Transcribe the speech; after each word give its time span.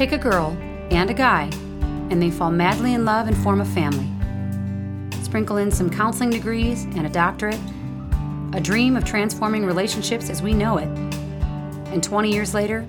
Take 0.00 0.12
a 0.12 0.16
girl 0.16 0.56
and 0.90 1.10
a 1.10 1.12
guy, 1.12 1.50
and 2.08 2.22
they 2.22 2.30
fall 2.30 2.50
madly 2.50 2.94
in 2.94 3.04
love 3.04 3.28
and 3.28 3.36
form 3.36 3.60
a 3.60 3.66
family. 3.66 4.08
Sprinkle 5.22 5.58
in 5.58 5.70
some 5.70 5.90
counseling 5.90 6.30
degrees 6.30 6.84
and 6.84 7.04
a 7.04 7.10
doctorate, 7.10 7.60
a 8.54 8.60
dream 8.62 8.96
of 8.96 9.04
transforming 9.04 9.66
relationships 9.66 10.30
as 10.30 10.40
we 10.40 10.54
know 10.54 10.78
it. 10.78 10.88
And 11.92 12.02
20 12.02 12.32
years 12.32 12.54
later, 12.54 12.86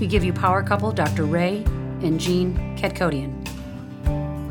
we 0.00 0.08
give 0.08 0.24
you 0.24 0.32
power 0.32 0.60
couple 0.64 0.90
Dr. 0.90 1.22
Ray 1.22 1.58
and 2.02 2.18
Jean 2.18 2.76
Kadkodian. 2.76 3.32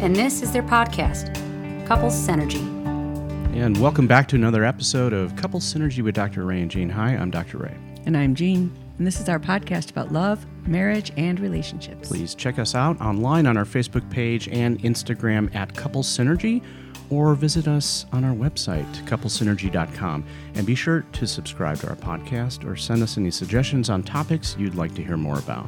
And 0.02 0.16
this 0.16 0.42
is 0.42 0.54
their 0.54 0.64
podcast, 0.64 1.36
Couples 1.86 2.16
Synergy. 2.16 2.64
And 3.58 3.78
welcome 3.82 4.08
back 4.08 4.30
to 4.30 4.38
another 4.38 4.64
episode 4.64 5.12
of 5.12 5.36
Couple 5.36 5.60
Synergy 5.60 6.02
with 6.02 6.16
Dr. 6.16 6.46
Ray 6.46 6.62
and 6.62 6.72
Jean. 6.72 6.88
Hi, 6.92 7.10
I'm 7.10 7.30
Dr. 7.30 7.58
Ray. 7.58 7.76
And 8.06 8.16
I'm 8.16 8.36
Jean, 8.36 8.74
and 8.98 9.06
this 9.06 9.20
is 9.20 9.28
our 9.28 9.38
podcast 9.38 9.90
about 9.90 10.14
love, 10.14 10.46
marriage, 10.68 11.12
and 11.18 11.40
relationships. 11.40 12.08
Please 12.08 12.36
check 12.36 12.60
us 12.60 12.76
out 12.76 13.00
online 13.02 13.46
on 13.46 13.58
our 13.58 13.66
Facebook 13.66 14.10
page 14.10 14.48
and 14.50 14.80
Instagram 14.82 15.54
at 15.56 15.76
Couple 15.76 16.04
Synergy, 16.04 16.64
or 17.10 17.36
visit 17.36 17.68
us 17.68 18.06
on 18.12 18.24
our 18.24 18.34
website, 18.34 18.92
couplesynergy.com. 19.06 20.24
And 20.56 20.66
be 20.66 20.76
sure 20.76 21.06
to 21.14 21.28
subscribe 21.28 21.78
to 21.80 21.90
our 21.90 21.96
podcast 21.96 22.66
or 22.68 22.76
send 22.76 23.04
us 23.04 23.18
any 23.18 23.32
suggestions 23.32 23.90
on 23.90 24.04
topics 24.04 24.56
you'd 24.58 24.76
like 24.76 24.96
to 24.96 25.04
hear 25.04 25.18
more 25.18 25.38
about. 25.38 25.68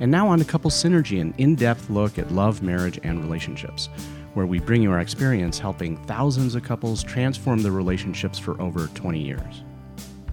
And 0.00 0.10
now 0.10 0.28
on 0.28 0.38
to 0.38 0.44
Couple 0.44 0.70
Synergy, 0.70 1.20
an 1.20 1.34
in 1.38 1.54
depth 1.54 1.90
look 1.90 2.18
at 2.18 2.30
love, 2.32 2.62
marriage, 2.62 3.00
and 3.02 3.22
relationships 3.22 3.88
where 4.36 4.46
we 4.46 4.58
bring 4.58 4.82
you 4.82 4.90
our 4.92 5.00
experience 5.00 5.58
helping 5.58 5.96
thousands 6.04 6.54
of 6.54 6.62
couples 6.62 7.02
transform 7.02 7.62
their 7.62 7.72
relationships 7.72 8.38
for 8.38 8.60
over 8.60 8.86
20 8.88 9.18
years. 9.18 9.62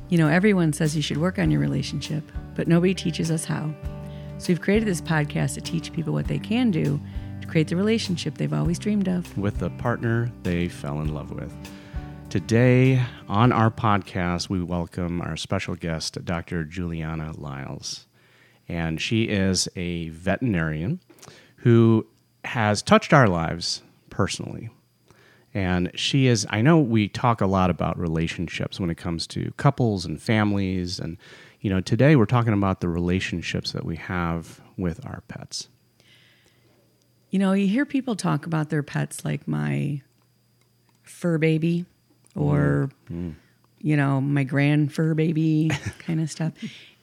You 0.10 0.18
know, 0.18 0.28
everyone 0.28 0.74
says 0.74 0.94
you 0.94 1.02
should 1.02 1.18
work 1.18 1.40
on 1.40 1.50
your 1.50 1.62
relationship, 1.62 2.22
but 2.54 2.68
nobody 2.68 2.94
teaches 2.94 3.32
us 3.32 3.46
how. 3.46 3.74
So 4.44 4.50
we've 4.50 4.60
created 4.60 4.90
this 4.90 5.00
podcast 5.00 5.54
to 5.54 5.62
teach 5.62 5.94
people 5.94 6.12
what 6.12 6.28
they 6.28 6.38
can 6.38 6.70
do 6.70 7.00
to 7.40 7.48
create 7.48 7.70
the 7.70 7.78
relationship 7.78 8.38
they've 8.38 8.52
always 8.52 8.78
dreamed 8.78 9.08
of 9.08 9.38
with 9.38 9.60
the 9.60 9.70
partner 9.70 10.30
they 10.44 10.68
fell 10.68 11.00
in 11.00 11.14
love 11.14 11.32
with. 11.32 11.56
Today 12.30 13.02
on 13.30 13.54
our 13.54 13.72
podcast, 13.72 14.50
we 14.50 14.62
welcome 14.62 15.22
our 15.22 15.38
special 15.38 15.76
guest, 15.76 16.26
Dr. 16.26 16.66
Juliana 16.66 17.32
Lyles. 17.38 18.06
And 18.68 19.00
she 19.00 19.30
is 19.30 19.70
a 19.78 20.10
veterinarian 20.10 21.00
who 21.60 22.06
has 22.44 22.82
touched 22.82 23.14
our 23.14 23.30
lives 23.30 23.82
personally. 24.10 24.70
And 25.54 25.90
she 25.96 26.28
is, 26.28 26.46
I 26.50 26.62
know 26.62 26.80
we 26.80 27.08
talk 27.08 27.40
a 27.40 27.46
lot 27.46 27.70
about 27.70 27.98
relationships 27.98 28.78
when 28.78 28.90
it 28.90 28.98
comes 28.98 29.26
to 29.28 29.54
couples 29.56 30.04
and 30.04 30.22
families. 30.22 31.00
And, 31.00 31.18
you 31.64 31.70
know, 31.70 31.80
today 31.80 32.18
we're 32.18 32.26
talking 32.26 32.52
about 32.52 32.82
the 32.82 32.90
relationships 32.90 33.72
that 33.72 33.86
we 33.86 33.96
have 33.96 34.60
with 34.78 35.04
our 35.06 35.24
pets. 35.30 35.70
You 37.30 37.40
know, 37.40 37.54
you 37.54 37.68
hear 37.68 37.86
people 37.86 38.18
talk 38.18 38.46
about 38.46 38.70
their 38.70 38.84
pets 38.84 39.24
like 39.24 39.48
my 39.48 40.02
fur 41.04 41.38
baby 41.38 41.86
or, 42.36 42.90
mm. 43.10 43.36
you 43.80 43.96
know, 43.96 44.20
my 44.20 44.44
grand 44.44 44.94
fur 44.94 45.14
baby 45.14 45.72
kind 46.00 46.20
of 46.20 46.30
stuff. 46.30 46.52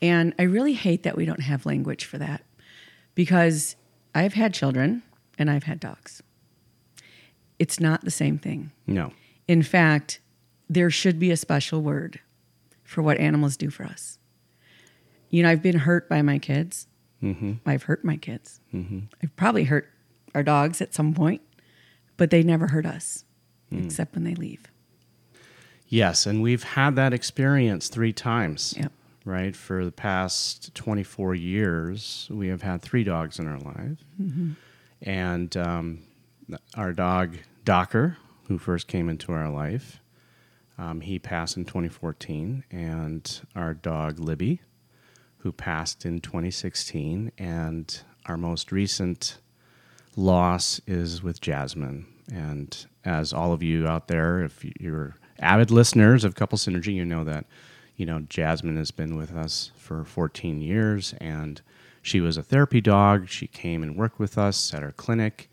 And 0.02 0.34
I 0.38 0.42
really 0.42 0.74
hate 0.74 1.04
that 1.04 1.16
we 1.16 1.24
don't 1.24 1.40
have 1.40 1.64
language 1.64 2.04
for 2.04 2.18
that 2.18 2.42
because 3.14 3.76
I've 4.14 4.34
had 4.34 4.52
children 4.52 5.02
and 5.38 5.50
I've 5.50 5.64
had 5.64 5.80
dogs. 5.80 6.22
It's 7.58 7.80
not 7.80 8.04
the 8.04 8.10
same 8.10 8.36
thing. 8.36 8.72
No. 8.86 9.12
In 9.48 9.62
fact, 9.62 10.20
there 10.68 10.90
should 10.90 11.18
be 11.18 11.30
a 11.30 11.36
special 11.38 11.80
word 11.80 12.20
for 12.84 13.00
what 13.00 13.16
animals 13.16 13.56
do 13.56 13.70
for 13.70 13.84
us. 13.84 14.18
You 15.30 15.42
know, 15.42 15.50
I've 15.50 15.62
been 15.62 15.78
hurt 15.78 16.08
by 16.08 16.22
my 16.22 16.38
kids. 16.38 16.86
Mm-hmm. 17.22 17.54
I've 17.66 17.84
hurt 17.84 18.04
my 18.04 18.16
kids. 18.16 18.60
Mm-hmm. 18.74 19.00
I've 19.22 19.34
probably 19.36 19.64
hurt 19.64 19.88
our 20.34 20.42
dogs 20.42 20.80
at 20.80 20.94
some 20.94 21.14
point, 21.14 21.42
but 22.16 22.30
they 22.30 22.42
never 22.42 22.68
hurt 22.68 22.86
us 22.86 23.24
mm. 23.72 23.84
except 23.84 24.14
when 24.14 24.24
they 24.24 24.34
leave. 24.34 24.62
Yes, 25.88 26.24
and 26.26 26.40
we've 26.40 26.62
had 26.62 26.96
that 26.96 27.12
experience 27.12 27.88
three 27.88 28.12
times. 28.12 28.74
Yep. 28.76 28.92
Right? 29.24 29.54
For 29.54 29.84
the 29.84 29.92
past 29.92 30.74
24 30.74 31.34
years, 31.34 32.26
we 32.30 32.48
have 32.48 32.62
had 32.62 32.80
three 32.80 33.04
dogs 33.04 33.38
in 33.38 33.46
our 33.46 33.58
life. 33.58 33.98
Mm-hmm. 34.20 34.52
And 35.02 35.56
um, 35.56 35.98
our 36.74 36.92
dog 36.92 37.36
Docker, 37.64 38.16
who 38.48 38.58
first 38.58 38.88
came 38.88 39.08
into 39.08 39.32
our 39.32 39.50
life. 39.50 40.00
Um, 40.78 41.02
he 41.02 41.18
passed 41.18 41.56
in 41.56 41.66
2014, 41.66 42.64
and 42.70 43.40
our 43.54 43.74
dog 43.74 44.18
Libby, 44.18 44.60
who 45.40 45.52
passed 45.52 46.04
in 46.04 46.20
2016, 46.20 47.32
and 47.38 48.02
our 48.26 48.36
most 48.36 48.72
recent 48.72 49.38
loss 50.16 50.80
is 50.86 51.22
with 51.22 51.40
Jasmine. 51.40 52.06
And 52.32 52.86
as 53.04 53.32
all 53.32 53.52
of 53.52 53.62
you 53.62 53.86
out 53.86 54.08
there, 54.08 54.42
if 54.42 54.64
you're 54.80 55.16
avid 55.38 55.70
listeners 55.70 56.24
of 56.24 56.34
Couple 56.34 56.58
Synergy, 56.58 56.94
you 56.94 57.04
know 57.04 57.24
that 57.24 57.46
you 57.96 58.06
know 58.06 58.20
Jasmine 58.20 58.76
has 58.76 58.90
been 58.90 59.16
with 59.16 59.34
us 59.34 59.72
for 59.76 60.04
14 60.04 60.60
years, 60.60 61.14
and 61.20 61.60
she 62.02 62.20
was 62.20 62.36
a 62.36 62.42
therapy 62.42 62.80
dog. 62.80 63.28
She 63.28 63.46
came 63.46 63.82
and 63.82 63.96
worked 63.96 64.18
with 64.18 64.38
us 64.38 64.72
at 64.72 64.82
our 64.82 64.92
clinic 64.92 65.50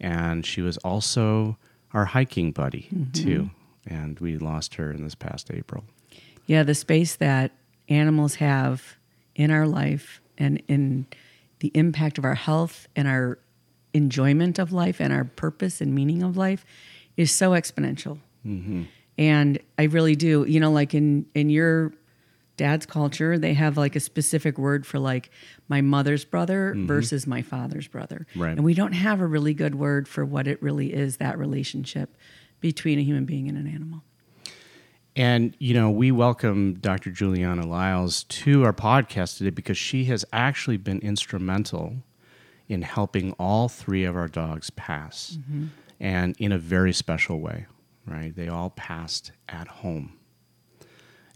and 0.00 0.44
she 0.44 0.62
was 0.62 0.76
also 0.78 1.56
our 1.92 2.06
hiking 2.06 2.52
buddy 2.52 2.88
mm-hmm. 2.94 3.10
too. 3.12 3.50
And 3.86 4.18
we 4.20 4.36
lost 4.36 4.74
her 4.74 4.90
in 4.92 5.02
this 5.02 5.14
past 5.14 5.50
April. 5.52 5.84
Yeah, 6.46 6.62
the 6.62 6.74
space 6.74 7.16
that 7.16 7.52
animals 7.88 8.36
have 8.36 8.97
in 9.38 9.50
our 9.50 9.66
life 9.66 10.20
and 10.36 10.62
in 10.68 11.06
the 11.60 11.70
impact 11.74 12.18
of 12.18 12.24
our 12.24 12.34
health 12.34 12.86
and 12.94 13.08
our 13.08 13.38
enjoyment 13.94 14.58
of 14.58 14.72
life 14.72 15.00
and 15.00 15.12
our 15.12 15.24
purpose 15.24 15.80
and 15.80 15.94
meaning 15.94 16.22
of 16.22 16.36
life 16.36 16.66
is 17.16 17.30
so 17.30 17.52
exponential. 17.52 18.18
Mm-hmm. 18.46 18.82
And 19.16 19.58
I 19.78 19.84
really 19.84 20.14
do, 20.14 20.44
you 20.46 20.60
know, 20.60 20.70
like 20.70 20.94
in 20.94 21.26
in 21.34 21.48
your 21.48 21.92
dad's 22.56 22.86
culture, 22.86 23.38
they 23.38 23.54
have 23.54 23.76
like 23.76 23.96
a 23.96 24.00
specific 24.00 24.58
word 24.58 24.84
for 24.84 24.98
like 24.98 25.30
my 25.68 25.80
mother's 25.80 26.24
brother 26.24 26.74
mm-hmm. 26.74 26.86
versus 26.86 27.26
my 27.26 27.40
father's 27.40 27.88
brother. 27.88 28.26
Right. 28.36 28.50
And 28.50 28.64
we 28.64 28.74
don't 28.74 28.92
have 28.92 29.20
a 29.20 29.26
really 29.26 29.54
good 29.54 29.76
word 29.76 30.08
for 30.08 30.24
what 30.24 30.46
it 30.46 30.60
really 30.62 30.92
is 30.92 31.16
that 31.16 31.38
relationship 31.38 32.16
between 32.60 32.98
a 32.98 33.02
human 33.02 33.24
being 33.24 33.48
and 33.48 33.56
an 33.56 33.66
animal. 33.66 34.02
And, 35.18 35.56
you 35.58 35.74
know, 35.74 35.90
we 35.90 36.12
welcome 36.12 36.74
Dr. 36.74 37.10
Juliana 37.10 37.66
Lyles 37.66 38.22
to 38.22 38.62
our 38.62 38.72
podcast 38.72 39.38
today 39.38 39.50
because 39.50 39.76
she 39.76 40.04
has 40.04 40.24
actually 40.32 40.76
been 40.76 41.00
instrumental 41.00 41.96
in 42.68 42.82
helping 42.82 43.32
all 43.32 43.68
three 43.68 44.04
of 44.04 44.14
our 44.14 44.28
dogs 44.28 44.70
pass 44.70 45.36
mm-hmm. 45.40 45.66
and 45.98 46.36
in 46.38 46.52
a 46.52 46.58
very 46.58 46.92
special 46.92 47.40
way, 47.40 47.66
right? 48.06 48.32
They 48.36 48.46
all 48.46 48.70
passed 48.70 49.32
at 49.48 49.66
home. 49.66 50.12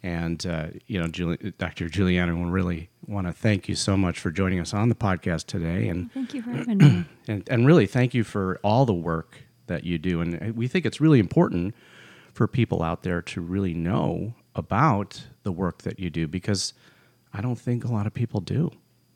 And 0.00 0.46
uh, 0.46 0.68
you 0.86 1.00
know, 1.00 1.08
Juli- 1.08 1.52
Dr. 1.58 1.88
Juliana, 1.88 2.36
we 2.36 2.48
really 2.48 2.88
want 3.08 3.26
to 3.26 3.32
thank 3.32 3.68
you 3.68 3.74
so 3.74 3.96
much 3.96 4.20
for 4.20 4.30
joining 4.30 4.60
us 4.60 4.72
on 4.72 4.90
the 4.90 4.94
podcast 4.94 5.46
today. 5.46 5.88
And 5.88 6.12
thank 6.12 6.34
you 6.34 6.42
for 6.42 6.50
having 6.52 6.78
me. 6.78 7.04
And, 7.26 7.48
and 7.48 7.66
really, 7.66 7.86
thank 7.86 8.14
you 8.14 8.22
for 8.22 8.60
all 8.62 8.84
the 8.84 8.94
work 8.94 9.42
that 9.66 9.82
you 9.82 9.98
do. 9.98 10.20
And 10.20 10.40
uh, 10.40 10.52
we 10.54 10.68
think 10.68 10.86
it's 10.86 11.00
really 11.00 11.18
important 11.18 11.74
for 12.32 12.46
people 12.46 12.82
out 12.82 13.02
there 13.02 13.22
to 13.22 13.40
really 13.40 13.74
know 13.74 14.34
about 14.54 15.24
the 15.42 15.52
work 15.52 15.82
that 15.82 15.98
you 15.98 16.10
do 16.10 16.26
because 16.26 16.74
I 17.32 17.40
don't 17.40 17.58
think 17.58 17.84
a 17.84 17.92
lot 17.92 18.06
of 18.06 18.14
people 18.14 18.40
do. 18.40 18.70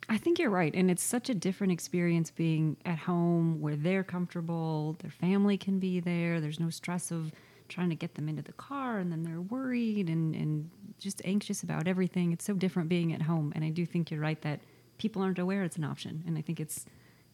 I 0.09 0.19
think 0.19 0.39
you're 0.39 0.51
right. 0.51 0.75
And 0.75 0.91
it's 0.91 1.03
such 1.03 1.29
a 1.29 1.35
different 1.35 1.73
experience 1.73 2.31
being 2.31 2.77
at 2.85 2.99
home 2.99 3.61
where 3.61 3.75
they're 3.77 4.05
comfortable, 4.05 4.97
their 5.01 5.11
family 5.11 5.59
can 5.59 5.79
be 5.79 5.99
there, 6.01 6.41
there's 6.41 6.61
no 6.61 6.71
stress 6.71 7.11
of 7.11 7.33
trying 7.69 7.89
to 7.89 7.97
get 7.97 8.15
them 8.15 8.29
into 8.29 8.43
the 8.43 8.53
car 8.53 8.99
and 8.99 9.11
then 9.11 9.25
they're 9.25 9.41
worried 9.41 10.09
and, 10.09 10.37
and 10.37 10.71
just 10.99 11.21
anxious 11.25 11.65
about 11.65 11.89
everything. 11.89 12.33
It's 12.33 12.45
so 12.45 12.55
different 12.55 12.89
being 12.89 13.13
at 13.13 13.23
home. 13.23 13.53
And 13.57 13.65
I 13.65 13.71
do 13.71 13.85
think 13.85 14.11
you're 14.11 14.21
right 14.21 14.41
that 14.43 14.61
people 14.99 15.23
aren't 15.23 15.41
aware 15.41 15.65
it's 15.65 15.77
an 15.77 15.85
option. 15.85 16.23
And 16.27 16.39
I 16.39 16.41
think 16.41 16.61
it's 16.61 16.85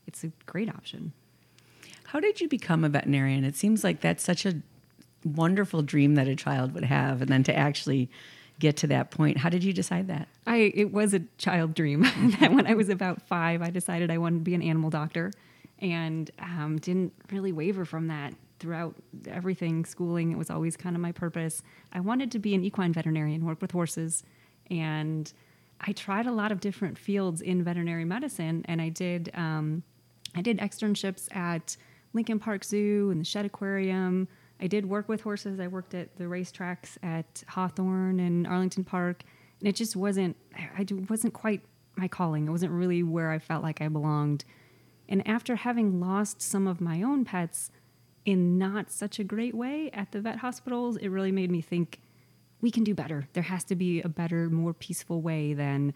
it's 0.07 0.25
a 0.25 0.33
great 0.47 0.69
option. 0.69 1.13
How 2.05 2.19
did 2.19 2.41
you 2.41 2.49
become 2.49 2.83
a 2.83 2.89
veterinarian? 2.89 3.45
It 3.45 3.55
seems 3.55 3.85
like 3.85 4.01
that's 4.01 4.25
such 4.25 4.45
a 4.45 4.61
wonderful 5.25 5.83
dream 5.83 6.15
that 6.17 6.29
a 6.29 6.37
child 6.37 6.73
would 6.75 6.85
have 6.85 7.23
and 7.23 7.31
then 7.31 7.43
to 7.45 7.57
actually 7.57 8.11
get 8.59 8.77
to 8.77 8.87
that 8.87 9.11
point. 9.11 9.39
How 9.39 9.49
did 9.49 9.65
you 9.65 9.73
decide 9.73 10.09
that? 10.09 10.29
I 10.47 10.73
it 10.75 10.93
was 10.93 11.15
a 11.15 11.21
child 11.39 11.75
dream 11.75 12.03
that 12.41 12.53
when 12.53 12.67
I 12.67 12.75
was 12.75 12.89
about 12.89 13.23
5 13.23 13.63
I 13.63 13.71
decided 13.71 14.11
I 14.11 14.19
wanted 14.19 14.39
to 14.39 14.45
be 14.45 14.55
an 14.55 14.63
animal 14.63 14.91
doctor 14.91 15.33
and 15.79 16.31
um, 16.39 16.79
didn't 16.79 17.13
really 17.31 17.53
waver 17.53 17.85
from 17.85 18.07
that 18.09 18.35
throughout 18.61 18.95
everything, 19.27 19.85
schooling, 19.85 20.31
it 20.31 20.39
was 20.39 20.49
always 20.49 20.77
kind 20.77 20.95
of 20.95 21.03
my 21.03 21.11
purpose. 21.11 21.65
I 21.93 21.99
wanted 21.99 22.31
to 22.31 22.39
be 22.39 22.55
an 22.55 22.63
equine 22.63 22.93
veterinarian, 22.93 23.45
work 23.45 23.61
with 23.61 23.73
horses, 23.73 24.23
and 24.71 25.31
I 25.81 25.91
tried 25.91 26.27
a 26.27 26.33
lot 26.33 26.53
of 26.53 26.61
different 26.61 26.97
fields 26.97 27.41
in 27.41 27.65
veterinary 27.65 28.05
medicine, 28.05 28.65
and 28.67 28.81
I 28.81 28.89
did 28.89 29.31
um, 29.35 29.83
I 30.35 30.41
did 30.41 30.59
externships 30.59 31.35
at 31.37 31.77
Lincoln 32.13 32.39
Park 32.39 32.65
Zoo 32.65 33.11
and 33.11 33.21
the 33.21 33.25
Shedd 33.25 33.45
Aquarium. 33.45 34.29
I 34.63 34.69
did 34.69 34.87
work 34.87 35.09
with 35.09 35.23
horses. 35.23 35.59
I 35.59 35.67
worked 35.67 35.93
at 35.93 36.17
the 36.17 36.25
racetracks 36.25 36.97
at 37.03 37.43
Hawthorne 37.49 38.21
and 38.21 38.47
Arlington 38.47 38.85
Park, 38.85 39.25
and 39.59 39.69
it 39.69 39.75
just 39.75 39.97
wasn't 39.97 40.37
I 40.57 40.87
wasn't 41.11 41.35
quite 41.35 41.63
my 41.97 42.07
calling. 42.07 42.47
It 42.47 42.51
wasn't 42.51 42.73
really 42.73 43.03
where 43.03 43.33
I 43.33 43.41
felt 43.41 43.65
like 43.65 43.81
I 43.81 43.89
belonged. 43.89 44.45
And 45.09 45.27
after 45.27 45.57
having 45.57 46.01
lost 46.01 46.41
some 46.41 46.69
of 46.69 46.81
my 46.81 47.03
own 47.03 47.25
pets 47.25 47.71
in 48.25 48.57
not 48.57 48.91
such 48.91 49.19
a 49.19 49.25
great 49.25 49.55
way 49.55 49.91
at 49.93 50.13
the 50.13 50.21
vet 50.21 50.39
hospitals, 50.39 50.97
it 50.97 51.09
really 51.09 51.33
made 51.33 51.51
me 51.51 51.61
think 51.61 52.01
we 52.61 52.71
can 52.71 52.85
do 52.85 52.95
better. 52.95 53.27
There 53.33 53.43
has 53.43 53.65
to 53.65 53.75
be 53.75 54.01
a 54.01 54.09
better, 54.09 54.49
more 54.49 54.73
peaceful 54.73 55.21
way 55.21 55.55
than 55.55 55.93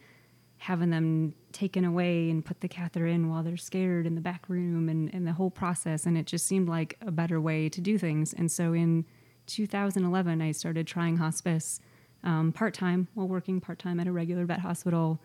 having 0.58 0.90
them 0.90 1.34
taken 1.52 1.84
away 1.84 2.30
and 2.30 2.44
put 2.44 2.60
the 2.60 2.68
catheter 2.68 3.06
in 3.06 3.28
while 3.30 3.42
they're 3.42 3.56
scared 3.56 4.06
in 4.06 4.14
the 4.14 4.20
back 4.20 4.48
room 4.48 4.88
and, 4.88 5.12
and 5.12 5.26
the 5.26 5.32
whole 5.32 5.50
process. 5.50 6.06
And 6.06 6.16
it 6.16 6.26
just 6.26 6.46
seemed 6.46 6.68
like 6.68 6.96
a 7.00 7.10
better 7.10 7.40
way 7.40 7.68
to 7.68 7.80
do 7.80 7.98
things. 7.98 8.32
And 8.32 8.50
so 8.50 8.72
in 8.72 9.04
2011, 9.46 10.40
I 10.40 10.52
started 10.52 10.86
trying 10.86 11.18
hospice 11.18 11.80
um, 12.24 12.52
part 12.52 12.74
time 12.74 13.08
while 13.14 13.28
working 13.28 13.60
part 13.60 13.78
time 13.78 14.00
at 14.00 14.06
a 14.06 14.12
regular 14.12 14.44
vet 14.44 14.60
hospital 14.60 15.20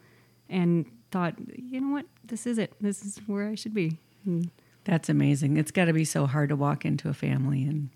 and 0.49 0.85
thought, 1.11 1.35
you 1.55 1.81
know 1.81 1.93
what, 1.93 2.05
this 2.23 2.45
is 2.45 2.57
it. 2.57 2.73
This 2.79 3.03
is 3.03 3.19
where 3.25 3.47
I 3.47 3.55
should 3.55 3.73
be. 3.73 3.97
And 4.25 4.51
That's 4.83 5.09
amazing. 5.09 5.57
It's 5.57 5.71
got 5.71 5.85
to 5.85 5.93
be 5.93 6.05
so 6.05 6.27
hard 6.27 6.49
to 6.49 6.55
walk 6.55 6.85
into 6.85 7.09
a 7.09 7.13
family 7.13 7.63
and 7.63 7.89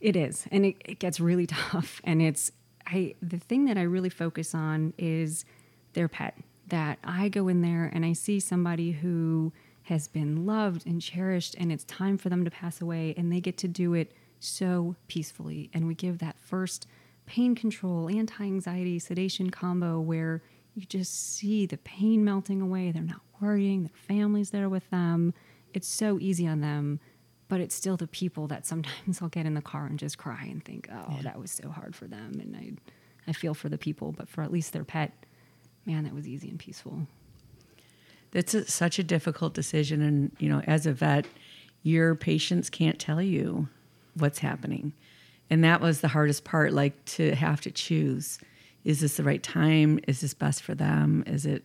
It 0.00 0.16
is, 0.16 0.46
and 0.50 0.66
it, 0.66 0.76
it 0.84 0.98
gets 0.98 1.20
really 1.20 1.46
tough. 1.48 2.00
And 2.04 2.20
it's 2.20 2.52
I 2.86 3.14
the 3.22 3.38
thing 3.38 3.66
that 3.66 3.78
I 3.78 3.82
really 3.82 4.08
focus 4.08 4.54
on 4.54 4.92
is 4.98 5.44
their 5.92 6.08
pet. 6.08 6.36
That 6.68 6.98
I 7.02 7.28
go 7.28 7.48
in 7.48 7.62
there 7.62 7.90
and 7.92 8.04
I 8.04 8.12
see 8.12 8.38
somebody 8.38 8.92
who 8.92 9.52
has 9.84 10.06
been 10.06 10.46
loved 10.46 10.86
and 10.86 11.02
cherished, 11.02 11.56
and 11.58 11.72
it's 11.72 11.84
time 11.84 12.16
for 12.16 12.28
them 12.28 12.44
to 12.44 12.50
pass 12.50 12.80
away, 12.80 13.14
and 13.16 13.32
they 13.32 13.40
get 13.40 13.56
to 13.58 13.68
do 13.68 13.94
it 13.94 14.12
so 14.38 14.94
peacefully. 15.08 15.68
And 15.74 15.88
we 15.88 15.94
give 15.94 16.18
that 16.18 16.38
first 16.38 16.86
pain 17.26 17.54
control, 17.54 18.08
anti 18.08 18.44
anxiety, 18.44 18.98
sedation 18.98 19.50
combo 19.50 20.00
where 20.00 20.42
you 20.74 20.86
just 20.86 21.34
see 21.34 21.66
the 21.66 21.78
pain 21.78 22.24
melting 22.24 22.60
away. 22.60 22.92
They're 22.92 23.02
not 23.02 23.22
worrying, 23.40 23.82
their 23.82 23.90
family's 23.94 24.50
there 24.50 24.68
with 24.68 24.88
them. 24.90 25.34
It's 25.74 25.88
so 25.88 26.18
easy 26.20 26.46
on 26.46 26.60
them 26.60 27.00
but 27.50 27.60
it's 27.60 27.74
still 27.74 27.98
the 27.98 28.06
people 28.06 28.46
that 28.46 28.64
sometimes 28.64 29.20
I'll 29.20 29.28
get 29.28 29.44
in 29.44 29.52
the 29.52 29.60
car 29.60 29.84
and 29.84 29.98
just 29.98 30.16
cry 30.16 30.46
and 30.48 30.64
think, 30.64 30.88
oh, 30.90 31.18
that 31.22 31.38
was 31.38 31.50
so 31.50 31.68
hard 31.68 31.94
for 31.94 32.06
them. 32.06 32.40
And 32.40 32.56
I, 32.56 32.72
I 33.28 33.32
feel 33.34 33.52
for 33.52 33.68
the 33.68 33.76
people, 33.76 34.12
but 34.12 34.30
for 34.30 34.42
at 34.42 34.50
least 34.50 34.72
their 34.72 34.84
pet, 34.84 35.12
man, 35.86 36.04
that 36.04 36.14
was 36.14 36.28
easy 36.28 36.48
and 36.48 36.58
peaceful. 36.58 37.06
That's 38.32 38.54
a, 38.54 38.64
such 38.66 38.98
a 38.98 39.02
difficult 39.02 39.54
decision. 39.54 40.02
And, 40.02 40.30
you 40.38 40.48
know, 40.48 40.62
as 40.66 40.86
a 40.86 40.92
vet, 40.92 41.26
your 41.82 42.14
patients 42.14 42.70
can't 42.70 42.98
tell 42.98 43.20
you 43.20 43.68
what's 44.14 44.38
happening. 44.38 44.92
And 45.48 45.64
that 45.64 45.80
was 45.80 46.00
the 46.00 46.08
hardest 46.08 46.44
part, 46.44 46.72
like 46.72 47.04
to 47.06 47.34
have 47.34 47.60
to 47.62 47.70
choose 47.70 48.38
is 48.84 49.00
this 49.00 49.16
the 49.16 49.24
right 49.24 49.42
time? 49.42 50.00
Is 50.06 50.20
this 50.20 50.34
best 50.34 50.62
for 50.62 50.74
them? 50.74 51.22
Is 51.26 51.44
it, 51.44 51.64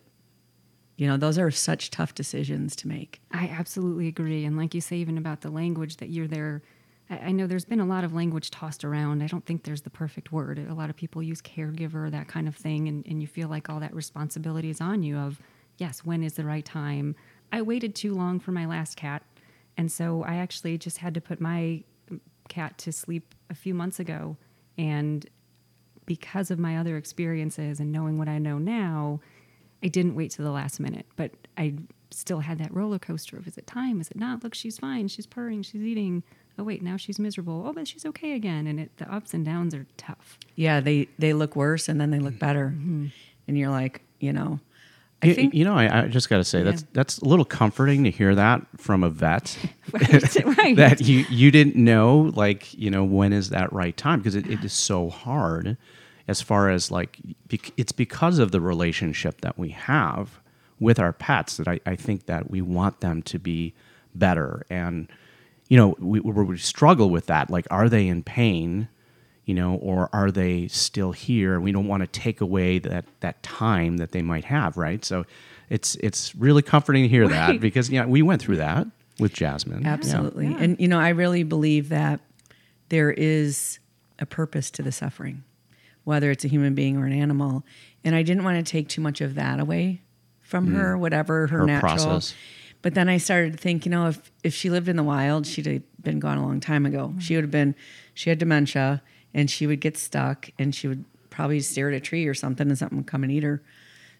you 0.96 1.06
know, 1.06 1.16
those 1.16 1.38
are 1.38 1.50
such 1.50 1.90
tough 1.90 2.14
decisions 2.14 2.76
to 2.76 2.88
make. 2.88 3.20
I 3.32 3.48
absolutely 3.48 4.08
agree. 4.08 4.44
And 4.44 4.56
like 4.56 4.74
you 4.74 4.80
say, 4.80 4.96
even 4.96 5.16
about 5.16 5.40
the 5.40 5.50
language 5.50 5.96
that 5.96 6.10
you're 6.10 6.28
there, 6.28 6.62
I, 7.08 7.30
know 7.30 7.46
there's 7.46 7.64
been 7.64 7.80
a 7.80 7.86
lot 7.86 8.02
of 8.02 8.14
language 8.14 8.50
tossed 8.50 8.84
around. 8.84 9.22
I 9.22 9.28
don't 9.28 9.44
think 9.46 9.62
there's 9.62 9.82
the 9.82 9.90
perfect 9.90 10.32
word. 10.32 10.58
A 10.58 10.74
lot 10.74 10.90
of 10.90 10.96
people 10.96 11.22
use 11.22 11.40
caregiver, 11.40 12.10
that 12.10 12.26
kind 12.26 12.48
of 12.48 12.56
thing. 12.56 12.88
And, 12.88 13.06
and 13.06 13.20
you 13.20 13.28
feel 13.28 13.48
like 13.48 13.68
all 13.70 13.78
that 13.80 13.94
responsibility 13.94 14.70
is 14.70 14.80
on 14.80 15.02
you 15.02 15.16
of, 15.16 15.40
yes, 15.78 16.00
when 16.00 16.24
is 16.24 16.34
the 16.34 16.44
right 16.44 16.64
time? 16.64 17.14
I 17.52 17.62
waited 17.62 17.94
too 17.94 18.14
long 18.14 18.40
for 18.40 18.50
my 18.50 18.66
last 18.66 18.96
cat. 18.96 19.22
And 19.76 19.90
so 19.92 20.24
I 20.24 20.36
actually 20.36 20.78
just 20.78 20.98
had 20.98 21.14
to 21.14 21.20
put 21.20 21.40
my 21.40 21.84
cat 22.48 22.76
to 22.78 22.92
sleep 22.92 23.34
a 23.50 23.54
few 23.54 23.74
months 23.74 24.00
ago. 24.00 24.36
And 24.76 25.28
because 26.06 26.50
of 26.50 26.58
my 26.58 26.76
other 26.78 26.96
experiences 26.96 27.78
and 27.78 27.92
knowing 27.92 28.18
what 28.18 28.28
I 28.28 28.38
know 28.38 28.58
now, 28.58 29.20
I 29.82 29.88
didn't 29.88 30.14
wait 30.14 30.30
to 30.32 30.42
the 30.42 30.50
last 30.50 30.80
minute, 30.80 31.06
but 31.16 31.32
I 31.56 31.74
still 32.10 32.40
had 32.40 32.58
that 32.58 32.74
roller 32.74 32.98
coaster 32.98 33.36
of 33.36 33.46
is 33.46 33.58
it 33.58 33.66
time? 33.66 34.00
Is 34.00 34.10
it 34.10 34.16
not? 34.16 34.42
Look, 34.42 34.54
she's 34.54 34.78
fine. 34.78 35.08
She's 35.08 35.26
purring. 35.26 35.62
She's 35.62 35.82
eating. 35.82 36.22
Oh, 36.58 36.64
wait, 36.64 36.82
now 36.82 36.96
she's 36.96 37.18
miserable. 37.18 37.64
Oh, 37.66 37.72
but 37.72 37.86
she's 37.86 38.06
okay 38.06 38.32
again. 38.32 38.66
And 38.66 38.80
it, 38.80 38.96
the 38.96 39.12
ups 39.12 39.34
and 39.34 39.44
downs 39.44 39.74
are 39.74 39.86
tough. 39.96 40.38
Yeah, 40.54 40.80
they, 40.80 41.08
they 41.18 41.32
look 41.32 41.54
worse 41.54 41.88
and 41.88 42.00
then 42.00 42.10
they 42.10 42.18
look 42.18 42.34
mm. 42.34 42.38
better. 42.38 42.68
Mm-hmm. 42.74 43.06
And 43.48 43.58
you're 43.58 43.70
like, 43.70 44.00
you 44.20 44.32
know, 44.32 44.58
I 45.22 45.28
You, 45.28 45.34
think 45.34 45.54
you 45.54 45.64
know, 45.64 45.74
I, 45.74 46.02
I 46.04 46.08
just 46.08 46.28
got 46.28 46.38
to 46.38 46.44
say 46.44 46.62
that's 46.62 46.82
Yeah. 46.82 46.88
that's 46.92 47.18
a 47.18 47.24
little 47.24 47.44
comforting 47.44 48.04
to 48.04 48.10
hear 48.10 48.34
that 48.34 48.66
from 48.76 49.02
a 49.02 49.08
vet 49.10 49.56
Right. 49.92 50.44
right. 50.58 50.76
that 50.76 51.00
you 51.00 51.24
you 51.30 51.50
didn't 51.50 51.76
know 51.76 52.32
like 52.34 52.74
you 52.74 52.90
know 52.90 53.02
when 53.04 53.32
is 53.32 53.48
that 53.50 53.72
right 53.72 53.96
time 53.96 54.20
because 54.20 54.34
it, 54.34 54.46
it 54.46 54.62
is 54.62 54.74
so 54.74 55.08
hard 55.08 55.78
as 56.28 56.42
far 56.42 56.68
as 56.68 56.90
like 56.90 57.18
it's 57.76 57.92
because 57.92 58.38
of 58.38 58.50
the 58.50 58.60
relationship 58.60 59.40
that 59.40 59.58
we 59.58 59.70
have 59.70 60.38
with 60.78 60.98
our 60.98 61.12
pets 61.12 61.56
that 61.56 61.68
I, 61.68 61.80
I 61.86 61.96
think 61.96 62.26
that 62.26 62.50
we 62.50 62.60
want 62.60 63.00
them 63.00 63.22
to 63.22 63.38
be 63.38 63.72
better 64.14 64.66
and 64.68 65.08
you 65.68 65.76
know 65.76 65.96
we, 65.98 66.20
we 66.20 66.44
we 66.44 66.58
struggle 66.58 67.10
with 67.10 67.26
that 67.26 67.50
like 67.50 67.66
are 67.70 67.88
they 67.88 68.06
in 68.08 68.22
pain 68.22 68.88
you 69.46 69.54
know, 69.54 69.76
or 69.76 70.10
are 70.12 70.32
they 70.32 70.66
still 70.66 71.12
here? 71.12 71.60
We 71.60 71.70
don't 71.70 71.86
want 71.86 72.00
to 72.00 72.08
take 72.08 72.40
away 72.40 72.80
that 72.80 73.04
that 73.20 73.42
time 73.44 73.98
that 73.98 74.10
they 74.10 74.20
might 74.20 74.44
have, 74.44 74.76
right? 74.76 75.04
So 75.04 75.24
it's 75.70 75.94
it's 75.96 76.34
really 76.34 76.62
comforting 76.62 77.04
to 77.04 77.08
hear 77.08 77.28
that 77.28 77.60
because 77.60 77.88
yeah, 77.88 78.06
we 78.06 78.22
went 78.22 78.42
through 78.42 78.56
that 78.56 78.88
with 79.18 79.32
Jasmine. 79.32 79.82
Yeah. 79.82 79.92
Absolutely. 79.92 80.46
And, 80.46 80.78
you 80.78 80.88
know, 80.88 80.98
I 80.98 81.10
really 81.10 81.42
believe 81.42 81.88
that 81.88 82.20
there 82.88 83.10
is 83.10 83.78
a 84.18 84.26
purpose 84.26 84.70
to 84.72 84.82
the 84.82 84.92
suffering, 84.92 85.44
whether 86.04 86.30
it's 86.30 86.44
a 86.44 86.48
human 86.48 86.74
being 86.74 86.96
or 86.96 87.06
an 87.06 87.12
animal. 87.12 87.64
And 88.04 88.14
I 88.14 88.22
didn't 88.22 88.44
want 88.44 88.64
to 88.64 88.70
take 88.70 88.88
too 88.88 89.00
much 89.00 89.20
of 89.20 89.34
that 89.36 89.60
away 89.60 90.02
from 90.40 90.68
mm. 90.68 90.76
her, 90.76 90.98
whatever 90.98 91.46
her, 91.46 91.58
Her 91.58 91.66
natural. 91.66 91.94
process. 91.94 92.34
But 92.82 92.94
then 92.94 93.08
I 93.08 93.18
started 93.18 93.52
to 93.52 93.58
think, 93.58 93.84
you 93.84 93.90
know, 93.90 94.08
if, 94.08 94.30
if 94.44 94.54
she 94.54 94.70
lived 94.70 94.88
in 94.88 94.96
the 94.96 95.02
wild, 95.02 95.46
she'd 95.46 95.66
have 95.66 95.82
been 96.02 96.20
gone 96.20 96.38
a 96.38 96.42
long 96.42 96.60
time 96.60 96.86
ago. 96.86 97.08
Mm-hmm. 97.08 97.18
She 97.18 97.34
would 97.34 97.44
have 97.44 97.50
been, 97.50 97.74
she 98.14 98.30
had 98.30 98.38
dementia 98.38 99.02
and 99.34 99.50
she 99.50 99.66
would 99.66 99.80
get 99.80 99.96
stuck 99.96 100.50
and 100.58 100.74
she 100.74 100.88
would 100.88 101.04
probably 101.30 101.60
stare 101.60 101.88
at 101.88 101.94
a 101.94 102.00
tree 102.00 102.26
or 102.26 102.34
something 102.34 102.68
and 102.68 102.78
something 102.78 102.98
would 102.98 103.06
come 103.06 103.22
and 103.22 103.32
eat 103.32 103.42
her. 103.42 103.62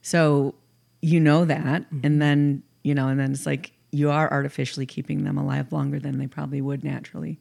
So 0.03 0.55
you 1.01 1.21
know 1.21 1.45
that. 1.45 1.87
And 1.91 2.03
mm-hmm. 2.03 2.19
then, 2.19 2.63
you 2.83 2.95
know, 2.95 3.09
and 3.09 3.19
then 3.21 3.33
it's 3.33 3.47
like 3.47 3.73
you 3.91 4.11
are 4.11 4.31
artificially 4.31 4.87
keeping 4.87 5.25
them 5.25 5.39
alive 5.39 5.73
longer 5.73 5.99
than 5.99 6.19
they 6.19 6.27
probably 6.27 6.61
would 6.61 6.85
naturally. 6.85 7.39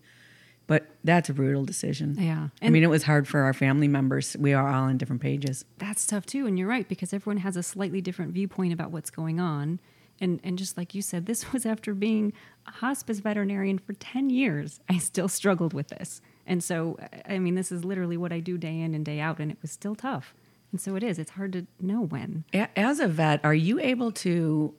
But 0.68 0.88
that's 1.04 1.30
a 1.30 1.34
brutal 1.34 1.64
decision. 1.64 2.16
Yeah. 2.20 2.48
I 2.60 2.70
mean, 2.70 2.84
it 2.84 2.90
was 2.90 3.04
hard 3.04 3.28
for 3.28 3.42
our 3.42 3.54
family 3.54 3.88
members. 3.88 4.36
We 4.40 4.54
are 4.54 4.68
all 4.68 4.86
on 4.86 4.98
different 4.98 5.22
pages. 5.22 5.66
that's 5.78 6.08
tough 6.08 6.26
too 6.26 6.48
and 6.48 6.58
you're 6.58 6.68
right 6.68 6.88
because 6.88 7.14
everyone 7.14 7.38
has 7.38 7.56
a 7.56 7.64
slightly 7.64 8.02
different 8.02 8.34
viewpoint 8.34 8.74
about 8.74 8.92
what's 8.92 9.10
going 9.10 9.40
on 9.40 9.80
and 10.20 10.40
and 10.44 10.58
just 10.58 10.78
like 10.78 10.94
you 10.96 11.02
said 11.02 11.26
this 11.26 11.52
was 11.54 11.66
after 11.66 11.94
being 11.94 12.34
a 12.68 12.72
hospice 12.72 13.20
veterinarian 13.20 13.78
for 13.78 13.94
10 13.94 14.30
years 14.30 14.80
i 14.90 14.98
still 14.98 15.28
struggled 15.28 15.74
with 15.74 15.90
this 15.90 16.22
and 16.46 16.64
so 16.64 16.98
i 17.28 17.40
mean 17.40 17.56
this 17.56 17.72
is 17.72 17.84
literally 17.84 18.18
what 18.18 18.32
i 18.32 18.40
do 18.40 18.58
day 18.58 18.80
in 18.80 18.94
and 18.94 19.06
day 19.06 19.20
out 19.20 19.40
and 19.40 19.52
it 19.52 19.58
was 19.62 19.72
still 19.72 19.96
tough 19.96 20.34
and 20.72 20.82
so 20.82 20.96
it 20.96 21.04
is 21.04 21.20
it's 21.20 21.32
hard 21.32 21.54
to 21.54 21.66
know 21.80 22.02
when 22.02 22.44
As 22.76 23.00
a 23.00 23.08
vet, 23.08 23.40
are 23.44 23.54
you 23.54 23.80
able 23.80 24.12
to 24.14 24.74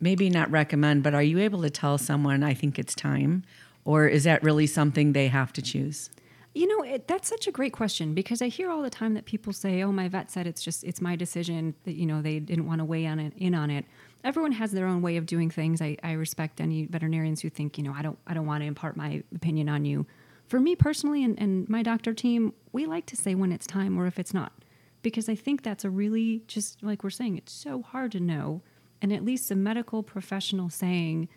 maybe 0.00 0.30
not 0.30 0.50
recommend, 0.50 1.02
but 1.02 1.14
are 1.14 1.22
you 1.22 1.38
able 1.38 1.62
to 1.62 1.70
tell 1.70 1.98
someone, 1.98 2.42
I 2.42 2.54
think 2.54 2.78
it's 2.78 2.94
time? 2.94 3.44
Or 3.84 4.06
is 4.06 4.24
that 4.24 4.42
really 4.42 4.66
something 4.66 5.12
they 5.12 5.28
have 5.28 5.52
to 5.54 5.62
choose? 5.62 6.10
You 6.54 6.66
know, 6.66 6.84
it, 6.84 7.06
that's 7.06 7.28
such 7.28 7.46
a 7.46 7.52
great 7.52 7.72
question 7.72 8.14
because 8.14 8.42
I 8.42 8.48
hear 8.48 8.70
all 8.70 8.82
the 8.82 8.90
time 8.90 9.14
that 9.14 9.24
people 9.24 9.52
say, 9.52 9.82
"Oh, 9.82 9.92
my 9.92 10.08
vet 10.08 10.30
said 10.32 10.48
it's 10.48 10.62
just 10.62 10.82
it's 10.82 11.00
my 11.00 11.14
decision 11.14 11.74
that 11.84 11.94
you 11.94 12.06
know 12.06 12.22
they 12.22 12.40
didn't 12.40 12.66
want 12.66 12.80
to 12.80 12.84
weigh 12.84 13.06
on 13.06 13.20
it 13.20 13.32
in 13.36 13.54
on 13.54 13.70
it." 13.70 13.84
Everyone 14.22 14.52
has 14.52 14.72
their 14.72 14.86
own 14.86 15.02
way 15.02 15.16
of 15.16 15.26
doing 15.26 15.50
things. 15.50 15.80
I, 15.80 15.96
I 16.02 16.12
respect 16.12 16.60
any 16.60 16.86
veterinarians 16.86 17.40
who 17.40 17.48
think, 17.48 17.78
you 17.78 17.84
know, 17.84 17.94
I 17.96 18.02
don't 18.02 18.18
I 18.26 18.34
don't 18.34 18.46
want 18.46 18.62
to 18.62 18.66
impart 18.66 18.96
my 18.96 19.22
opinion 19.34 19.68
on 19.68 19.84
you. 19.84 20.06
For 20.46 20.60
me 20.60 20.74
personally, 20.76 21.22
and, 21.22 21.38
and 21.40 21.68
my 21.68 21.82
doctor 21.82 22.12
team, 22.12 22.52
we 22.72 22.84
like 22.84 23.06
to 23.06 23.16
say 23.16 23.34
when 23.34 23.52
it's 23.52 23.66
time 23.66 23.96
or 23.98 24.06
if 24.06 24.18
it's 24.18 24.34
not, 24.34 24.52
because 25.00 25.28
I 25.28 25.36
think 25.36 25.62
that's 25.62 25.84
a 25.84 25.90
really 25.90 26.42
just 26.46 26.82
like 26.82 27.04
we're 27.04 27.10
saying, 27.10 27.38
it's 27.38 27.52
so 27.52 27.82
hard 27.82 28.12
to 28.12 28.20
know, 28.20 28.62
and 29.00 29.12
at 29.12 29.24
least 29.24 29.50
a 29.50 29.56
medical 29.56 30.02
professional 30.02 30.68
saying, 30.68 31.28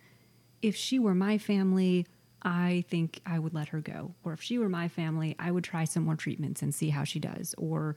if 0.62 0.76
she 0.76 0.98
were 1.00 1.16
my 1.16 1.38
family, 1.38 2.08
I 2.42 2.84
think 2.90 3.22
I 3.26 3.40
would 3.40 3.54
let 3.54 3.70
her 3.70 3.80
go. 3.80 4.16
Or 4.24 4.34
if 4.34 4.42
she 4.42 4.58
were 4.58 4.70
my 4.70 4.88
family, 4.88 5.36
I 5.40 5.52
would 5.52 5.64
try 5.64 5.86
some 5.86 6.04
more 6.04 6.16
treatments 6.16 6.62
and 6.62 6.76
see 6.76 6.90
how 6.90 7.04
she 7.06 7.20
does. 7.20 7.56
Or, 7.58 7.96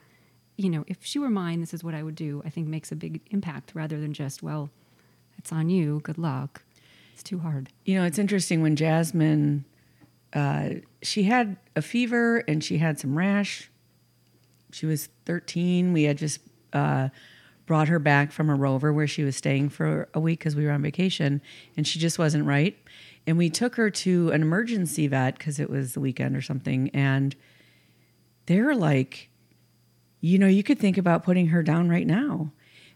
you 0.57 0.71
know, 0.71 0.85
if 0.87 1.05
she 1.05 1.19
were 1.19 1.29
mine, 1.29 1.61
this 1.61 1.75
is 1.75 1.85
what 1.85 1.95
I 1.95 2.03
would 2.03 2.15
do. 2.15 2.43
I 2.45 2.51
think 2.51 2.67
makes 2.67 2.91
a 2.91 2.97
big 2.97 3.21
impact 3.31 3.73
rather 3.75 4.01
than 4.01 4.13
just, 4.13 4.43
well, 4.43 4.71
it's 5.39 5.53
on 5.53 5.69
you. 5.69 6.01
Good 6.01 6.19
luck. 6.19 6.63
It's 7.13 7.23
too 7.23 7.39
hard. 7.39 7.69
You 7.85 7.99
know, 7.99 8.05
it's 8.05 8.19
interesting 8.19 8.63
when 8.63 8.77
Jasmine, 8.77 9.65
uh, 10.33 10.71
she 11.03 11.25
had 11.25 11.57
a 11.75 11.83
fever 11.83 12.39
and 12.49 12.63
she 12.63 12.79
had 12.79 12.99
some 12.99 13.17
rash. 13.17 13.71
She 14.73 14.87
was 14.87 15.09
13. 15.25 15.93
We 15.93 16.05
had 16.05 16.19
just 16.19 16.41
uh, 16.73 17.09
brought 17.67 17.89
her 17.89 17.99
back 17.99 18.33
from 18.33 18.49
a 18.49 18.55
rover 18.55 18.93
where 18.93 19.07
she 19.07 19.25
was 19.25 19.37
staying 19.37 19.71
for 19.71 20.09
a 20.15 20.21
week 20.21 20.39
because 20.39 20.57
we 20.57 20.65
were 20.65 20.73
on 20.73 20.83
vacation 20.83 21.43
and 21.77 21.87
she 21.87 21.99
just 21.99 22.19
wasn't 22.19 22.45
right. 22.45 22.77
And 23.27 23.37
we 23.37 23.51
took 23.51 23.77
her 23.77 23.91
to 23.91 24.31
an 24.31 24.41
emergency 24.41 25.07
vet 25.09 25.37
because 25.37 25.59
it 25.59 25.69
was 25.69 25.95
the 25.95 26.01
weekend 26.01 26.37
or 26.37 26.43
something. 26.43 26.91
And 26.91 27.35
they're 28.47 28.75
like, 28.75 29.29
you 30.20 30.38
know, 30.38 30.46
you 30.46 30.62
could 30.62 30.78
think 30.78 30.99
about 30.99 31.25
putting 31.25 31.49
her 31.49 31.62
down 31.62 31.88
right 31.88 32.06
now. 32.06 32.52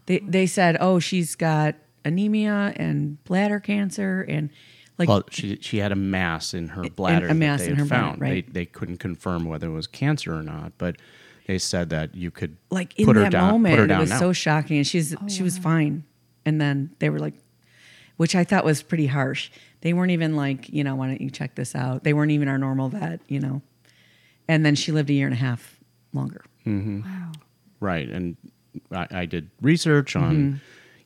They 0.07 0.19
they 0.21 0.47
said, 0.47 0.77
"Oh, 0.81 0.99
she's 0.99 1.37
got 1.37 1.77
anemia 2.05 2.73
and 2.77 3.23
bladder 3.25 3.61
cancer 3.61 4.25
and 4.29 4.51
like 4.99 5.09
well, 5.09 5.23
she 5.31 5.59
she 5.61 5.79
had 5.79 5.93
a 5.93 5.97
mass 5.97 6.55
in 6.55 6.69
her 6.69 6.83
bladder 6.91 7.29
a 7.29 7.35
mass 7.35 7.61
that 7.61 7.67
they 7.67 7.71
in 7.73 7.77
had 7.77 7.83
her 7.83 7.89
bladder, 7.89 8.05
found. 8.05 8.21
right. 8.21 8.47
They 8.47 8.61
they 8.61 8.67
couldn't 8.67 8.99
confirm 8.99 9.45
whether 9.45 9.67
it 9.67 9.73
was 9.73 9.87
cancer 9.87 10.35
or 10.35 10.43
not, 10.43 10.73
but 10.79 10.97
they 11.47 11.59
said 11.59 11.91
that 11.91 12.15
you 12.15 12.31
could 12.31 12.57
like 12.71 12.99
in 12.99 13.07
put 13.07 13.17
her 13.17 13.23
that 13.23 13.33
down, 13.33 13.51
moment 13.51 13.77
put 13.77 13.89
her 13.91 13.97
it 13.97 13.99
was 13.99 14.11
now. 14.11 14.19
so 14.21 14.33
shocking 14.33 14.77
and 14.77 14.87
she's 14.87 15.17
oh, 15.17 15.29
she 15.29 15.43
was 15.43 15.59
fine 15.59 16.05
and 16.45 16.61
then 16.61 16.91
they 17.01 17.11
were 17.11 17.19
like 17.19 17.35
which 18.19 18.37
i 18.37 18.45
thought 18.45 18.65
was 18.65 18.85
pretty 18.85 19.07
harsh 19.07 19.51
they 19.81 19.93
weren't 19.93 20.13
even 20.13 20.37
like 20.37 20.69
you 20.69 20.85
know 20.85 20.95
why 20.95 21.09
don't 21.09 21.21
you 21.21 21.29
check 21.29 21.57
this 21.57 21.75
out 21.75 22.05
they 22.05 22.13
weren't 22.13 22.31
even 22.31 22.47
our 22.47 22.57
normal 22.57 22.89
vet 22.89 23.21
you 23.27 23.41
know 23.41 23.63
and 24.47 24.65
then 24.65 24.77
she 24.77 24.93
lived 24.93 25.11
a 25.11 25.13
year 25.13 25.27
and 25.27 25.35
a 25.35 25.39
half 25.39 25.80
longer 26.13 26.45
Wow. 26.67 27.33
Right, 27.81 28.09
and 28.09 28.37
I, 28.93 29.07
I 29.11 29.27
did 29.27 29.51
research 29.63 30.15
on, 30.17 30.37
Mm-hmm. 30.37 30.57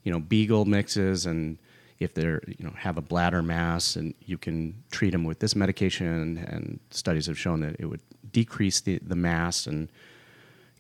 you 0.03 0.13
know, 0.13 0.19
beagle 0.21 0.65
mixes 0.65 1.25
and 1.27 1.57
if 2.01 2.13
they're 2.13 2.43
you 2.47 2.65
know 2.65 2.73
have 2.77 2.99
a 2.99 3.01
bladder 3.01 3.43
mass 3.43 3.95
and 3.97 4.13
you 4.27 4.37
can 4.37 4.75
treat 4.91 5.11
them 5.11 5.23
with 5.25 5.39
this 5.39 5.55
medication 5.55 6.37
and 6.39 6.81
studies 6.91 7.27
have 7.27 7.39
shown 7.39 7.61
that 7.61 7.77
it 7.79 7.87
would 7.87 8.01
decrease 8.33 8.81
the, 8.81 8.99
the 8.99 9.15
mass 9.15 9.67
and 9.67 9.89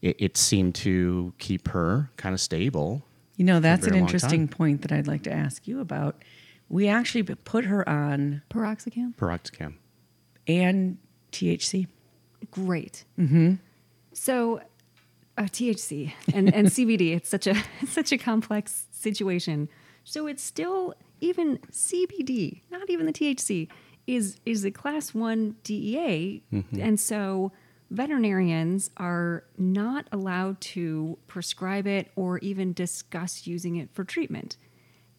it, 0.02 0.16
it 0.18 0.36
seemed 0.36 0.74
to 0.74 1.32
keep 1.38 1.68
her 1.68 2.10
kind 2.16 2.34
of 2.34 2.40
stable. 2.40 3.02
you 3.36 3.44
know 3.44 3.60
that's 3.60 3.86
an 3.86 3.94
interesting 3.94 4.48
time. 4.48 4.56
point 4.56 4.82
that 4.82 4.90
i'd 4.92 5.06
like 5.06 5.22
to 5.22 5.32
ask 5.32 5.66
you 5.68 5.80
about 5.80 6.20
we 6.68 6.88
actually 6.88 7.22
put 7.22 7.64
her 7.64 7.88
on 7.88 8.42
Piroxicam? 8.50 9.14
Piroxicam. 9.16 9.74
and 10.48 10.98
thc 11.32 11.86
Great. 12.50 13.04
Mm-hmm. 13.18 13.54
So, 14.14 14.60
uh, 15.36 15.42
THC 15.42 16.12
and, 16.32 16.54
and 16.54 16.68
CBD, 16.74 17.14
it's 17.14 17.28
such 17.28 17.46
a 17.46 17.56
it's 17.80 17.92
such 18.00 18.12
a 18.12 18.18
complex 18.18 18.86
situation. 18.90 19.68
So 20.04 20.26
it's 20.26 20.42
still 20.42 20.94
even 21.20 21.58
CBD, 21.72 22.60
not 22.70 22.88
even 22.90 23.06
the 23.06 23.12
THC, 23.12 23.68
is 24.06 24.38
is 24.44 24.64
a 24.64 24.70
class 24.70 25.14
one 25.14 25.56
DEA, 25.64 26.42
and 26.78 27.00
so 27.00 27.52
veterinarians 27.90 28.90
are 28.96 29.44
not 29.56 30.08
allowed 30.12 30.60
to 30.60 31.18
prescribe 31.26 31.86
it 31.86 32.10
or 32.16 32.38
even 32.38 32.72
discuss 32.72 33.46
using 33.46 33.76
it 33.76 33.88
for 33.92 34.04
treatment. 34.04 34.56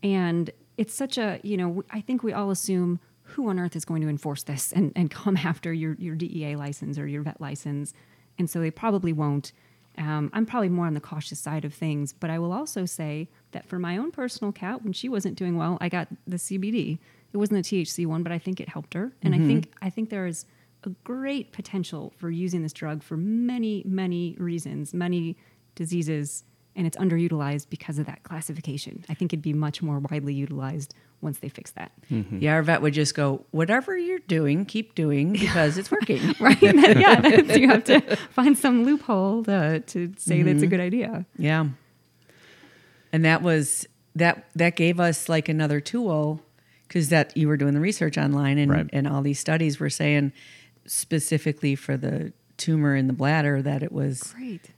And 0.03 0.51
it's 0.77 0.93
such 0.93 1.17
a, 1.17 1.39
you 1.41 1.57
know, 1.57 1.83
I 1.89 2.01
think 2.01 2.21
we 2.21 2.33
all 2.33 2.51
assume 2.51 2.99
who 3.23 3.49
on 3.49 3.59
earth 3.59 3.75
is 3.75 3.85
going 3.85 4.01
to 4.01 4.09
enforce 4.09 4.43
this 4.43 4.71
and, 4.71 4.91
and 4.95 5.09
come 5.09 5.37
after 5.43 5.73
your, 5.73 5.95
your 5.95 6.15
DEA 6.15 6.55
license 6.55 6.97
or 6.97 7.07
your 7.07 7.23
vet 7.23 7.39
license. 7.39 7.93
And 8.37 8.49
so 8.49 8.59
they 8.59 8.71
probably 8.71 9.13
won't. 9.13 9.51
Um, 9.97 10.29
I'm 10.33 10.45
probably 10.45 10.69
more 10.69 10.87
on 10.87 10.93
the 10.93 10.99
cautious 10.99 11.39
side 11.39 11.63
of 11.63 11.73
things, 11.73 12.11
but 12.11 12.29
I 12.29 12.37
will 12.37 12.51
also 12.51 12.85
say 12.85 13.29
that 13.51 13.65
for 13.65 13.79
my 13.79 13.97
own 13.97 14.11
personal 14.11 14.51
cat, 14.51 14.83
when 14.83 14.91
she 14.91 15.07
wasn't 15.07 15.37
doing 15.37 15.57
well, 15.57 15.77
I 15.79 15.87
got 15.87 16.09
the 16.27 16.35
CBD. 16.35 16.99
It 17.31 17.37
wasn't 17.37 17.63
the 17.63 17.83
THC 17.83 18.05
one, 18.05 18.21
but 18.21 18.31
I 18.31 18.37
think 18.37 18.59
it 18.59 18.67
helped 18.67 18.93
her. 18.93 19.13
And 19.21 19.33
I 19.33 19.39
think 19.39 19.73
I 19.81 19.89
think 19.89 20.09
there 20.09 20.27
is 20.27 20.45
a 20.83 20.89
great 21.03 21.51
potential 21.51 22.13
for 22.17 22.29
using 22.29 22.61
this 22.61 22.73
drug 22.73 23.03
for 23.03 23.17
many, 23.17 23.83
many 23.85 24.35
reasons, 24.37 24.93
many 24.93 25.35
diseases, 25.75 26.43
and 26.75 26.85
it's 26.85 26.97
underutilized 26.97 27.69
because 27.69 27.99
of 27.99 28.05
that 28.05 28.23
classification. 28.23 29.03
I 29.09 29.13
think 29.13 29.33
it'd 29.33 29.41
be 29.41 29.53
much 29.53 29.81
more 29.81 29.99
widely 29.99 30.33
utilized 30.33 30.93
once 31.25 31.39
they 31.39 31.49
fix 31.49 31.71
that. 31.71 31.91
Mm-hmm. 32.09 32.39
yeah 32.39 32.53
our 32.53 32.63
vet 32.63 32.81
would 32.81 32.93
just 32.93 33.13
go 33.15 33.43
whatever 33.51 33.97
you're 33.97 34.19
doing 34.19 34.63
keep 34.65 34.95
doing 34.95 35.33
because 35.45 35.77
it's 35.77 35.91
working 35.91 36.21
Right? 36.39 36.61
yeah, 36.61 37.19
that's- 37.19 37.57
you 37.57 37.67
have 37.67 37.83
to 37.85 37.99
find 38.31 38.57
some 38.57 38.85
loophole 38.85 39.43
to, 39.43 39.81
to 39.81 40.13
say 40.17 40.41
that's 40.43 40.61
a 40.61 40.61
mm-hmm. 40.61 40.69
good 40.69 40.79
idea. 40.79 41.25
Yeah. 41.37 41.65
And 43.11 43.25
that 43.25 43.41
was 43.41 43.87
that 44.15 44.45
that 44.55 44.75
gave 44.77 44.99
us 44.99 45.27
like 45.27 45.49
another 45.49 45.79
tool 45.81 46.41
because 46.87 47.09
that 47.09 47.35
you 47.35 47.47
were 47.47 47.57
doing 47.57 47.73
the 47.73 47.79
research 47.81 48.17
online 48.17 48.57
and 48.57 48.71
Right. 48.71 48.89
and 48.93 49.07
all 49.07 49.21
these 49.21 49.39
studies 49.39 49.79
were 49.79 49.89
saying 49.89 50.31
specifically 50.85 51.75
for 51.75 51.97
the 51.97 52.31
tumor 52.57 52.95
in 52.95 53.07
the 53.07 53.13
bladder 53.13 53.61
that 53.61 53.83
it 53.83 53.91
was 53.91 54.33
Great. 54.33 54.71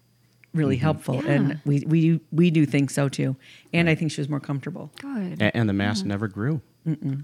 Really 0.58 0.78
helpful 0.78 1.16
Yeah. 1.24 1.32
and 1.32 1.60
we 1.66 1.84
we 1.88 2.02
do, 2.02 2.20
we 2.32 2.52
do 2.52 2.66
think 2.66 2.90
so 2.90 3.08
too. 3.10 3.36
And 3.74 3.90
I 3.90 3.96
think 3.96 4.12
she 4.12 4.22
was 4.22 4.30
more 4.30 4.40
comfortable. 4.40 4.92
Good. 5.00 5.42
A- 5.42 5.56
And, 5.56 5.70
the 5.70 5.74
mass 5.74 6.04
never 6.04 6.28
grew. 6.28 6.62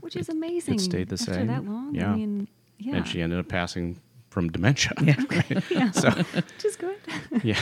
Which 0.02 0.16
is 0.16 0.30
amazing. 0.30 0.76
It 0.76 0.82
stayed 0.82 1.10
the 1.10 1.14
after 1.16 1.34
same. 1.34 1.48
that 1.48 1.66
long. 1.66 1.96
Yeah. 1.96 2.12
I 2.12 2.16
mean, 2.16 2.48
yeah. 2.80 2.96
And 2.98 3.08
she 3.08 3.22
ended 3.22 3.40
up 3.40 3.48
passing 3.48 3.98
from 4.30 4.50
dementia. 4.52 4.92
Yeah. 5.02 5.92
So, 5.94 6.10
Which 6.34 6.66
is 6.66 6.76
good. 6.76 6.98
yeah. 7.44 7.60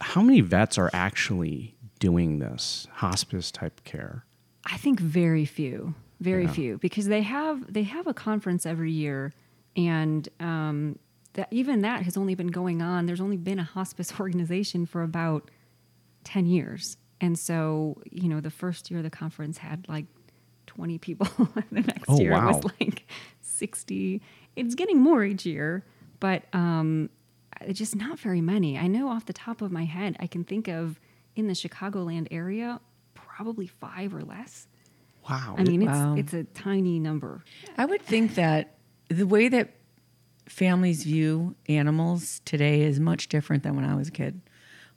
How 0.00 0.22
many 0.22 0.40
vets 0.40 0.78
are 0.78 0.90
actually 0.92 1.74
doing 1.98 2.38
this 2.38 2.86
hospice 2.92 3.50
type 3.50 3.82
care? 3.84 4.24
I 4.66 4.76
think 4.76 5.00
very 5.00 5.44
few, 5.44 5.94
very 6.20 6.44
Yeah. 6.44 6.52
few, 6.52 6.78
because 6.78 7.06
they 7.08 7.22
have 7.22 7.72
they 7.72 7.82
have 7.84 8.06
a 8.06 8.14
conference 8.14 8.64
every 8.66 8.92
year, 8.92 9.32
and 9.76 10.28
um, 10.40 10.98
that 11.34 11.48
even 11.50 11.80
that 11.82 12.02
has 12.02 12.16
only 12.16 12.34
been 12.34 12.48
going 12.48 12.82
on. 12.82 13.06
There's 13.06 13.20
only 13.20 13.36
been 13.36 13.58
a 13.58 13.64
hospice 13.64 14.12
organization 14.20 14.86
for 14.86 15.02
about 15.02 15.50
ten 16.24 16.46
years, 16.46 16.96
and 17.20 17.38
so 17.38 18.00
you 18.10 18.28
know 18.28 18.40
the 18.40 18.50
first 18.50 18.90
year 18.90 19.02
the 19.02 19.10
conference 19.10 19.58
had 19.58 19.86
like 19.88 20.06
twenty 20.66 20.98
people. 20.98 21.26
the 21.72 21.80
next 21.80 22.04
Oh, 22.08 22.20
year 22.20 22.32
it 22.32 22.44
was 22.44 22.64
like 22.80 23.06
sixty. 23.40 24.20
It's 24.56 24.74
getting 24.74 24.98
more 25.00 25.24
each 25.24 25.46
year, 25.46 25.84
but 26.20 26.44
um, 26.52 27.08
just 27.72 27.96
not 27.96 28.18
very 28.18 28.40
many. 28.42 28.78
I 28.78 28.86
know 28.86 29.08
off 29.08 29.24
the 29.26 29.32
top 29.32 29.62
of 29.62 29.72
my 29.72 29.84
head, 29.84 30.16
I 30.20 30.26
can 30.26 30.44
think 30.44 30.68
of 30.68 31.00
in 31.34 31.46
the 31.46 31.54
Chicagoland 31.54 32.28
area 32.30 32.80
probably 33.14 33.66
five 33.66 34.14
or 34.14 34.20
less. 34.22 34.66
Wow. 35.28 35.54
I 35.56 35.62
mean, 35.64 35.86
Wow. 35.86 36.14
it's 36.16 36.34
it's 36.34 36.34
a 36.34 36.44
tiny 36.60 36.98
number. 36.98 37.42
I 37.78 37.86
would 37.86 38.02
think 38.02 38.34
that 38.34 38.74
the 39.08 39.26
way 39.26 39.48
that 39.48 39.70
families 40.52 41.02
view 41.04 41.54
animals 41.66 42.42
today 42.44 42.82
is 42.82 43.00
much 43.00 43.28
different 43.28 43.62
than 43.62 43.74
when 43.74 43.86
I 43.86 43.94
was 43.94 44.08
a 44.08 44.12
kid. 44.12 44.40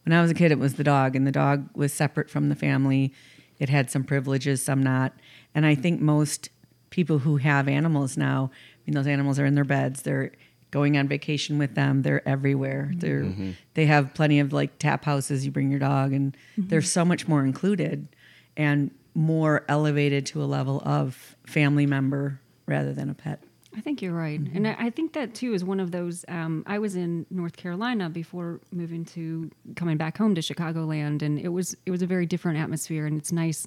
When 0.04 0.12
I 0.12 0.22
was 0.22 0.30
a 0.30 0.36
kid, 0.36 0.52
it 0.52 0.60
was 0.60 0.76
the 0.76 0.84
dog, 0.84 1.16
and 1.16 1.26
the 1.26 1.32
dog 1.32 1.70
was 1.74 1.94
separate 1.94 2.30
from 2.30 2.50
the 2.50 2.56
family. 2.56 3.14
It 3.58 3.70
had 3.70 3.90
some 3.90 4.04
privileges, 4.04 4.62
some 4.62 4.84
not. 4.84 5.14
And 5.56 5.66
I 5.66 5.74
think 5.74 6.02
most 6.02 6.50
people 6.90 7.20
who 7.20 7.38
have 7.38 7.70
animals 7.70 8.18
now, 8.18 8.52
I 8.54 8.80
mean, 8.86 8.96
those 8.96 9.08
animals 9.08 9.40
are 9.40 9.46
in 9.46 9.56
their 9.56 9.64
beds. 9.64 10.02
They're 10.02 10.34
going 10.72 10.98
on 10.98 11.08
vacation 11.08 11.58
with 11.58 11.74
them. 11.74 12.02
They're 12.02 12.28
everywhere. 12.28 12.90
Mm-hmm. 12.92 13.00
They're 13.00 13.24
mm-hmm. 13.24 13.52
they 13.76 13.86
have 13.86 14.14
plenty 14.14 14.42
of 14.42 14.52
like 14.52 14.78
tap 14.78 15.06
houses. 15.06 15.46
You 15.46 15.52
bring 15.52 15.72
your 15.72 15.80
dog, 15.80 16.12
and 16.12 16.36
mm-hmm. 16.58 16.68
they're 16.68 16.82
so 16.82 17.06
much 17.06 17.30
more 17.30 17.46
included 17.46 18.10
and 18.58 18.92
more 19.14 19.64
elevated 19.70 20.26
to 20.28 20.44
a 20.44 20.46
level 20.46 20.82
of 20.86 21.38
family 21.48 21.86
member 21.86 22.42
rather 22.68 22.94
than 22.94 23.10
a 23.10 23.14
pet. 23.14 23.42
I 23.76 23.82
think 23.82 24.02
you're 24.02 24.14
right, 24.14 24.40
and 24.40 24.68
I, 24.68 24.76
I 24.80 24.90
think 24.90 25.14
that 25.14 25.34
too 25.36 25.54
is 25.54 25.64
one 25.64 25.80
of 25.80 25.92
those. 25.92 26.24
Um, 26.28 26.64
I 26.66 26.80
was 26.80 26.96
in 26.96 27.26
North 27.30 27.58
Carolina 27.58 28.10
before 28.10 28.62
moving 28.72 29.04
to 29.06 29.52
coming 29.76 29.98
back 29.98 30.18
home 30.18 30.34
to 30.36 30.42
Chicagoland, 30.42 31.22
and 31.22 31.38
it 31.40 31.50
was 31.50 31.76
it 31.86 31.92
was 31.92 32.02
a 32.02 32.08
very 32.08 32.26
different 32.26 32.58
atmosphere, 32.60 33.06
and 33.06 33.18
it's 33.18 33.32
nice. 33.32 33.66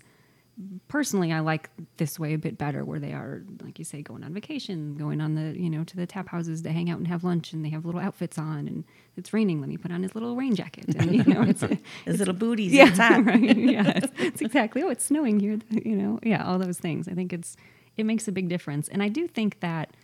Personally, 0.89 1.33
I 1.33 1.39
like 1.39 1.71
this 1.99 2.19
way 2.19 2.35
a 2.35 2.39
bit 2.39 2.59
better, 2.59 2.85
where 2.85 2.99
they 2.99 3.13
are, 3.13 3.43
like 3.63 3.79
you 3.79 3.85
say, 3.85 4.03
going 4.03 4.25
on 4.25 4.35
vacation, 4.35 4.97
going 4.97 5.21
on 5.21 5.37
the 5.37 5.57
you 5.57 5.71
know 5.71 5.85
to 5.85 5.95
the 5.97 6.05
tap 6.05 6.29
houses 6.29 6.63
to 6.63 6.73
hang 6.73 6.91
out 6.91 6.99
and 6.99 7.07
have 7.07 7.23
lunch, 7.23 7.53
and 7.53 7.65
they 7.65 7.69
have 7.69 7.85
little 7.85 8.01
outfits 8.01 8.39
on, 8.39 8.67
and 8.67 8.83
it's 9.17 9.33
raining. 9.33 9.61
Let 9.61 9.69
me 9.69 9.77
put 9.77 9.93
on 9.93 10.03
his 10.03 10.15
little 10.17 10.35
rain 10.35 10.57
jacket, 10.57 10.87
and 10.97 11.15
you 11.15 11.23
know 11.33 11.43
it's 11.43 11.63
a, 11.71 11.79
His 12.07 12.19
little 12.19 12.35
booties. 12.35 12.73
yeah, 12.73 13.21
right. 13.21 13.57
Yeah, 13.57 13.89
it's, 13.97 14.13
it's 14.19 14.41
exactly. 14.41 14.83
Oh, 14.83 14.89
it's 14.89 15.05
snowing 15.05 15.39
here. 15.39 15.59
You 15.71 15.95
know, 15.97 16.19
yeah, 16.25 16.45
all 16.45 16.59
those 16.59 16.79
things. 16.79 17.07
I 17.07 17.13
think 17.15 17.33
it's 17.33 17.57
it 17.99 18.05
makes 18.05 18.29
a 18.29 18.33
big 18.33 18.49
difference, 18.49 18.89
and 18.89 19.03
I 19.03 19.09
do 19.09 19.27
think 19.29 19.61
that 19.61 19.97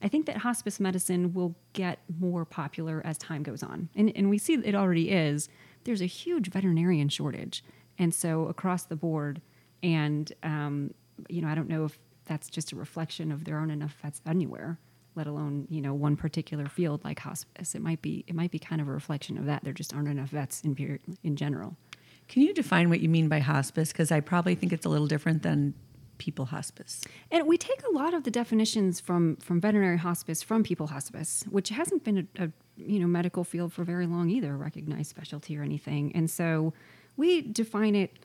I 0.00 0.06
think 0.06 0.26
that 0.26 0.38
hospice 0.38 0.78
medicine 0.78 1.34
will 1.34 1.56
get 1.72 1.98
more 2.20 2.44
popular 2.44 3.02
as 3.04 3.18
time 3.18 3.42
goes 3.42 3.62
on, 3.62 3.88
and 3.96 4.12
and 4.14 4.30
we 4.30 4.38
see 4.38 4.54
it 4.54 4.74
already 4.74 5.10
is. 5.10 5.48
There's 5.84 6.02
a 6.02 6.06
huge 6.06 6.50
veterinarian 6.50 7.08
shortage, 7.08 7.64
and 7.98 8.14
so 8.14 8.46
across 8.46 8.84
the 8.84 8.96
board, 8.96 9.40
and 9.82 10.32
um, 10.42 10.94
you 11.28 11.42
know, 11.42 11.48
I 11.48 11.54
don't 11.54 11.68
know 11.68 11.84
if 11.84 11.98
that's 12.26 12.48
just 12.50 12.72
a 12.72 12.76
reflection 12.76 13.32
of 13.32 13.44
there 13.44 13.56
aren't 13.56 13.72
enough 13.72 13.96
vets 14.02 14.20
anywhere 14.26 14.78
let 15.18 15.26
alone 15.26 15.66
you 15.68 15.82
know 15.82 15.92
one 15.92 16.16
particular 16.16 16.66
field 16.68 17.04
like 17.04 17.18
hospice. 17.18 17.74
It 17.74 17.82
might 17.82 18.00
be 18.00 18.24
it 18.26 18.34
might 18.34 18.50
be 18.50 18.58
kind 18.58 18.80
of 18.80 18.88
a 18.88 18.92
reflection 18.92 19.36
of 19.36 19.44
that. 19.46 19.64
There 19.64 19.72
just 19.72 19.92
aren't 19.92 20.08
enough 20.08 20.30
vets 20.30 20.62
in 20.62 20.98
in 21.22 21.36
general. 21.36 21.76
Can 22.28 22.42
you 22.42 22.54
define 22.54 22.88
what 22.88 23.00
you 23.00 23.08
mean 23.08 23.28
by 23.28 23.40
hospice? 23.40 23.90
Because 23.90 24.12
I 24.12 24.20
probably 24.20 24.54
think 24.54 24.72
it's 24.72 24.86
a 24.86 24.88
little 24.88 25.06
different 25.06 25.42
than 25.42 25.74
people 26.18 26.46
hospice. 26.46 27.02
And 27.30 27.46
we 27.46 27.56
take 27.56 27.82
a 27.84 27.92
lot 27.92 28.14
of 28.14 28.24
the 28.24 28.30
definitions 28.30 29.00
from 29.00 29.36
from 29.36 29.60
veterinary 29.60 29.98
hospice 29.98 30.42
from 30.42 30.62
people 30.62 30.88
hospice, 30.88 31.44
which 31.48 31.70
hasn't 31.70 32.04
been 32.04 32.28
a, 32.38 32.44
a 32.44 32.50
you 32.76 32.98
know 32.98 33.06
medical 33.06 33.44
field 33.44 33.72
for 33.72 33.84
very 33.84 34.06
long 34.06 34.30
either, 34.30 34.56
recognized 34.56 35.10
specialty 35.10 35.56
or 35.56 35.62
anything. 35.62 36.12
And 36.14 36.30
so 36.30 36.74
we 37.16 37.42
define 37.42 37.94
it 37.94 38.18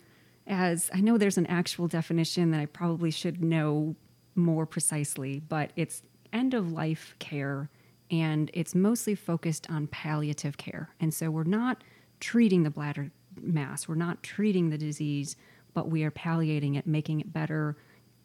as 0.45 0.89
I 0.93 1.01
know 1.01 1.17
there's 1.17 1.37
an 1.37 1.47
actual 1.47 1.87
definition 1.87 2.51
that 2.51 2.59
I 2.59 2.65
probably 2.65 3.11
should 3.11 3.41
know 3.41 3.95
more 4.35 4.65
precisely, 4.65 5.39
but 5.39 5.71
it's 5.75 6.01
end 6.31 6.53
of 6.53 6.71
life 6.71 7.15
care 7.19 7.69
and 8.11 8.51
it's 8.53 8.75
mostly 8.75 9.15
focused 9.15 9.69
on 9.69 9.87
palliative 9.87 10.57
care. 10.57 10.89
And 10.99 11.13
so 11.13 11.31
we're 11.31 11.43
not 11.43 11.83
treating 12.19 12.63
the 12.63 12.69
bladder 12.69 13.11
mass. 13.41 13.87
We're 13.87 13.95
not 13.95 14.21
treating 14.23 14.69
the 14.69 14.77
disease, 14.77 15.35
but 15.73 15.89
we 15.89 16.03
are 16.03 16.11
palliating 16.11 16.75
it, 16.75 16.85
making 16.87 17.19
it 17.19 17.33
better, 17.33 17.75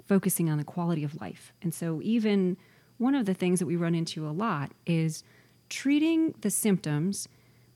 focusing 0.07 0.49
on 0.51 0.59
the 0.59 0.65
quality 0.65 1.05
of 1.05 1.21
life. 1.21 1.53
And 1.63 1.73
so, 1.73 2.01
even 2.03 2.57
one 2.99 3.15
of 3.15 3.27
the 3.27 3.35
things 3.35 3.59
that 3.61 3.67
we 3.67 3.77
run 3.77 3.95
into 3.95 4.29
a 4.29 4.31
lot 4.31 4.73
is 4.87 5.23
treating 5.69 6.35
the 6.41 6.51
symptoms, 6.51 7.29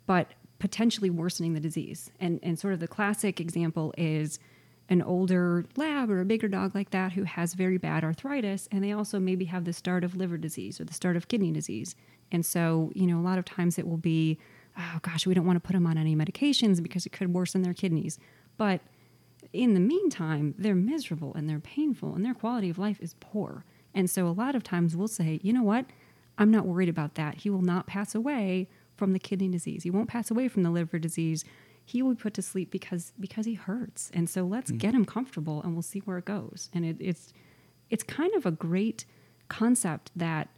but 0.07 0.33
potentially 0.59 1.11
worsening 1.11 1.55
the 1.55 1.61
disease. 1.61 2.11
And, 2.21 2.41
and 2.43 2.59
sort 2.59 2.75
of 2.75 2.81
the 2.81 2.89
classic 2.89 3.41
example 3.41 3.95
is 3.97 4.39
an 4.89 5.03
older 5.03 5.65
lab 5.77 6.11
or 6.11 6.21
a 6.21 6.25
bigger 6.25 6.49
dog 6.49 6.75
like 6.75 6.91
that 6.91 7.13
who 7.13 7.25
has 7.25 7.55
very 7.55 7.79
bad 7.79 8.05
arthritis, 8.05 8.69
and 8.71 8.83
they 8.85 8.93
also 8.93 9.19
maybe 9.19 9.47
have 9.47 9.65
the 9.65 9.73
start 9.73 10.05
of 10.05 10.17
liver 10.17 10.37
disease 10.37 10.81
or 10.81 10.85
the 10.85 10.93
start 10.93 11.17
of 11.17 11.29
kidney 11.29 11.51
disease. 11.51 11.95
And 12.31 12.45
so, 12.45 12.91
you 12.95 13.07
know, 13.07 13.19
a 13.19 13.23
lot 13.23 13.39
of 13.39 13.45
times 13.45 13.79
it 13.79 13.87
will 13.87 13.97
be, 13.97 14.39
oh 14.79 14.99
gosh, 15.03 15.27
we 15.27 15.35
don't 15.35 15.47
want 15.47 15.57
to 15.57 15.67
put 15.67 15.75
them 15.75 15.87
on 15.87 15.99
any 15.99 16.17
medications 16.17 16.83
because 16.83 17.07
it 17.07 17.11
could 17.11 17.33
worsen 17.33 17.63
their 17.63 17.75
kidneys. 17.75 18.19
But 18.57 18.81
in 19.53 19.75
the 19.75 19.81
meantime, 19.81 20.55
they're 20.59 20.75
miserable 20.75 21.35
and 21.35 21.49
they're 21.49 21.61
painful 21.61 22.15
and 22.15 22.25
their 22.25 22.35
quality 22.35 22.71
of 22.71 22.79
life 22.79 22.99
is 23.01 23.15
poor. 23.21 23.65
And 23.95 24.09
so 24.09 24.27
a 24.27 24.31
lot 24.31 24.55
of 24.55 24.63
times 24.63 24.97
we'll 24.97 25.09
say, 25.09 25.41
you 25.43 25.53
know 25.53 25.63
what? 25.63 25.87
I'm 26.39 26.51
not 26.51 26.67
worried 26.67 26.89
about 26.89 27.15
that. 27.17 27.37
He 27.37 27.51
will 27.51 27.63
not 27.63 27.87
pass 27.87 28.15
away 28.15 28.69
from 28.97 29.13
the 29.13 29.19
kidney 29.19 29.49
disease. 29.49 29.83
He 29.83 29.91
won't 29.91 30.09
pass 30.09 30.31
away 30.31 30.49
from 30.49 30.63
the 30.63 30.71
liver 30.71 30.99
disease. 30.99 31.45
He 31.85 32.03
will 32.03 32.15
be 32.15 32.23
put 32.23 32.35
to 32.35 32.43
sleep 32.43 32.71
because 32.71 33.13
because 33.21 33.45
he 33.45 33.55
hurts. 33.55 34.11
And 34.15 34.31
so 34.31 34.45
let's 34.45 34.71
mm. 34.71 34.79
get 34.79 34.95
him 34.95 35.05
comfortable 35.05 35.61
and 35.63 35.75
we'll 35.75 35.83
see 35.83 36.01
where 36.01 36.19
it 36.19 36.25
goes. 36.25 36.71
And 36.73 36.85
it, 36.85 36.97
it's 37.01 37.33
it's 37.91 38.03
kind 38.03 38.35
of 38.35 38.47
a 38.47 38.51
great 38.51 39.05
concept 39.49 40.11
that 40.17 40.49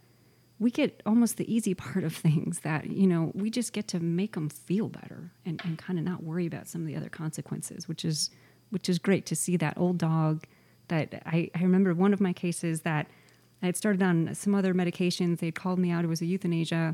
we 0.57 0.71
get 0.71 1.01
almost 1.05 1.35
the 1.35 1.53
easy 1.53 1.73
part 1.85 2.03
of 2.03 2.15
things 2.15 2.59
that 2.59 2.89
you 2.89 3.07
know 3.07 3.31
we 3.33 3.49
just 3.49 3.73
get 3.73 3.87
to 3.89 3.99
make 3.99 4.33
them 4.33 4.49
feel 4.49 4.87
better 4.87 5.31
and, 5.45 5.61
and 5.65 5.77
kind 5.77 5.99
of 5.99 6.05
not 6.05 6.23
worry 6.23 6.45
about 6.45 6.67
some 6.67 6.81
of 6.81 6.87
the 6.87 6.95
other 6.95 7.09
consequences 7.09 7.87
which 7.87 8.05
is 8.05 8.29
which 8.75 8.89
is 8.89 8.99
great 8.99 9.25
to 9.25 9.37
see 9.37 9.55
that 9.55 9.77
old 9.77 9.97
dog 9.97 10.43
that 10.89 11.23
I, 11.25 11.49
I 11.55 11.61
remember 11.61 11.93
one 11.93 12.11
of 12.11 12.19
my 12.19 12.33
cases 12.33 12.81
that 12.81 13.07
I 13.63 13.67
had 13.67 13.77
started 13.77 14.03
on 14.03 14.35
some 14.35 14.53
other 14.53 14.73
medications. 14.73 15.39
They 15.39 15.49
called 15.49 15.79
me 15.79 15.91
out. 15.91 16.03
It 16.03 16.07
was 16.07 16.21
a 16.21 16.25
euthanasia. 16.25 16.93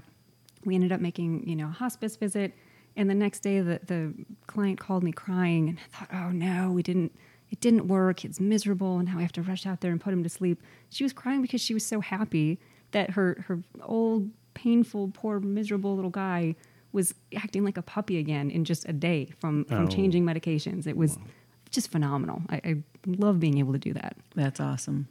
We 0.63 0.75
ended 0.75 0.91
up 0.91 1.01
making, 1.01 1.49
you 1.49 1.55
know, 1.55 1.69
a 1.69 1.71
hospice 1.71 2.17
visit. 2.17 2.53
And 2.95 3.09
the 3.09 3.15
next 3.15 3.39
day, 3.39 3.61
the, 3.61 3.79
the 3.83 4.13
client 4.45 4.79
called 4.79 5.01
me 5.01 5.11
crying, 5.11 5.69
and 5.69 5.79
I 5.79 5.97
thought, 5.97 6.09
oh 6.13 6.29
no, 6.29 6.71
we 6.71 6.83
didn't. 6.83 7.15
It 7.49 7.59
didn't 7.61 7.87
work. 7.87 8.23
It's 8.23 8.39
miserable, 8.39 8.99
and 8.99 9.09
now 9.09 9.17
I 9.17 9.23
have 9.23 9.31
to 9.33 9.41
rush 9.41 9.65
out 9.65 9.81
there 9.81 9.91
and 9.91 9.99
put 9.99 10.13
him 10.13 10.21
to 10.21 10.29
sleep. 10.29 10.61
She 10.91 11.03
was 11.03 11.13
crying 11.13 11.41
because 11.41 11.61
she 11.61 11.73
was 11.73 11.83
so 11.83 11.99
happy 11.99 12.59
that 12.91 13.09
her 13.09 13.43
her 13.47 13.59
old, 13.81 14.29
painful, 14.53 15.11
poor, 15.15 15.39
miserable 15.39 15.95
little 15.95 16.11
guy 16.11 16.55
was 16.91 17.15
acting 17.35 17.63
like 17.63 17.77
a 17.77 17.81
puppy 17.81 18.19
again 18.19 18.51
in 18.51 18.65
just 18.65 18.87
a 18.87 18.93
day 18.93 19.31
from 19.39 19.65
from 19.65 19.85
oh. 19.85 19.87
changing 19.87 20.23
medications. 20.23 20.85
It 20.85 20.95
was 20.95 21.17
wow. 21.17 21.23
Just 21.71 21.91
phenomenal. 21.91 22.43
I, 22.49 22.55
I 22.63 22.75
love 23.07 23.39
being 23.39 23.57
able 23.57 23.73
to 23.73 23.79
do 23.79 23.93
that. 23.93 24.15
That's 24.35 24.59
awesome. 24.59 25.07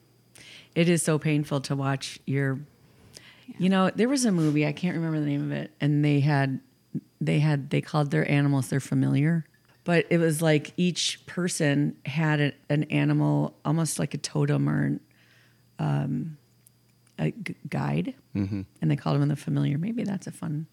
It 0.74 0.88
is 0.88 1.02
so 1.02 1.18
painful 1.18 1.60
to 1.62 1.74
watch 1.74 2.20
your. 2.26 2.60
You 3.58 3.68
know, 3.68 3.90
there 3.90 4.08
was 4.08 4.24
a 4.24 4.30
movie 4.30 4.64
I 4.64 4.72
can't 4.72 4.94
remember 4.94 5.18
the 5.18 5.26
name 5.26 5.42
of 5.42 5.50
it, 5.50 5.72
and 5.80 6.04
they 6.04 6.20
had, 6.20 6.60
they 7.20 7.40
had 7.40 7.70
they 7.70 7.80
called 7.80 8.12
their 8.12 8.30
animals 8.30 8.68
their 8.68 8.78
familiar, 8.78 9.44
but 9.82 10.06
it 10.08 10.18
was 10.18 10.40
like 10.40 10.72
each 10.76 11.26
person 11.26 11.96
had 12.06 12.40
a, 12.40 12.52
an 12.68 12.84
animal, 12.84 13.56
almost 13.64 13.98
like 13.98 14.14
a 14.14 14.18
totem 14.18 14.68
or, 14.68 15.00
um, 15.80 16.36
a 17.18 17.32
g- 17.32 17.56
guide, 17.68 18.14
mm-hmm. 18.36 18.62
and 18.80 18.90
they 18.90 18.94
called 18.94 19.20
them 19.20 19.28
the 19.28 19.34
familiar. 19.34 19.78
Maybe 19.78 20.04
that's 20.04 20.28
a 20.28 20.32
fun, 20.32 20.66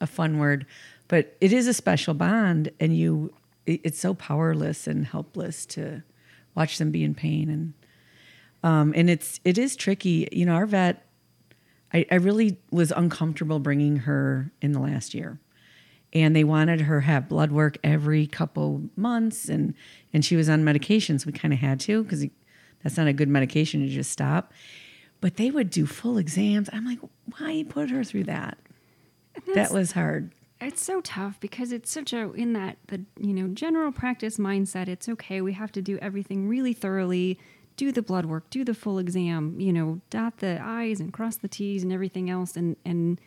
a 0.00 0.06
fun 0.06 0.38
word, 0.38 0.64
but 1.08 1.36
it 1.40 1.52
is 1.52 1.66
a 1.66 1.74
special 1.74 2.14
bond, 2.14 2.70
and 2.78 2.96
you, 2.96 3.32
it, 3.32 3.40
it's 3.66 3.98
so 3.98 4.14
powerless 4.14 4.86
and 4.86 5.06
helpless 5.06 5.66
to 5.66 6.02
watch 6.54 6.78
them 6.78 6.90
be 6.90 7.04
in 7.04 7.14
pain 7.14 7.48
and 7.48 7.74
um, 8.62 8.92
and 8.94 9.10
it's 9.10 9.40
it 9.44 9.58
is 9.58 9.74
tricky. 9.76 10.28
You 10.30 10.46
know, 10.46 10.54
our 10.54 10.66
vet, 10.66 11.06
I, 11.92 12.06
I 12.10 12.16
really 12.16 12.58
was 12.70 12.92
uncomfortable 12.92 13.58
bringing 13.58 13.98
her 13.98 14.52
in 14.60 14.72
the 14.72 14.78
last 14.78 15.14
year, 15.14 15.40
and 16.12 16.36
they 16.36 16.44
wanted 16.44 16.82
her 16.82 17.00
have 17.00 17.28
blood 17.28 17.50
work 17.50 17.78
every 17.82 18.26
couple 18.26 18.82
months, 18.96 19.48
and 19.48 19.74
and 20.12 20.24
she 20.24 20.36
was 20.36 20.48
on 20.48 20.62
medications. 20.62 21.26
We 21.26 21.32
kind 21.32 21.52
of 21.52 21.60
had 21.60 21.80
to 21.80 22.04
because 22.04 22.24
that's 22.82 22.96
not 22.96 23.08
a 23.08 23.12
good 23.12 23.28
medication 23.28 23.80
to 23.80 23.88
just 23.88 24.12
stop. 24.12 24.52
But 25.20 25.36
they 25.36 25.50
would 25.50 25.70
do 25.70 25.86
full 25.86 26.18
exams. 26.18 26.68
I'm 26.72 26.84
like, 26.84 26.98
why 27.38 27.64
put 27.68 27.90
her 27.90 28.04
through 28.04 28.24
that? 28.24 28.58
That 29.54 29.72
was 29.72 29.92
hard 29.92 30.30
it's 30.62 30.82
so 30.82 31.00
tough 31.00 31.38
because 31.40 31.72
it's 31.72 31.90
such 31.90 32.12
a 32.12 32.32
in 32.32 32.52
that 32.52 32.76
the 32.88 33.04
you 33.18 33.32
know 33.32 33.48
general 33.48 33.92
practice 33.92 34.38
mindset 34.38 34.88
it's 34.88 35.08
okay 35.08 35.40
we 35.40 35.52
have 35.52 35.72
to 35.72 35.82
do 35.82 35.98
everything 35.98 36.48
really 36.48 36.72
thoroughly 36.72 37.38
do 37.76 37.92
the 37.92 38.02
blood 38.02 38.26
work, 38.26 38.48
do 38.50 38.64
the 38.64 38.74
full 38.74 38.98
exam, 38.98 39.58
you 39.58 39.72
know, 39.72 40.00
dot 40.10 40.38
the 40.38 40.60
I's 40.62 41.00
and 41.00 41.12
cross 41.12 41.36
the 41.36 41.48
T's 41.48 41.82
and 41.82 41.92
everything 41.92 42.30
else. 42.30 42.56
And, 42.56 42.76
and 42.84 43.20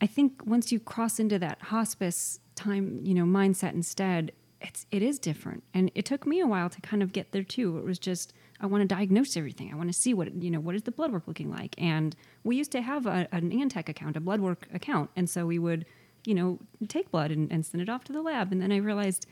I 0.00 0.06
think 0.06 0.42
once 0.46 0.72
you 0.72 0.80
cross 0.80 1.18
into 1.18 1.38
that 1.40 1.60
hospice 1.62 2.40
time, 2.54 3.00
you 3.02 3.14
know, 3.14 3.24
mindset 3.24 3.72
instead, 3.72 4.32
it's, 4.60 4.86
it 4.90 5.02
is 5.02 5.18
different. 5.18 5.62
And 5.74 5.90
it 5.94 6.04
took 6.04 6.26
me 6.26 6.40
a 6.40 6.46
while 6.46 6.70
to 6.70 6.80
kind 6.80 7.02
of 7.02 7.12
get 7.12 7.32
there 7.32 7.42
too. 7.42 7.78
It 7.78 7.84
was 7.84 7.98
just, 7.98 8.32
I 8.60 8.66
want 8.66 8.88
to 8.88 8.94
diagnose 8.94 9.36
everything. 9.36 9.70
I 9.72 9.76
want 9.76 9.88
to 9.90 9.98
see 9.98 10.14
what, 10.14 10.34
you 10.42 10.50
know, 10.50 10.60
what 10.60 10.74
is 10.74 10.84
the 10.84 10.92
blood 10.92 11.12
work 11.12 11.26
looking 11.26 11.50
like? 11.50 11.74
And 11.76 12.16
we 12.44 12.56
used 12.56 12.72
to 12.72 12.80
have 12.80 13.06
a, 13.06 13.28
an 13.32 13.50
Antech 13.50 13.88
account, 13.88 14.16
a 14.16 14.20
blood 14.20 14.40
work 14.40 14.68
account. 14.72 15.10
And 15.16 15.28
so 15.28 15.46
we 15.46 15.58
would, 15.58 15.84
you 16.24 16.34
know, 16.34 16.58
take 16.88 17.10
blood 17.10 17.30
and, 17.30 17.50
and 17.52 17.64
send 17.64 17.82
it 17.82 17.88
off 17.88 18.04
to 18.04 18.12
the 18.12 18.22
lab. 18.22 18.52
And 18.52 18.60
then 18.60 18.72
I 18.72 18.76
realized 18.76 19.26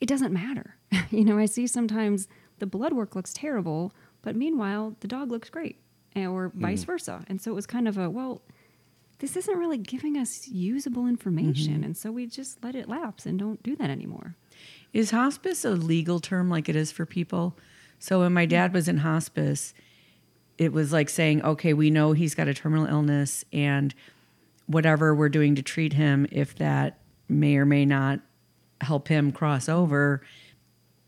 it 0.00 0.06
doesn't 0.08 0.32
matter. 0.32 0.76
you 1.10 1.24
know, 1.24 1.38
I 1.38 1.46
see 1.46 1.66
sometimes 1.66 2.28
the 2.58 2.66
blood 2.66 2.92
work 2.92 3.14
looks 3.14 3.32
terrible, 3.32 3.92
but 4.22 4.36
meanwhile, 4.36 4.96
the 5.00 5.08
dog 5.08 5.30
looks 5.30 5.50
great, 5.50 5.78
or 6.16 6.50
mm. 6.50 6.52
vice 6.54 6.84
versa. 6.84 7.24
And 7.28 7.40
so 7.40 7.50
it 7.50 7.54
was 7.54 7.66
kind 7.66 7.88
of 7.88 7.98
a, 7.98 8.08
well, 8.10 8.42
this 9.18 9.36
isn't 9.36 9.56
really 9.56 9.78
giving 9.78 10.16
us 10.16 10.48
usable 10.48 11.06
information. 11.06 11.74
Mm-hmm. 11.74 11.84
And 11.84 11.96
so 11.96 12.10
we 12.10 12.26
just 12.26 12.62
let 12.64 12.74
it 12.74 12.88
lapse 12.88 13.24
and 13.24 13.38
don't 13.38 13.62
do 13.62 13.76
that 13.76 13.88
anymore. 13.88 14.34
Is 14.92 15.12
hospice 15.12 15.64
a 15.64 15.70
legal 15.70 16.18
term 16.18 16.50
like 16.50 16.68
it 16.68 16.76
is 16.76 16.90
for 16.90 17.06
people? 17.06 17.56
So 18.00 18.20
when 18.20 18.32
my 18.32 18.46
dad 18.46 18.74
was 18.74 18.88
in 18.88 18.98
hospice, 18.98 19.74
it 20.58 20.72
was 20.72 20.92
like 20.92 21.08
saying, 21.08 21.42
okay, 21.42 21.72
we 21.72 21.88
know 21.88 22.12
he's 22.12 22.34
got 22.34 22.48
a 22.48 22.54
terminal 22.54 22.86
illness 22.86 23.44
and 23.52 23.94
whatever 24.66 25.14
we're 25.14 25.28
doing 25.28 25.54
to 25.54 25.62
treat 25.62 25.92
him, 25.92 26.26
if 26.30 26.54
that 26.56 26.98
may 27.28 27.56
or 27.56 27.66
may 27.66 27.84
not 27.84 28.20
help 28.80 29.08
him 29.08 29.32
cross 29.32 29.68
over, 29.68 30.22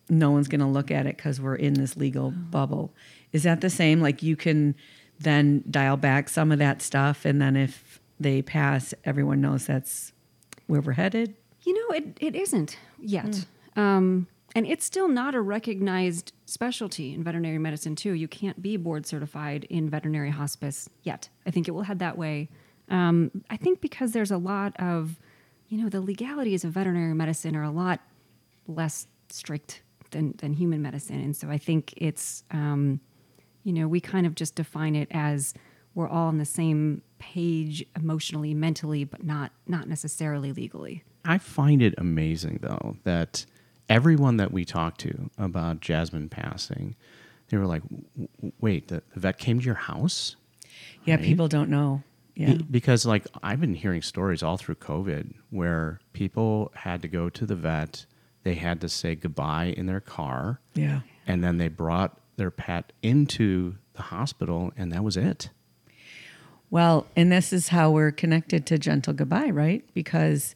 no 0.09 0.31
one's 0.31 0.49
going 0.49 0.61
to 0.61 0.67
look 0.67 0.91
at 0.91 1.07
it 1.07 1.17
because 1.17 1.41
we're 1.41 1.55
in 1.55 1.75
this 1.75 1.97
legal 1.97 2.27
oh. 2.27 2.41
bubble. 2.51 2.95
Is 3.33 3.43
that 3.45 3.61
the 3.61 3.71
same? 3.71 4.01
Like 4.01 4.23
you 4.23 4.37
can 4.37 4.75
then 5.19 5.65
dial 5.71 5.97
back 5.97 6.29
some 6.29 6.53
of 6.53 6.59
that 6.59 6.83
stuff, 6.83 7.25
and 7.25 7.41
then 7.41 7.57
if 7.57 8.01
they 8.19 8.43
pass, 8.43 8.95
everyone 9.05 9.41
knows 9.41 9.67
that's 9.67 10.13
where 10.67 10.81
we're 10.81 10.93
headed? 10.93 11.35
You 11.63 11.75
know, 11.75 11.97
it, 11.97 12.19
it 12.21 12.35
isn't 12.37 12.79
yet. 12.99 13.47
Mm. 13.77 13.81
Um, 13.81 14.27
and 14.55 14.67
it's 14.67 14.85
still 14.85 15.09
not 15.09 15.35
a 15.35 15.41
recognized 15.41 16.33
specialty 16.47 17.13
in 17.13 17.25
veterinary 17.25 17.59
medicine, 17.59 17.97
too. 17.97 18.13
You 18.13 18.29
can't 18.29 18.63
be 18.63 18.77
board 18.77 19.07
certified 19.07 19.65
in 19.69 19.91
veterinary 19.91 20.31
hospice 20.31 20.89
yet. 21.03 21.29
I 21.47 21.51
think 21.51 21.67
it 21.67 21.73
will 21.73 21.83
head 21.83 21.99
that 21.99 22.17
way. 22.17 22.49
Um, 22.89 23.31
I 23.51 23.57
think 23.57 23.81
because 23.81 24.13
there's 24.13 24.31
a 24.31 24.39
lot 24.39 24.79
of, 24.79 25.19
you 25.69 25.83
know, 25.83 25.89
the 25.89 26.01
legalities 26.01 26.65
of 26.65 26.73
veterinary 26.73 27.15
medicine 27.15 27.57
are 27.57 27.63
a 27.63 27.71
lot 27.71 28.01
less 28.67 29.07
strict 29.31 29.83
than, 30.11 30.35
than 30.39 30.53
human 30.53 30.83
medicine. 30.83 31.21
And 31.21 31.37
so 31.37 31.49
I 31.49 31.59
think 31.59 31.95
it's, 31.97 32.45
um, 32.51 33.01
you 33.65 33.73
know, 33.73 33.89
we 33.89 34.01
kind 34.01 34.27
of 34.27 34.35
just 34.35 34.55
define 34.55 34.95
it 34.95 35.09
as 35.11 35.55
we're 35.95 36.09
all 36.09 36.29
on 36.29 36.39
the 36.39 36.45
same 36.45 37.03
page 37.19 37.85
emotionally, 37.97 38.53
mentally, 38.53 39.05
but 39.05 39.25
not 39.25 39.53
not 39.67 39.89
necessarily 39.89 40.53
legally. 40.53 41.03
I 41.25 41.39
find 41.39 41.81
it 41.81 41.95
amazing 41.97 42.61
though 42.63 42.97
that 43.05 43.47
everyone 43.89 44.37
that 44.37 44.53
we 44.53 44.65
talked 44.65 45.01
to 45.01 45.31
about 45.39 45.81
Jasmine 45.81 46.29
passing, 46.29 46.97
they 47.49 47.57
were 47.57 47.67
like, 47.67 47.83
"Wait, 48.61 48.89
the, 48.89 49.03
the 49.15 49.21
vet 49.21 49.39
came 49.39 49.61
to 49.61 49.65
your 49.65 49.75
house?" 49.75 50.37
Yeah, 51.05 51.15
right? 51.15 51.25
people 51.25 51.49
don't 51.49 51.71
know. 51.71 52.03
Yeah, 52.37 52.59
because 52.69 53.07
like 53.07 53.27
I've 53.43 53.61
been 53.61 53.75
hearing 53.75 54.03
stories 54.03 54.43
all 54.43 54.57
through 54.57 54.75
COVID 54.77 55.35
where 55.51 56.01
people 56.13 56.73
had 56.75 57.01
to 57.03 57.09
go 57.09 57.29
to 57.31 57.47
the 57.47 57.55
vet 57.55 58.07
they 58.45 58.55
had 58.55 58.81
to 58.83 58.89
say 58.89 59.15
goodbye 59.15 59.75
in 59.77 59.87
their 59.87 60.01
car. 60.01 60.61
Yeah. 60.75 61.01
And 61.27 61.43
then 61.43 61.57
they 61.57 61.69
brought 61.69 62.21
their 62.37 62.51
pet 62.51 62.93
into 63.03 63.77
the 63.95 64.03
hospital, 64.03 64.73
and 64.77 64.93
that 64.93 65.03
was 65.03 65.17
it. 65.17 65.51
Well, 66.71 67.07
and 67.17 67.33
this 67.33 67.53
is 67.53 67.69
how 67.69 67.91
we're 67.91 68.11
connected 68.11 68.67
to 68.67 68.79
Gentle 68.79 69.15
Goodbye, 69.15 69.51
right? 69.51 69.85
Because 69.95 70.55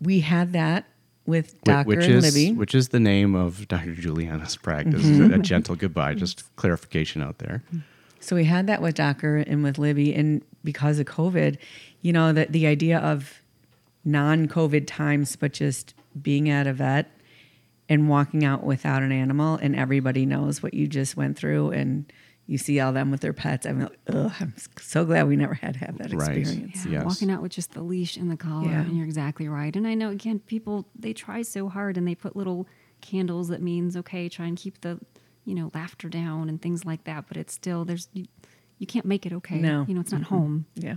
we 0.00 0.20
had 0.20 0.52
that 0.52 0.84
with 1.26 1.60
Dr. 1.62 1.88
Which 1.88 2.04
and 2.04 2.14
is, 2.14 2.34
Libby. 2.34 2.54
Which 2.54 2.74
is 2.74 2.88
the 2.88 3.00
name 3.00 3.34
of 3.34 3.66
Dr. 3.68 3.94
Juliana's 3.94 4.56
practice, 4.56 5.02
mm-hmm. 5.02 5.32
a 5.32 5.38
gentle 5.38 5.76
goodbye. 5.76 6.14
Just 6.14 6.54
clarification 6.56 7.22
out 7.22 7.38
there. 7.38 7.62
So 8.20 8.36
we 8.36 8.44
had 8.44 8.66
that 8.66 8.82
with 8.82 8.96
Dr. 8.96 9.36
and 9.36 9.62
with 9.62 9.78
Libby. 9.78 10.14
And 10.14 10.42
because 10.68 10.98
of 10.98 11.06
COVID, 11.06 11.56
you 12.02 12.12
know, 12.12 12.30
that 12.34 12.52
the 12.52 12.66
idea 12.66 12.98
of 12.98 13.40
non 14.04 14.46
COVID 14.48 14.84
times, 14.86 15.34
but 15.34 15.54
just 15.54 15.94
being 16.20 16.50
at 16.50 16.66
a 16.66 16.74
vet 16.74 17.10
and 17.88 18.06
walking 18.06 18.44
out 18.44 18.62
without 18.64 19.02
an 19.02 19.10
animal, 19.12 19.54
and 19.62 19.74
everybody 19.74 20.26
knows 20.26 20.62
what 20.62 20.74
you 20.74 20.86
just 20.86 21.16
went 21.16 21.38
through, 21.38 21.70
and 21.70 22.12
you 22.46 22.58
see 22.58 22.78
all 22.80 22.92
them 22.92 23.10
with 23.10 23.20
their 23.22 23.32
pets. 23.32 23.64
I'm 23.66 23.80
like, 23.80 23.98
ugh, 24.12 24.30
I'm 24.40 24.52
so 24.78 25.06
glad 25.06 25.26
we 25.26 25.36
never 25.36 25.54
had 25.54 25.72
to 25.74 25.80
have 25.80 25.96
that 25.96 26.12
Right. 26.12 26.36
experience. 26.36 26.84
Yeah, 26.84 26.92
Yes. 26.92 27.04
walking 27.06 27.30
out 27.30 27.40
with 27.40 27.52
just 27.52 27.72
the 27.72 27.82
leash 27.82 28.18
and 28.18 28.30
the 28.30 28.36
collar, 28.36 28.68
Yeah. 28.68 28.82
and 28.82 28.94
you're 28.94 29.06
exactly 29.06 29.48
right. 29.48 29.74
And 29.74 29.86
I 29.86 29.94
know 29.94 30.10
again, 30.10 30.40
people 30.40 30.86
they 30.98 31.14
try 31.14 31.40
so 31.40 31.70
hard 31.70 31.96
and 31.96 32.06
they 32.06 32.14
put 32.14 32.36
little 32.36 32.66
candles 33.00 33.48
that 33.48 33.62
means 33.62 33.96
okay, 33.96 34.28
try 34.28 34.44
and 34.46 34.56
keep 34.58 34.82
the 34.82 34.98
you 35.46 35.54
know 35.54 35.70
laughter 35.72 36.10
down 36.10 36.50
and 36.50 36.60
things 36.60 36.84
like 36.84 37.04
that. 37.04 37.24
But 37.26 37.38
it's 37.38 37.54
still 37.54 37.86
there's 37.86 38.08
you, 38.12 38.26
you 38.78 38.86
can't 38.86 39.06
make 39.06 39.26
it 39.26 39.32
okay. 39.32 39.56
No. 39.56 39.84
you 39.88 39.94
know 39.94 40.00
it's 40.00 40.12
not 40.12 40.22
home. 40.22 40.66
Yeah. 40.74 40.96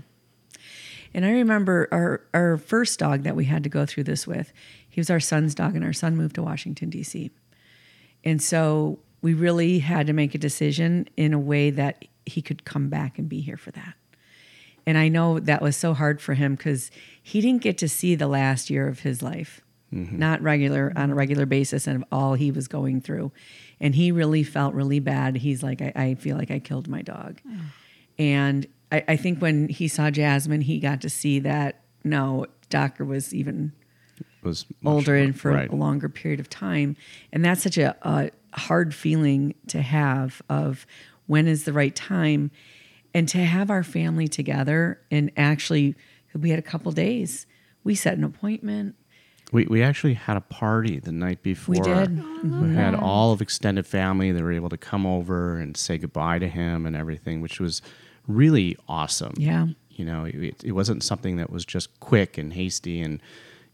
And 1.14 1.26
I 1.26 1.32
remember 1.32 1.90
our, 1.92 2.22
our 2.34 2.58
first 2.58 3.00
dog 3.00 3.24
that 3.24 3.36
we 3.36 3.46
had 3.46 3.64
to 3.64 3.70
go 3.70 3.86
through 3.86 4.06
this 4.06 4.26
with, 4.26 4.54
he 4.88 5.00
was 5.00 5.10
our 5.10 5.20
son's 5.20 5.54
dog, 5.54 5.76
and 5.76 5.84
our 5.84 5.94
son 5.94 6.16
moved 6.16 6.36
to 6.36 6.44
Washington, 6.44 6.90
D.C. 6.90 7.32
And 8.24 8.42
so 8.42 9.00
we 9.22 9.34
really 9.34 9.80
had 9.80 10.08
to 10.08 10.14
make 10.14 10.34
a 10.34 10.38
decision 10.38 11.08
in 11.18 11.34
a 11.34 11.40
way 11.40 11.70
that 11.70 12.06
he 12.26 12.42
could 12.42 12.66
come 12.66 12.90
back 12.90 13.20
and 13.20 13.28
be 13.28 13.42
here 13.42 13.58
for 13.58 13.72
that. 13.72 13.94
And 14.86 14.98
I 14.98 15.10
know 15.10 15.40
that 15.40 15.62
was 15.62 15.76
so 15.76 15.94
hard 15.94 16.22
for 16.22 16.34
him 16.34 16.56
because 16.56 16.90
he 17.22 17.42
didn't 17.42 17.62
get 17.62 17.78
to 17.80 17.90
see 17.90 18.16
the 18.16 18.28
last 18.28 18.70
year 18.70 18.88
of 18.88 19.02
his 19.02 19.22
life, 19.22 19.62
Mm-hmm. 19.94 20.20
not 20.20 20.42
regular 20.42 20.94
on 20.96 21.12
a 21.12 21.16
regular 21.16 21.46
basis, 21.46 21.86
and 21.86 21.98
of 21.98 22.04
all 22.14 22.36
he 22.36 22.50
was 22.50 22.70
going 22.70 23.02
through. 23.02 23.32
And 23.82 23.94
he 23.94 24.14
really 24.14 24.44
felt 24.44 24.74
really 24.74 25.00
bad. 25.00 25.36
He's 25.36 25.64
like, 25.64 25.82
I, 25.82 25.92
I 25.96 26.16
feel 26.16 26.38
like 26.38 26.50
I 26.50 26.60
killed 26.60 26.88
my 26.88 27.02
dog. 27.02 27.42
Mm. 27.46 27.60
And 28.18 28.68
I, 28.92 29.04
I 29.10 29.16
think 29.18 29.40
when 29.40 29.68
he 29.68 29.88
saw 29.88 30.10
Jasmine, 30.10 30.62
he 30.62 30.80
got 30.80 31.02
to 31.02 31.10
see 31.10 31.40
that 31.40 31.82
no, 32.04 32.46
Docker 32.70 33.04
was 33.06 33.34
even 33.34 33.74
was 34.44 34.66
older 34.86 35.12
more- 35.12 35.24
and 35.24 35.40
for 35.40 35.52
right. 35.52 35.70
a 35.70 35.76
longer 35.76 36.10
period 36.10 36.40
of 36.40 36.50
time. 36.50 36.96
And 37.32 37.44
that's 37.44 37.64
such 37.64 37.78
a, 37.78 37.96
a 38.02 38.32
hard 38.58 38.94
feeling 38.94 39.56
to 39.68 39.82
have 39.82 40.42
of 40.50 40.86
when 41.28 41.48
is 41.48 41.66
the 41.66 41.74
right 41.74 41.96
time 41.96 42.52
and 43.14 43.28
to 43.30 43.40
have 43.40 43.70
our 43.70 43.84
family 43.84 44.28
together 44.28 45.02
and 45.12 45.32
actually 45.38 45.96
we 46.34 46.50
had 46.50 46.60
a 46.60 46.64
couple 46.64 46.92
days. 46.92 47.46
We 47.84 47.96
set 47.96 48.18
an 48.18 48.24
appointment. 48.24 48.96
We, 49.52 49.66
we 49.66 49.84
actually 49.84 50.14
had 50.14 50.38
a 50.38 50.42
party 50.42 51.00
the 51.00 51.12
night 51.12 51.44
before. 51.44 51.76
We 51.76 51.82
did. 51.82 52.24
We 52.44 52.74
had 52.74 52.96
all 52.96 53.34
of 53.34 53.42
extended 53.42 53.86
family. 53.86 54.32
They 54.32 54.42
were 54.42 54.54
able 54.54 54.70
to 54.70 54.78
come 54.78 55.06
over 55.06 55.58
and 55.58 55.76
say 55.76 55.98
goodbye 55.98 56.40
to 56.40 56.48
him 56.48 56.86
and 56.86 56.96
everything, 56.96 57.42
which 57.42 57.60
was 57.60 57.82
really 58.28 58.78
awesome. 58.88 59.34
Yeah. 59.38 59.68
You 59.90 60.06
know, 60.06 60.24
it, 60.26 60.64
it 60.64 60.72
wasn't 60.72 61.04
something 61.04 61.36
that 61.36 61.50
was 61.50 61.66
just 61.66 62.00
quick 62.00 62.38
and 62.38 62.54
hasty. 62.54 63.02
And, 63.02 63.22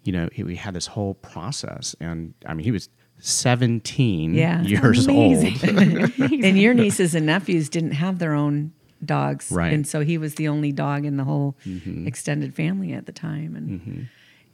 you 0.04 0.12
know, 0.12 0.30
he, 0.34 0.44
we 0.44 0.56
had 0.56 0.74
this 0.74 0.88
whole 0.88 1.13
process. 1.13 1.96
And 2.00 2.34
I 2.46 2.56
mean, 2.56 2.63
he 2.63 2.72
was 2.72 2.90
17 3.20 4.34
Yeah. 4.34 4.62
years 4.63 5.06
Amazing. 5.08 5.78
old. 5.78 6.32
and 6.44 6.58
your 6.60 6.74
nieces 6.74 7.13
and 7.16 7.26
nephews 7.28 7.70
didn't 7.70 7.92
have 7.92 8.20
their 8.20 8.34
own 8.34 8.74
dogs. 9.06 9.52
Right. 9.52 9.68
Mm-hmm. 9.68 9.76
And 9.76 9.88
so 9.88 10.02
he 10.02 10.18
was 10.18 10.36
the 10.36 10.48
only 10.48 10.72
dog 10.72 11.06
in 11.06 11.18
the 11.18 11.24
whole 11.24 11.56
extended 12.06 12.56
family 12.56 12.94
at 12.94 13.06
the 13.06 13.12
time. 13.12 13.56
And 13.56 14.08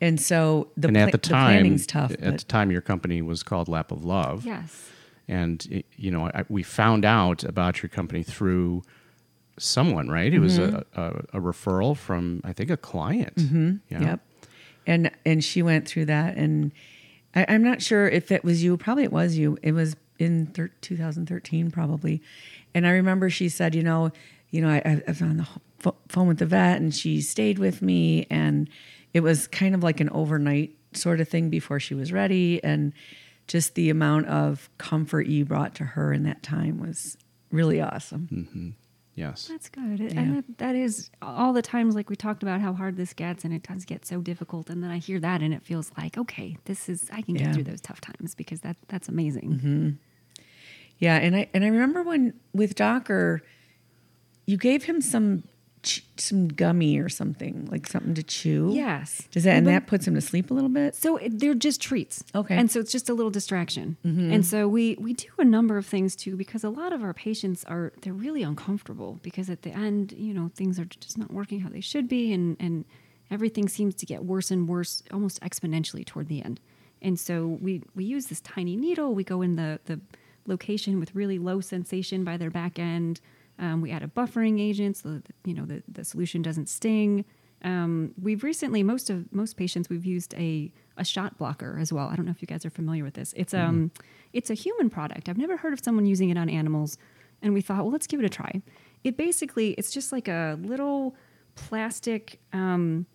and 0.04 0.20
so 0.20 0.70
the, 0.78 0.90
and 0.90 0.96
pla- 0.98 1.04
at 1.06 1.12
the 1.12 1.18
time, 1.18 1.54
planning's 1.54 1.88
tough. 1.88 2.12
at 2.12 2.22
but 2.22 2.38
the 2.40 2.46
time, 2.46 2.72
your 2.72 2.82
company 2.82 3.22
was 3.22 3.44
called 3.44 3.68
Lap 3.68 3.92
of 3.92 4.04
Love. 4.06 4.46
Yes. 4.46 4.90
and 5.28 5.66
it, 5.72 5.86
you 5.96 6.12
know 6.12 6.30
I, 6.34 6.44
we 6.50 6.64
found 6.64 7.06
out 7.06 7.44
about 7.44 7.82
your 7.82 7.90
company 7.90 8.24
through 8.24 8.84
someone 9.58 10.10
right 10.10 10.34
it 10.34 10.40
was 10.40 10.58
a, 10.58 10.84
a, 10.96 11.38
a 11.38 11.40
referral 11.40 11.96
from 11.96 12.42
i 12.44 12.52
think 12.54 12.72
a 12.72 12.78
client 12.78 13.36
mm-hmm. 13.36 13.76
yeah. 13.90 14.02
Yep. 14.02 14.20
And 14.86 15.12
and 15.26 15.44
she 15.44 15.62
went 15.62 15.88
through 15.88 16.06
that, 16.06 16.36
and 16.36 16.72
I, 17.34 17.46
I'm 17.48 17.64
not 17.64 17.82
sure 17.82 18.08
if 18.08 18.32
it 18.32 18.44
was 18.44 18.64
you. 18.64 18.76
Probably 18.78 19.06
it 19.06 19.14
was 19.14 19.38
you. 19.38 19.58
It 19.64 19.72
was 19.72 19.96
in 20.20 20.48
thir- 20.48 20.72
2013, 20.82 21.72
probably. 21.72 22.22
And 22.74 22.86
I 22.86 22.92
remember 22.92 23.30
she 23.30 23.50
said, 23.50 23.76
you 23.76 23.84
know, 23.84 24.12
you 24.52 24.62
know, 24.62 24.70
I, 24.70 24.82
I 24.86 25.04
was 25.08 25.22
on 25.22 25.38
the 25.38 25.48
pho- 25.80 25.96
phone 26.10 26.28
with 26.28 26.40
the 26.40 26.46
vet, 26.46 26.82
and 26.82 26.94
she 26.94 27.22
stayed 27.22 27.60
with 27.60 27.82
me, 27.82 28.28
and 28.30 28.70
it 29.14 29.22
was 29.22 29.48
kind 29.48 29.76
of 29.76 29.84
like 29.84 30.00
an 30.00 30.10
overnight 30.10 30.76
sort 30.94 31.20
of 31.20 31.28
thing 31.30 31.50
before 31.50 31.80
she 31.80 31.94
was 31.96 32.12
ready, 32.12 32.64
and 32.64 32.94
just 33.48 33.76
the 33.76 33.90
amount 33.90 34.28
of 34.28 34.70
comfort 34.78 35.28
you 35.28 35.46
brought 35.46 35.76
to 35.76 35.84
her 35.84 36.14
in 36.14 36.24
that 36.24 36.42
time 36.44 36.80
was 36.80 37.18
really 37.52 37.82
awesome. 37.82 38.28
Mm-hmm. 38.32 38.70
yes 39.16 39.48
That's 39.48 39.70
good. 39.70 40.00
Yeah. 40.00 40.20
And 40.20 40.38
that, 40.38 40.58
that 40.60 40.76
is 40.76 41.10
all 41.22 41.52
the 41.54 41.62
times, 41.62 41.94
like 41.94 42.10
we 42.10 42.16
talked 42.16 42.42
about 42.42 42.62
how 42.62 42.74
hard 42.74 42.96
this 42.98 43.14
gets, 43.14 43.44
and 43.44 43.54
it 43.54 43.64
does 43.64 43.86
get 43.86 44.06
so 44.06 44.22
difficult. 44.22 44.70
And 44.70 44.82
then 44.84 44.90
I 44.92 44.98
hear 44.98 45.20
that, 45.20 45.42
and 45.42 45.54
it 45.54 45.64
feels 45.64 45.92
like, 45.98 46.18
okay, 46.18 46.58
this 46.66 46.88
is 46.90 47.10
I 47.12 47.22
can 47.22 47.34
get 47.36 47.48
Yeah. 47.48 47.54
through 47.54 47.64
those 47.66 47.82
tough 47.82 48.02
times 48.02 48.34
because 48.36 48.62
that 48.62 48.78
that's 48.88 49.10
amazing. 49.10 49.50
Mm-hmm. 49.54 49.90
Yeah, 51.00 51.18
and 51.18 51.36
I 51.36 51.50
and 51.54 51.64
I 51.66 51.68
remember 51.68 52.02
when 52.04 52.34
with 52.54 52.76
Docker, 52.76 53.42
you 54.46 54.58
gave 54.58 54.84
him 54.86 55.02
some 55.02 55.42
ch- 55.42 55.46
some 56.18 56.48
gummy 56.48 56.98
or 57.00 57.10
something 57.10 57.68
like 57.72 57.88
something 57.88 58.14
to 58.14 58.24
chew. 58.24 58.72
Yes. 58.74 59.28
Does 59.32 59.44
that 59.44 59.58
and 59.58 59.66
Well, 59.66 59.76
that 59.76 59.88
puts 59.88 60.08
him 60.08 60.16
to 60.16 60.22
sleep 60.22 60.52
a 60.52 60.54
little 60.54 60.70
bit? 60.70 60.96
So 60.96 61.18
it, 61.18 61.40
they're 61.40 61.54
just 61.54 61.82
treats. 61.82 62.24
Okay. 62.34 62.56
And 62.56 62.72
so 62.72 62.80
it's 62.80 62.92
just 62.92 63.10
a 63.10 63.14
little 63.14 63.32
distraction. 63.32 63.98
Mm-hmm. 64.06 64.34
And 64.34 64.46
so 64.46 64.68
we 64.68 64.96
we 65.00 65.14
do 65.14 65.30
a 65.38 65.46
number 65.46 65.78
of 65.78 65.86
things 65.86 66.16
too 66.16 66.36
because 66.36 66.64
a 66.64 66.70
lot 66.70 66.94
of 66.94 67.04
our 67.04 67.14
patients 67.14 67.64
are 67.66 67.94
they're 68.02 68.14
really 68.14 68.44
uncomfortable 68.44 69.20
because 69.22 69.50
at 69.50 69.64
the 69.64 69.72
end, 69.72 70.14
you 70.14 70.34
know, 70.34 70.52
things 70.56 70.80
are 70.80 70.86
just 70.86 71.18
not 71.18 71.32
working 71.32 71.60
how 71.60 71.70
they 71.70 71.82
should 71.82 72.08
be 72.08 72.34
and 72.34 72.58
and 72.60 72.86
everything 73.32 73.68
seems 73.68 73.96
to 73.96 74.06
get 74.06 74.24
worse 74.24 74.52
and 74.52 74.68
worse 74.68 75.04
almost 75.12 75.42
exponentially 75.42 76.06
toward 76.06 76.28
the 76.28 76.44
end. 76.44 76.60
And 77.02 77.20
so 77.20 77.48
we 77.62 77.84
we 77.96 78.06
use 78.06 78.28
this 78.28 78.42
tiny 78.42 78.76
needle, 78.76 79.14
we 79.14 79.24
go 79.24 79.42
in 79.42 79.56
the 79.56 79.80
the 79.86 80.00
location 80.46 81.00
with 81.00 81.16
really 81.16 81.40
low 81.40 81.62
sensation 81.62 82.24
by 82.24 82.38
their 82.38 82.50
back 82.50 82.80
end. 82.80 83.22
Um, 83.60 83.82
we 83.82 83.92
add 83.92 84.04
a 84.04 84.08
buffering 84.08 84.60
agent 84.60 84.98
so 84.98 85.10
that 85.10 85.28
you 85.46 85.54
know 85.54 85.66
the, 85.66 85.84
the 85.88 86.04
solution 86.04 86.42
doesn't 86.42 86.70
sting. 86.70 87.26
Um, 87.64 88.14
we've 88.22 88.44
recently 88.44 88.84
most 88.84 89.10
of 89.10 89.32
most 89.32 89.56
patients 89.56 89.90
we've 89.90 90.06
used 90.06 90.34
a 90.36 90.72
a 90.98 91.06
shot 91.06 91.38
blocker 91.38 91.78
as 91.80 91.94
well. 91.94 92.08
I 92.08 92.16
don't 92.16 92.26
know 92.26 92.32
if 92.32 92.42
you 92.42 92.48
guys 92.48 92.66
are 92.66 92.70
familiar 92.70 93.04
with 93.04 93.14
this. 93.14 93.34
It's 93.38 93.54
um 93.54 93.92
it's 94.34 94.50
a 94.50 94.54
human 94.54 94.90
product. 94.90 95.30
I've 95.30 95.38
never 95.38 95.58
heard 95.58 95.74
of 95.74 95.80
someone 95.84 96.06
using 96.06 96.30
it 96.30 96.38
on 96.38 96.50
animals, 96.50 96.98
and 97.42 97.54
we 97.54 97.62
thought, 97.62 97.78
well, 97.78 97.92
let's 97.92 98.08
give 98.08 98.20
it 98.20 98.26
a 98.26 98.30
try. 98.30 98.62
It 99.04 99.18
basically 99.18 99.72
it's 99.72 99.92
just 99.92 100.12
like 100.12 100.28
a 100.28 100.58
little 100.62 101.16
plastic 101.56 102.40
um, 102.52 103.06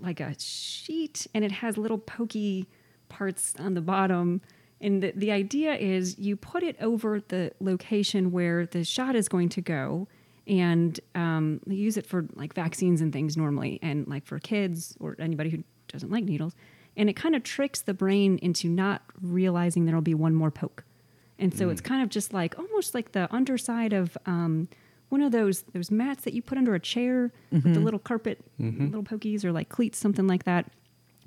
like 0.00 0.20
a 0.20 0.38
sheet 0.38 1.26
and 1.34 1.44
it 1.44 1.52
has 1.52 1.78
little 1.78 1.98
pokey 1.98 2.68
parts 3.08 3.54
on 3.58 3.74
the 3.74 3.80
bottom. 3.80 4.40
And 4.80 5.02
the, 5.02 5.12
the 5.16 5.32
idea 5.32 5.74
is 5.74 6.18
you 6.18 6.36
put 6.36 6.62
it 6.62 6.76
over 6.80 7.20
the 7.20 7.52
location 7.60 8.30
where 8.30 8.66
the 8.66 8.84
shot 8.84 9.16
is 9.16 9.28
going 9.28 9.48
to 9.50 9.60
go. 9.60 10.08
And 10.46 10.98
um, 11.14 11.60
they 11.66 11.74
use 11.74 11.96
it 11.96 12.06
for 12.06 12.26
like 12.34 12.54
vaccines 12.54 13.00
and 13.00 13.12
things 13.12 13.36
normally, 13.36 13.80
and 13.82 14.06
like 14.06 14.24
for 14.26 14.38
kids 14.38 14.96
or 15.00 15.16
anybody 15.18 15.50
who 15.50 15.64
doesn't 15.88 16.10
like 16.10 16.24
needles. 16.24 16.54
And 16.96 17.10
it 17.10 17.16
kind 17.16 17.34
of 17.34 17.42
tricks 17.42 17.82
the 17.82 17.94
brain 17.94 18.38
into 18.42 18.68
not 18.68 19.02
realizing 19.20 19.86
there'll 19.86 20.02
be 20.02 20.14
one 20.14 20.34
more 20.34 20.50
poke. 20.50 20.84
And 21.38 21.52
so 21.52 21.68
it's 21.68 21.80
kind 21.82 22.02
of 22.02 22.08
just 22.08 22.32
like 22.32 22.58
almost 22.58 22.94
like 22.94 23.12
the 23.12 23.28
underside 23.34 23.92
of 23.92 24.16
um, 24.24 24.68
one 25.10 25.20
of 25.20 25.32
those 25.32 25.62
those 25.74 25.90
mats 25.90 26.24
that 26.24 26.32
you 26.32 26.40
put 26.42 26.56
under 26.58 26.74
a 26.74 26.80
chair 26.80 27.32
with 27.50 27.64
the 27.74 27.80
little 27.80 27.98
carpet, 28.00 28.38
little 28.58 29.02
pokies 29.02 29.44
or 29.44 29.52
like 29.52 29.68
cleats, 29.68 29.98
something 29.98 30.26
like 30.26 30.44
that. 30.44 30.70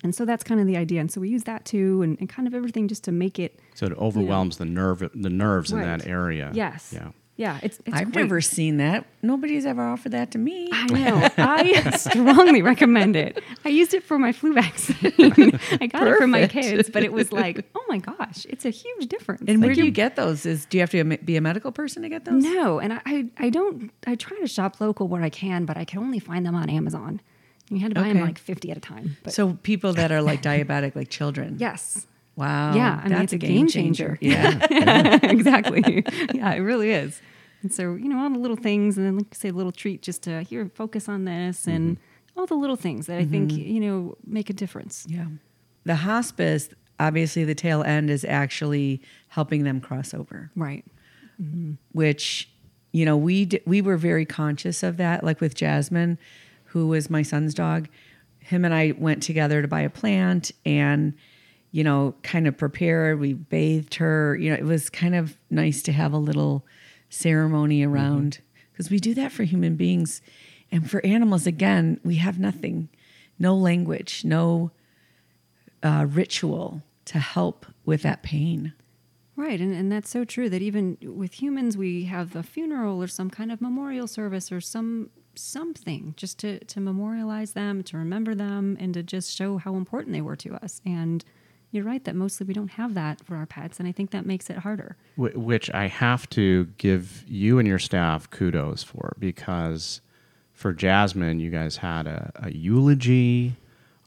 And 0.03 0.13
so 0.15 0.25
that's 0.25 0.43
kind 0.43 0.59
of 0.61 0.67
the 0.67 0.77
idea. 0.77 1.01
And 1.01 1.11
so 1.11 1.19
we 1.21 1.29
use 1.29 1.43
that 1.43 1.65
too, 1.65 2.01
and, 2.01 2.17
and 2.19 2.29
kind 2.29 2.47
of 2.47 2.53
everything 2.53 2.87
just 2.87 3.03
to 3.05 3.11
make 3.11 3.39
it. 3.39 3.59
so 3.75 3.85
it 3.85 3.93
overwhelms 3.97 4.57
the 4.57 4.65
nerve 4.65 4.99
the 5.13 5.29
nerves 5.29 5.71
in 5.71 5.81
that 5.81 6.05
area 6.07 6.51
Yes. 6.53 6.91
yeah 6.93 7.09
Yeah. 7.37 7.59
It's. 7.63 7.79
it's 7.85 7.95
I've 7.95 8.11
great. 8.11 8.23
never 8.23 8.41
seen 8.41 8.77
that. 8.77 9.05
Nobody's 9.21 9.65
ever 9.65 9.81
offered 9.81 10.11
that 10.11 10.31
to 10.31 10.37
me. 10.37 10.69
I 10.73 10.85
know. 10.87 11.29
I 11.37 11.91
strongly 11.97 12.61
recommend 12.61 13.15
it. 13.15 13.41
I 13.63 13.69
used 13.69 13.93
it 13.93 14.03
for 14.03 14.19
my 14.19 14.31
flu 14.33 14.53
vaccine. 14.53 15.13
I 15.81 15.87
got 15.87 16.05
it 16.07 16.17
for 16.17 16.27
my 16.27 16.47
kids, 16.47 16.89
but 16.89 17.03
it 17.03 17.13
was 17.13 17.31
like, 17.31 17.65
oh 17.75 17.83
my 17.87 17.99
gosh, 17.99 18.45
it's 18.49 18.65
a 18.65 18.69
huge 18.69 19.07
difference. 19.07 19.41
and 19.47 19.59
Like 19.59 19.67
where 19.67 19.73
do 19.73 19.79
you're 19.79 19.85
you 19.85 19.91
get 19.91 20.15
those? 20.17 20.45
Is 20.45 20.65
do 20.65 20.77
you 20.77 20.81
have 20.81 20.91
to 20.91 21.03
be 21.17 21.37
a 21.37 21.41
medical 21.41 21.71
person 21.71 22.03
to 22.03 22.09
get 22.09 22.25
those? 22.25 22.43
No, 22.43 22.79
and 22.79 22.91
I, 22.93 23.01
I, 23.05 23.25
I 23.37 23.49
don't. 23.49 23.89
I 24.05 24.15
try 24.15 24.37
to 24.39 24.47
shop 24.47 24.81
local 24.81 25.07
where 25.07 25.21
I 25.23 25.29
can, 25.29 25.63
but 25.65 25.77
I 25.77 25.85
can 25.85 25.99
only 25.99 26.19
find 26.19 26.45
them 26.45 26.55
on 26.55 26.69
Amazon. 26.69 27.21
You 27.69 27.79
had 27.79 27.93
to 27.93 28.01
buy 28.01 28.07
them 28.07 28.21
like 28.21 28.39
fifty 28.39 28.71
at 28.71 28.77
a 28.77 28.81
time. 28.81 29.17
But 29.23 29.33
So 29.33 29.53
people 29.61 29.93
that 29.93 30.11
are 30.11 30.21
like 30.21 30.41
diabetic, 30.51 30.95
like 30.95 31.09
children. 31.09 31.57
yes, 31.59 32.07
Wow. 32.39 32.73
Yeah, 32.73 33.01
I 33.03 33.09
mean, 33.09 33.17
that's 33.17 33.33
it's 33.33 33.43
a 33.43 33.47
game 33.47 33.67
changer. 33.67 34.17
Yeah. 34.21 35.19
exactly. 35.23 36.05
yeah, 36.33 36.53
it 36.53 36.59
really 36.59 36.89
is. 36.91 37.21
And 37.61 37.73
so 37.73 37.95
you 37.95 38.07
know 38.07 38.17
all 38.17 38.29
the 38.29 38.39
little 38.39 38.55
things, 38.55 38.97
and 38.97 39.05
then 39.05 39.17
like 39.17 39.35
say, 39.35 39.49
a 39.49 39.53
little 39.53 39.73
treat 39.73 40.01
just 40.01 40.23
to 40.23 40.43
here 40.43 40.71
focus 40.73 41.09
on 41.09 41.25
this, 41.25 41.67
and 41.67 41.97
mm-hmm. 41.97 42.39
all 42.39 42.45
the 42.45 42.55
little 42.55 42.77
things 42.77 43.07
that 43.07 43.17
I 43.17 43.25
think 43.25 43.51
mm-hmm. 43.51 43.69
you 43.69 43.79
know 43.81 44.17
make 44.25 44.49
a 44.49 44.53
difference. 44.53 45.05
yeah. 45.09 45.25
The 45.83 45.95
hospice, 45.95 46.69
obviously, 46.97 47.43
the 47.43 47.55
tail 47.55 47.83
end 47.83 48.09
is 48.09 48.23
actually 48.23 49.01
helping 49.27 49.65
them 49.65 49.81
cross 49.81 50.13
over. 50.13 50.49
Right. 50.55 50.85
Mm-hmm. 51.41 51.73
which 51.93 52.49
you 52.91 53.05
know 53.05 53.15
we 53.15 53.45
d- 53.45 53.61
we 53.65 53.81
were 53.81 53.95
very 53.95 54.25
conscious 54.25 54.83
of 54.83 54.97
that 54.97 55.23
like 55.23 55.39
with 55.39 55.55
jasmine 55.55 56.17
who 56.69 56.87
was 56.87 57.09
my 57.09 57.21
son's 57.21 57.53
dog 57.53 57.87
him 58.49 58.65
and 58.65 58.73
I 58.73 58.93
went 58.97 59.21
together 59.21 59.61
to 59.61 59.67
buy 59.67 59.81
a 59.81 59.89
plant 59.89 60.51
and, 60.65 61.13
you 61.71 61.83
know, 61.83 62.15
kind 62.23 62.47
of 62.47 62.57
prepared. 62.57 63.19
We 63.19 63.33
bathed 63.33 63.95
her. 63.95 64.35
You 64.35 64.49
know, 64.49 64.55
it 64.55 64.65
was 64.65 64.89
kind 64.89 65.13
of 65.13 65.37
nice 65.51 65.83
to 65.83 65.91
have 65.91 66.13
a 66.13 66.17
little 66.17 66.65
ceremony 67.09 67.83
around 67.83 68.39
because 68.71 68.89
we 68.89 68.99
do 68.99 69.13
that 69.13 69.31
for 69.31 69.43
human 69.43 69.75
beings. 69.75 70.21
And 70.71 70.89
for 70.89 71.05
animals, 71.05 71.45
again, 71.45 71.99
we 72.03 72.15
have 72.15 72.39
nothing, 72.39 72.89
no 73.37 73.55
language, 73.55 74.23
no 74.25 74.71
uh, 75.83 76.07
ritual 76.09 76.81
to 77.05 77.19
help 77.19 77.67
with 77.85 78.01
that 78.01 78.23
pain. 78.23 78.73
Right, 79.39 79.61
and, 79.61 79.73
and 79.73 79.89
that's 79.89 80.09
so 80.09 80.25
true 80.25 80.49
that 80.49 80.61
even 80.61 80.97
with 81.01 81.41
humans, 81.41 81.77
we 81.77 82.03
have 82.03 82.35
a 82.35 82.43
funeral 82.43 83.01
or 83.01 83.07
some 83.07 83.29
kind 83.29 83.53
of 83.53 83.61
memorial 83.61 84.05
service 84.05 84.51
or 84.51 84.59
some 84.59 85.11
something 85.33 86.13
just 86.17 86.39
to, 86.39 86.59
to 86.65 86.81
memorialize 86.81 87.53
them, 87.53 87.81
to 87.83 87.95
remember 87.95 88.35
them, 88.35 88.75
and 88.81 88.93
to 88.95 89.01
just 89.01 89.33
show 89.33 89.57
how 89.57 89.75
important 89.75 90.11
they 90.11 90.19
were 90.19 90.35
to 90.35 90.55
us. 90.55 90.81
And 90.85 91.23
you're 91.71 91.85
right 91.85 92.03
that 92.03 92.17
mostly 92.17 92.47
we 92.47 92.53
don't 92.53 92.71
have 92.71 92.95
that 92.95 93.23
for 93.23 93.37
our 93.37 93.45
pets, 93.45 93.79
and 93.79 93.87
I 93.87 93.93
think 93.93 94.11
that 94.11 94.25
makes 94.25 94.49
it 94.49 94.57
harder. 94.57 94.97
Wh- 95.15 95.37
which 95.37 95.71
I 95.73 95.87
have 95.87 96.29
to 96.31 96.65
give 96.77 97.23
you 97.25 97.59
and 97.59 97.67
your 97.67 97.79
staff 97.79 98.29
kudos 98.29 98.83
for 98.83 99.15
because 99.19 100.01
for 100.51 100.73
Jasmine, 100.73 101.39
you 101.39 101.49
guys 101.49 101.77
had 101.77 102.07
a, 102.07 102.33
a 102.35 102.51
eulogy 102.51 103.55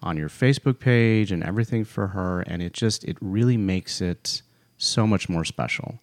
on 0.03 0.19
your 0.19 0.29
Facebook 0.29 0.79
page 0.79 1.33
and 1.33 1.43
everything 1.43 1.85
for 1.85 2.09
her, 2.09 2.43
and 2.43 2.61
it 2.61 2.75
just 2.75 3.03
it 3.05 3.17
really 3.23 3.57
makes 3.57 4.03
it 4.03 4.43
so 4.83 5.07
much 5.07 5.29
more 5.29 5.45
special, 5.45 6.01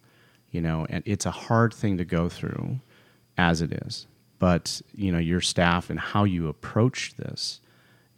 you 0.50 0.60
know. 0.60 0.86
And 0.90 1.02
it's 1.06 1.26
a 1.26 1.30
hard 1.30 1.72
thing 1.74 1.98
to 1.98 2.04
go 2.04 2.28
through, 2.28 2.80
as 3.36 3.60
it 3.60 3.72
is. 3.72 4.06
But 4.38 4.80
you 4.94 5.12
know, 5.12 5.18
your 5.18 5.40
staff 5.40 5.90
and 5.90 6.00
how 6.00 6.24
you 6.24 6.48
approach 6.48 7.14
this 7.16 7.60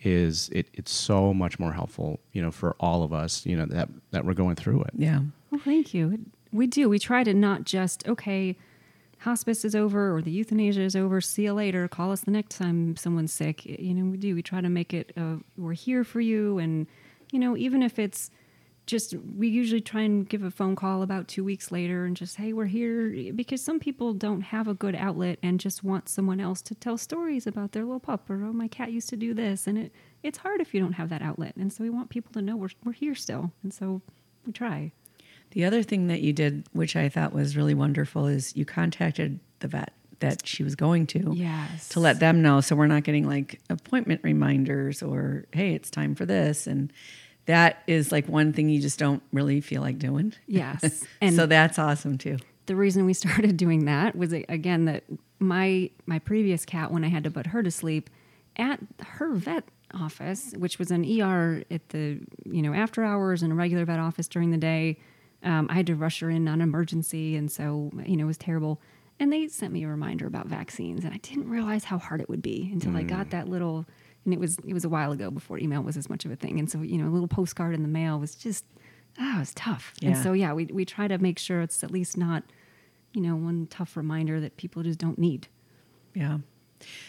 is 0.02 0.48
it, 0.50 0.66
it's 0.72 0.92
so 0.92 1.32
much 1.32 1.58
more 1.58 1.72
helpful, 1.72 2.18
you 2.32 2.42
know, 2.42 2.50
for 2.50 2.74
all 2.80 3.04
of 3.04 3.12
us, 3.12 3.46
you 3.46 3.56
know, 3.56 3.66
that 3.66 3.88
that 4.10 4.24
we're 4.24 4.34
going 4.34 4.56
through 4.56 4.82
it. 4.82 4.90
Yeah. 4.96 5.20
Well, 5.50 5.60
thank 5.64 5.94
you. 5.94 6.18
We 6.52 6.66
do. 6.66 6.88
We 6.88 6.98
try 6.98 7.24
to 7.24 7.32
not 7.32 7.64
just, 7.64 8.06
okay, 8.06 8.56
hospice 9.20 9.64
is 9.64 9.74
over 9.74 10.14
or 10.14 10.20
the 10.20 10.30
euthanasia 10.30 10.82
is 10.82 10.96
over, 10.96 11.20
see 11.20 11.44
you 11.44 11.52
later, 11.54 11.88
call 11.88 12.12
us 12.12 12.22
the 12.22 12.30
next 12.30 12.56
time 12.56 12.96
someone's 12.96 13.32
sick. 13.32 13.64
You 13.64 13.94
know, 13.94 14.10
we 14.10 14.16
do. 14.16 14.34
We 14.34 14.42
try 14.42 14.60
to 14.60 14.68
make 14.68 14.92
it, 14.92 15.12
uh, 15.16 15.36
we're 15.56 15.72
here 15.72 16.04
for 16.04 16.20
you. 16.20 16.58
And, 16.58 16.86
you 17.30 17.38
know, 17.38 17.56
even 17.56 17.82
if 17.82 17.98
it's 17.98 18.30
just, 18.86 19.14
we 19.14 19.48
usually 19.48 19.80
try 19.80 20.02
and 20.02 20.28
give 20.28 20.42
a 20.42 20.50
phone 20.50 20.74
call 20.74 21.02
about 21.02 21.28
two 21.28 21.44
weeks 21.44 21.70
later 21.70 22.04
and 22.04 22.16
just, 22.16 22.36
hey, 22.36 22.52
we're 22.52 22.66
here. 22.66 23.32
Because 23.32 23.62
some 23.62 23.78
people 23.78 24.12
don't 24.12 24.40
have 24.40 24.66
a 24.66 24.74
good 24.74 24.94
outlet 24.94 25.38
and 25.42 25.60
just 25.60 25.84
want 25.84 26.08
someone 26.08 26.40
else 26.40 26.62
to 26.62 26.74
tell 26.74 26.98
stories 26.98 27.46
about 27.46 27.72
their 27.72 27.84
little 27.84 28.00
pup 28.00 28.28
or, 28.28 28.44
oh, 28.44 28.52
my 28.52 28.68
cat 28.68 28.90
used 28.90 29.08
to 29.10 29.16
do 29.16 29.34
this. 29.34 29.66
And 29.66 29.78
it, 29.78 29.92
it's 30.22 30.38
hard 30.38 30.60
if 30.60 30.74
you 30.74 30.80
don't 30.80 30.94
have 30.94 31.10
that 31.10 31.22
outlet. 31.22 31.54
And 31.56 31.72
so 31.72 31.84
we 31.84 31.90
want 31.90 32.10
people 32.10 32.32
to 32.32 32.42
know 32.42 32.56
we're, 32.56 32.70
we're 32.84 32.92
here 32.92 33.14
still. 33.14 33.52
And 33.62 33.72
so 33.72 34.02
we 34.44 34.52
try. 34.52 34.92
The 35.52 35.64
other 35.64 35.82
thing 35.82 36.08
that 36.08 36.22
you 36.22 36.32
did, 36.32 36.66
which 36.72 36.96
I 36.96 37.08
thought 37.08 37.32
was 37.32 37.56
really 37.56 37.74
wonderful, 37.74 38.26
is 38.26 38.56
you 38.56 38.64
contacted 38.64 39.38
the 39.60 39.68
vet 39.68 39.92
that 40.20 40.46
she 40.46 40.62
was 40.62 40.74
going 40.74 41.06
to. 41.08 41.32
Yes. 41.34 41.88
To 41.90 42.00
let 42.00 42.20
them 42.20 42.42
know 42.42 42.60
so 42.60 42.74
we're 42.74 42.86
not 42.86 43.02
getting 43.04 43.26
like 43.26 43.60
appointment 43.68 44.22
reminders 44.24 45.02
or, 45.02 45.44
hey, 45.52 45.74
it's 45.74 45.90
time 45.90 46.14
for 46.14 46.24
this. 46.24 46.66
And 46.66 46.92
that 47.46 47.82
is 47.86 48.12
like 48.12 48.28
one 48.28 48.52
thing 48.52 48.68
you 48.68 48.80
just 48.80 48.98
don't 48.98 49.22
really 49.32 49.60
feel 49.60 49.82
like 49.82 49.98
doing. 49.98 50.32
Yes. 50.46 51.04
And 51.20 51.34
so 51.36 51.46
that's 51.46 51.78
awesome 51.78 52.18
too. 52.18 52.38
the 52.66 52.76
reason 52.76 53.04
we 53.04 53.14
started 53.24 53.56
doing 53.56 53.84
that 53.86 54.16
was 54.16 54.32
again 54.32 54.84
that 54.86 55.04
my 55.38 55.90
my 56.06 56.18
previous 56.18 56.64
cat 56.64 56.90
when 56.92 57.04
I 57.04 57.08
had 57.08 57.24
to 57.24 57.30
put 57.30 57.48
her 57.48 57.62
to 57.62 57.70
sleep 57.70 58.08
at 58.56 58.78
her 59.00 59.32
vet 59.34 59.64
office, 59.94 60.52
which 60.56 60.78
was 60.78 60.90
an 60.90 61.04
ER 61.20 61.62
at 61.70 61.88
the 61.90 62.18
you 62.44 62.62
know 62.62 62.72
after 62.74 63.04
hours 63.04 63.42
and 63.42 63.52
a 63.52 63.54
regular 63.54 63.84
vet 63.84 63.98
office 63.98 64.28
during 64.28 64.50
the 64.50 64.56
day, 64.58 64.98
um, 65.42 65.66
I 65.70 65.74
had 65.74 65.86
to 65.88 65.94
rush 65.96 66.20
her 66.20 66.30
in 66.30 66.46
on 66.48 66.60
emergency, 66.60 67.36
and 67.36 67.50
so 67.50 67.90
you 68.06 68.16
know 68.16 68.24
it 68.24 68.28
was 68.28 68.38
terrible. 68.38 68.80
And 69.20 69.32
they 69.32 69.46
sent 69.48 69.72
me 69.72 69.84
a 69.84 69.88
reminder 69.88 70.26
about 70.26 70.46
vaccines, 70.46 71.04
and 71.04 71.12
I 71.14 71.18
didn't 71.18 71.48
realize 71.48 71.84
how 71.84 71.98
hard 71.98 72.20
it 72.20 72.28
would 72.28 72.42
be 72.42 72.70
until 72.72 72.96
I 72.96 73.02
got 73.02 73.30
that 73.30 73.48
little. 73.48 73.86
And 74.24 74.32
it 74.32 74.40
was 74.40 74.58
it 74.66 74.72
was 74.72 74.84
a 74.84 74.88
while 74.88 75.12
ago 75.12 75.30
before 75.30 75.58
email 75.58 75.82
was 75.82 75.96
as 75.96 76.08
much 76.08 76.24
of 76.24 76.30
a 76.30 76.36
thing, 76.36 76.58
and 76.58 76.70
so 76.70 76.80
you 76.80 76.98
know 76.98 77.08
a 77.08 77.12
little 77.12 77.28
postcard 77.28 77.74
in 77.74 77.82
the 77.82 77.88
mail 77.88 78.18
was 78.18 78.34
just 78.34 78.64
ah, 79.18 79.36
it 79.36 79.40
was 79.40 79.54
tough. 79.54 79.94
And 80.02 80.16
so 80.16 80.32
yeah, 80.32 80.52
we 80.52 80.66
we 80.66 80.84
try 80.84 81.08
to 81.08 81.18
make 81.18 81.38
sure 81.38 81.60
it's 81.60 81.82
at 81.82 81.90
least 81.90 82.16
not 82.16 82.44
you 83.14 83.20
know, 83.20 83.36
one 83.36 83.66
tough 83.68 83.96
reminder 83.96 84.40
that 84.40 84.56
people 84.56 84.82
just 84.82 84.98
don't 84.98 85.18
need. 85.18 85.48
Yeah. 86.14 86.38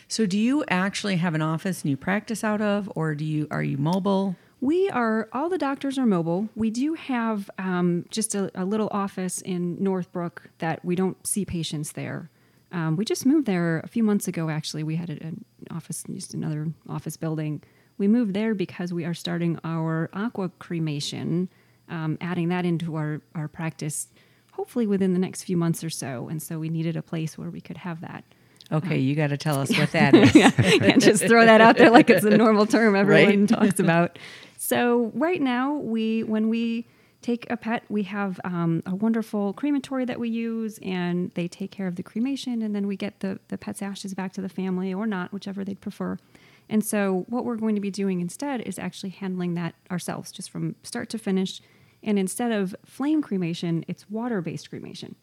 So 0.08 0.26
do 0.26 0.38
you 0.38 0.63
actually 0.67 1.17
have 1.17 1.34
an 1.34 1.41
office 1.41 1.82
and 1.82 1.89
you 1.89 1.97
practice 1.97 2.43
out 2.43 2.62
of, 2.62 2.91
or 2.95 3.15
do 3.15 3.26
you 3.26 3.47
are 3.49 3.63
you 3.63 3.78
mobile? 3.78 4.36
We 4.62 4.89
are 4.89 5.28
all 5.34 5.49
the 5.49 5.58
doctors 5.58 5.97
are 5.97 6.06
mobile. 6.06 6.49
We 6.56 6.69
do 6.69 6.93
have 6.93 7.49
um, 7.58 8.06
just 8.10 8.36
a, 8.36 8.52
a 8.56 8.65
little 8.65 8.88
office 8.91 9.41
in 9.41 9.82
Northbrook 9.84 10.49
that 10.60 10.86
we 10.86 10.95
don't 10.95 11.26
see 11.26 11.43
patients 11.43 11.93
there. 11.93 12.30
Um, 12.73 12.95
we 12.97 13.05
just 13.05 13.25
moved 13.25 13.45
there 13.45 13.79
a 13.83 13.88
few 13.88 14.03
months 14.03 14.27
ago. 14.27 14.49
Actually, 14.49 14.83
we 14.83 14.95
had 14.95 15.09
a- 15.09 15.23
an 15.23 15.45
office, 15.71 16.03
just 16.13 16.33
another 16.33 16.67
office 16.89 17.15
building. 17.17 17.62
We 17.97 18.07
moved 18.07 18.33
there 18.33 18.53
because 18.55 18.91
we 18.91 19.05
are 19.05 19.13
starting 19.13 19.59
our 19.63 20.09
aqua 20.13 20.49
cremation, 20.59 21.49
um, 21.88 22.17
adding 22.19 22.49
that 22.49 22.65
into 22.65 22.95
our 22.95 23.21
our 23.36 23.47
practice, 23.47 24.07
hopefully 24.53 24.88
within 24.88 25.13
the 25.13 25.19
next 25.19 25.43
few 25.43 25.55
months 25.55 25.83
or 25.83 25.89
so. 25.91 26.27
And 26.27 26.41
so 26.41 26.57
we 26.59 26.69
needed 26.69 26.97
a 26.97 27.01
place 27.03 27.38
where 27.38 27.49
we 27.51 27.62
could 27.62 27.77
have 27.77 28.01
that. 28.01 28.23
Okay, 28.71 28.97
you 28.97 29.13
got 29.13 29.27
to 29.27 29.38
tell 29.38 29.59
us 29.59 29.69
what 29.77 29.91
that 29.99 30.15
is. 30.15 30.31
Can't 30.31 31.01
just 31.01 31.25
throw 31.27 31.45
that 31.45 31.62
out 31.62 31.77
there 31.77 31.91
like 31.91 32.09
it's 32.09 32.25
a 32.25 32.36
normal 32.36 32.65
term 32.65 32.95
everyone 33.03 33.41
Right. 33.41 33.49
talks 33.49 33.79
about. 33.79 34.17
So 34.57 35.12
right 35.13 35.41
now, 35.41 35.75
we 35.75 36.23
when 36.23 36.49
we 36.49 36.88
take 37.23 37.49
a 37.49 37.57
pet, 37.57 37.83
we 37.89 38.03
have 38.03 38.39
um, 38.43 38.83
a 38.86 38.93
wonderful 38.93 39.53
crematory 39.53 40.05
that 40.05 40.19
we 40.19 40.29
use, 40.29 40.77
and 40.83 41.31
they 41.33 41.47
take 41.47 41.71
care 41.71 41.88
of 41.88 41.95
the 41.95 42.03
cremation, 42.03 42.62
and 42.62 42.75
then 42.75 42.86
we 42.86 42.95
get 42.95 43.21
the 43.21 43.39
the 43.47 43.57
pet's 43.57 43.81
ashes 43.81 44.13
back 44.13 44.33
to 44.33 44.41
the 44.41 44.49
family 44.49 44.93
or 44.93 45.07
not, 45.07 45.33
whichever 45.33 45.63
they'd 45.63 45.81
prefer. 45.81 46.17
And 46.69 46.83
so 46.83 47.25
what 47.27 47.45
we're 47.45 47.55
going 47.55 47.75
to 47.75 47.81
be 47.81 47.91
doing 47.91 48.21
instead 48.21 48.62
is 48.62 48.77
actually 48.79 49.09
handling 49.09 49.55
that 49.55 49.75
ourselves, 49.89 50.31
just 50.31 50.49
from 50.49 50.75
start 50.83 51.09
to 51.09 51.17
finish. 51.17 51.62
And 52.01 52.19
instead 52.19 52.51
of 52.51 52.75
flame 52.86 53.21
cremation, 53.21 53.86
it's 53.88 54.09
water 54.09 54.41
based 54.41 54.69
cremation. 54.69 55.15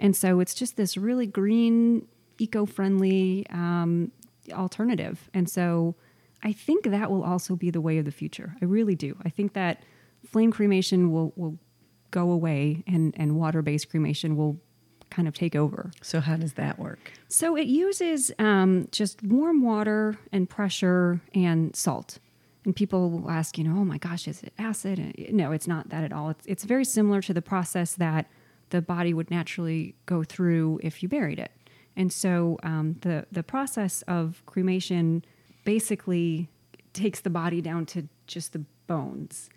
And 0.00 0.16
so 0.16 0.40
it's 0.40 0.54
just 0.54 0.76
this 0.76 0.96
really 0.96 1.26
green, 1.26 2.06
eco 2.38 2.66
friendly 2.66 3.46
um, 3.50 4.12
alternative. 4.52 5.30
And 5.34 5.48
so 5.48 5.94
I 6.42 6.52
think 6.52 6.84
that 6.84 7.10
will 7.10 7.22
also 7.22 7.54
be 7.56 7.70
the 7.70 7.80
way 7.80 7.98
of 7.98 8.04
the 8.04 8.12
future. 8.12 8.56
I 8.60 8.64
really 8.64 8.94
do. 8.94 9.16
I 9.24 9.28
think 9.28 9.52
that 9.52 9.82
flame 10.24 10.50
cremation 10.50 11.10
will, 11.10 11.32
will 11.36 11.58
go 12.10 12.30
away 12.30 12.84
and, 12.86 13.14
and 13.16 13.36
water 13.36 13.62
based 13.62 13.90
cremation 13.90 14.36
will 14.36 14.60
kind 15.10 15.28
of 15.28 15.34
take 15.34 15.54
over. 15.54 15.90
So 16.00 16.20
how 16.20 16.36
does 16.36 16.54
that 16.54 16.78
work? 16.78 17.12
So 17.28 17.56
it 17.56 17.66
uses 17.66 18.32
um, 18.38 18.88
just 18.92 19.22
warm 19.22 19.62
water 19.62 20.18
and 20.32 20.48
pressure 20.48 21.20
and 21.34 21.74
salt. 21.76 22.18
And 22.64 22.74
people 22.74 23.10
will 23.10 23.30
ask, 23.30 23.58
you 23.58 23.64
know, 23.64 23.80
oh 23.80 23.84
my 23.84 23.98
gosh, 23.98 24.26
is 24.28 24.42
it 24.42 24.52
acid? 24.58 24.98
And 24.98 25.32
No, 25.32 25.52
it's 25.52 25.66
not 25.66 25.90
that 25.90 26.04
at 26.04 26.12
all. 26.12 26.30
It's, 26.30 26.46
it's 26.46 26.64
very 26.64 26.84
similar 26.84 27.20
to 27.22 27.34
the 27.34 27.42
process 27.42 27.94
that 27.94 28.26
the 28.70 28.80
body 28.80 29.12
would 29.12 29.30
naturally 29.30 29.94
go 30.06 30.22
through 30.22 30.80
if 30.82 31.02
you 31.02 31.08
buried 31.08 31.38
it. 31.38 31.50
And 31.96 32.12
so 32.12 32.58
um, 32.62 32.96
the, 33.02 33.26
the 33.30 33.42
process 33.42 34.02
of 34.02 34.42
cremation 34.46 35.24
basically 35.64 36.48
takes 36.94 37.20
the 37.20 37.30
body 37.30 37.60
down 37.60 37.84
to 37.86 38.08
just 38.26 38.52
the 38.52 38.64
bones. 38.86 39.50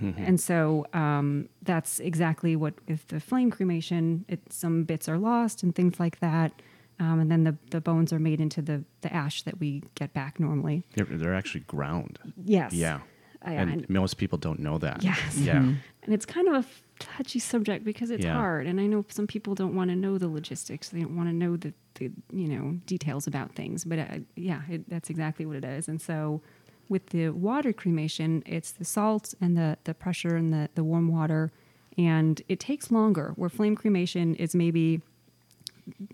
And 0.00 0.40
so 0.40 0.86
um, 0.92 1.48
that's 1.62 2.00
exactly 2.00 2.56
what 2.56 2.74
with 2.88 3.06
the 3.08 3.20
flame 3.20 3.50
cremation, 3.50 4.24
it, 4.28 4.40
some 4.52 4.84
bits 4.84 5.08
are 5.08 5.18
lost 5.18 5.62
and 5.62 5.74
things 5.74 5.98
like 6.00 6.20
that. 6.20 6.52
Um, 6.98 7.20
and 7.20 7.30
then 7.30 7.44
the, 7.44 7.56
the 7.70 7.80
bones 7.80 8.12
are 8.12 8.18
made 8.18 8.40
into 8.40 8.62
the, 8.62 8.82
the 9.02 9.12
ash 9.12 9.42
that 9.42 9.60
we 9.60 9.82
get 9.96 10.14
back 10.14 10.40
normally. 10.40 10.82
They're, 10.94 11.04
they're 11.04 11.34
actually 11.34 11.60
ground. 11.60 12.18
Yes. 12.42 12.72
Yeah. 12.72 13.00
I- 13.42 13.52
and 13.52 13.70
and- 13.70 13.90
most 13.90 14.14
people 14.16 14.38
don't 14.38 14.60
know 14.60 14.78
that. 14.78 15.02
Yes. 15.04 15.36
Yeah. 15.36 15.58
And 15.58 16.14
it's 16.14 16.24
kind 16.24 16.48
of 16.48 16.54
a 16.54 16.64
touchy 16.98 17.38
subject 17.38 17.84
because 17.84 18.10
it's 18.10 18.24
Yeah. 18.24 18.34
hard. 18.34 18.66
And 18.66 18.80
I 18.80 18.86
know 18.86 19.04
some 19.08 19.26
people 19.26 19.54
don't 19.54 19.74
want 19.74 19.90
to 19.90 19.96
know 19.96 20.16
the 20.18 20.28
logistics. 20.28 20.88
They 20.88 21.00
don't 21.00 21.16
want 21.16 21.28
to 21.28 21.34
know 21.34 21.56
the, 21.56 21.74
the 21.96 22.10
you 22.32 22.48
know 22.48 22.78
details 22.86 23.26
about 23.26 23.54
things. 23.54 23.84
But 23.84 23.98
uh, 23.98 24.18
yeah, 24.36 24.62
it, 24.70 24.88
that's 24.88 25.10
exactly 25.10 25.44
what 25.44 25.56
it 25.56 25.64
is. 25.64 25.88
And 25.88 26.00
so 26.00 26.40
with 26.88 27.06
the 27.06 27.30
water 27.30 27.72
cremation, 27.72 28.42
it's 28.46 28.72
the 28.72 28.84
salt 28.84 29.34
and 29.40 29.56
the, 29.56 29.78
the 29.84 29.94
pressure 29.94 30.36
and 30.36 30.52
the, 30.52 30.68
the 30.74 30.84
warm 30.84 31.08
water. 31.08 31.52
And 31.98 32.42
it 32.48 32.60
takes 32.60 32.90
longer. 32.90 33.32
Where 33.36 33.48
flame 33.48 33.74
cremation 33.74 34.34
is 34.36 34.54
maybe 34.54 35.00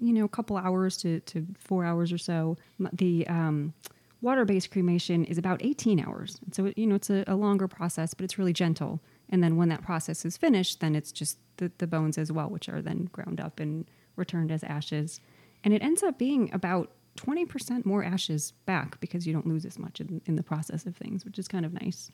you 0.01 0.13
know, 0.13 0.25
a 0.25 0.29
couple 0.29 0.57
hours 0.57 0.97
to, 0.99 1.21
to 1.21 1.47
four 1.59 1.85
hours 1.85 2.13
or 2.13 2.19
so. 2.19 2.57
The 2.93 3.27
um, 3.27 3.73
water 4.21 4.45
based 4.45 4.71
cremation 4.71 5.25
is 5.25 5.39
about 5.39 5.63
18 5.65 6.01
hours. 6.01 6.39
So, 6.53 6.73
you 6.77 6.87
know, 6.87 6.97
it's 6.97 7.11
a, 7.11 7.25
a 7.27 7.37
longer 7.37 7.69
process, 7.69 8.15
but 8.15 8.25
it's 8.25 8.39
really 8.39 8.53
gentle. 8.53 9.01
And 9.31 9.43
then 9.43 9.57
when 9.57 9.69
that 9.71 9.83
process 9.83 10.25
is 10.25 10.37
finished, 10.37 10.81
then 10.81 10.95
it's 10.95 11.11
just 11.11 11.39
the, 11.57 11.73
the 11.79 11.87
bones 11.87 12.19
as 12.19 12.31
well, 12.31 12.49
which 12.49 12.69
are 12.69 12.83
then 12.83 13.09
ground 13.13 13.41
up 13.41 13.61
and 13.61 13.87
returned 14.17 14.53
as 14.53 14.63
ashes. 14.63 15.21
And 15.65 15.73
it 15.73 15.83
ends 15.83 16.03
up 16.03 16.19
being 16.19 16.51
about 16.53 16.91
20% 17.17 17.85
more 17.85 18.05
ashes 18.05 18.53
back 18.67 18.99
because 19.01 19.27
you 19.27 19.33
don't 19.33 19.47
lose 19.47 19.65
as 19.65 19.79
much 19.79 20.01
in, 20.01 20.21
in 20.27 20.37
the 20.37 20.43
process 20.43 20.87
of 20.87 20.97
things, 20.97 21.25
which 21.25 21.39
is 21.39 21.49
kind 21.49 21.65
of 21.65 21.73
nice. 21.73 22.11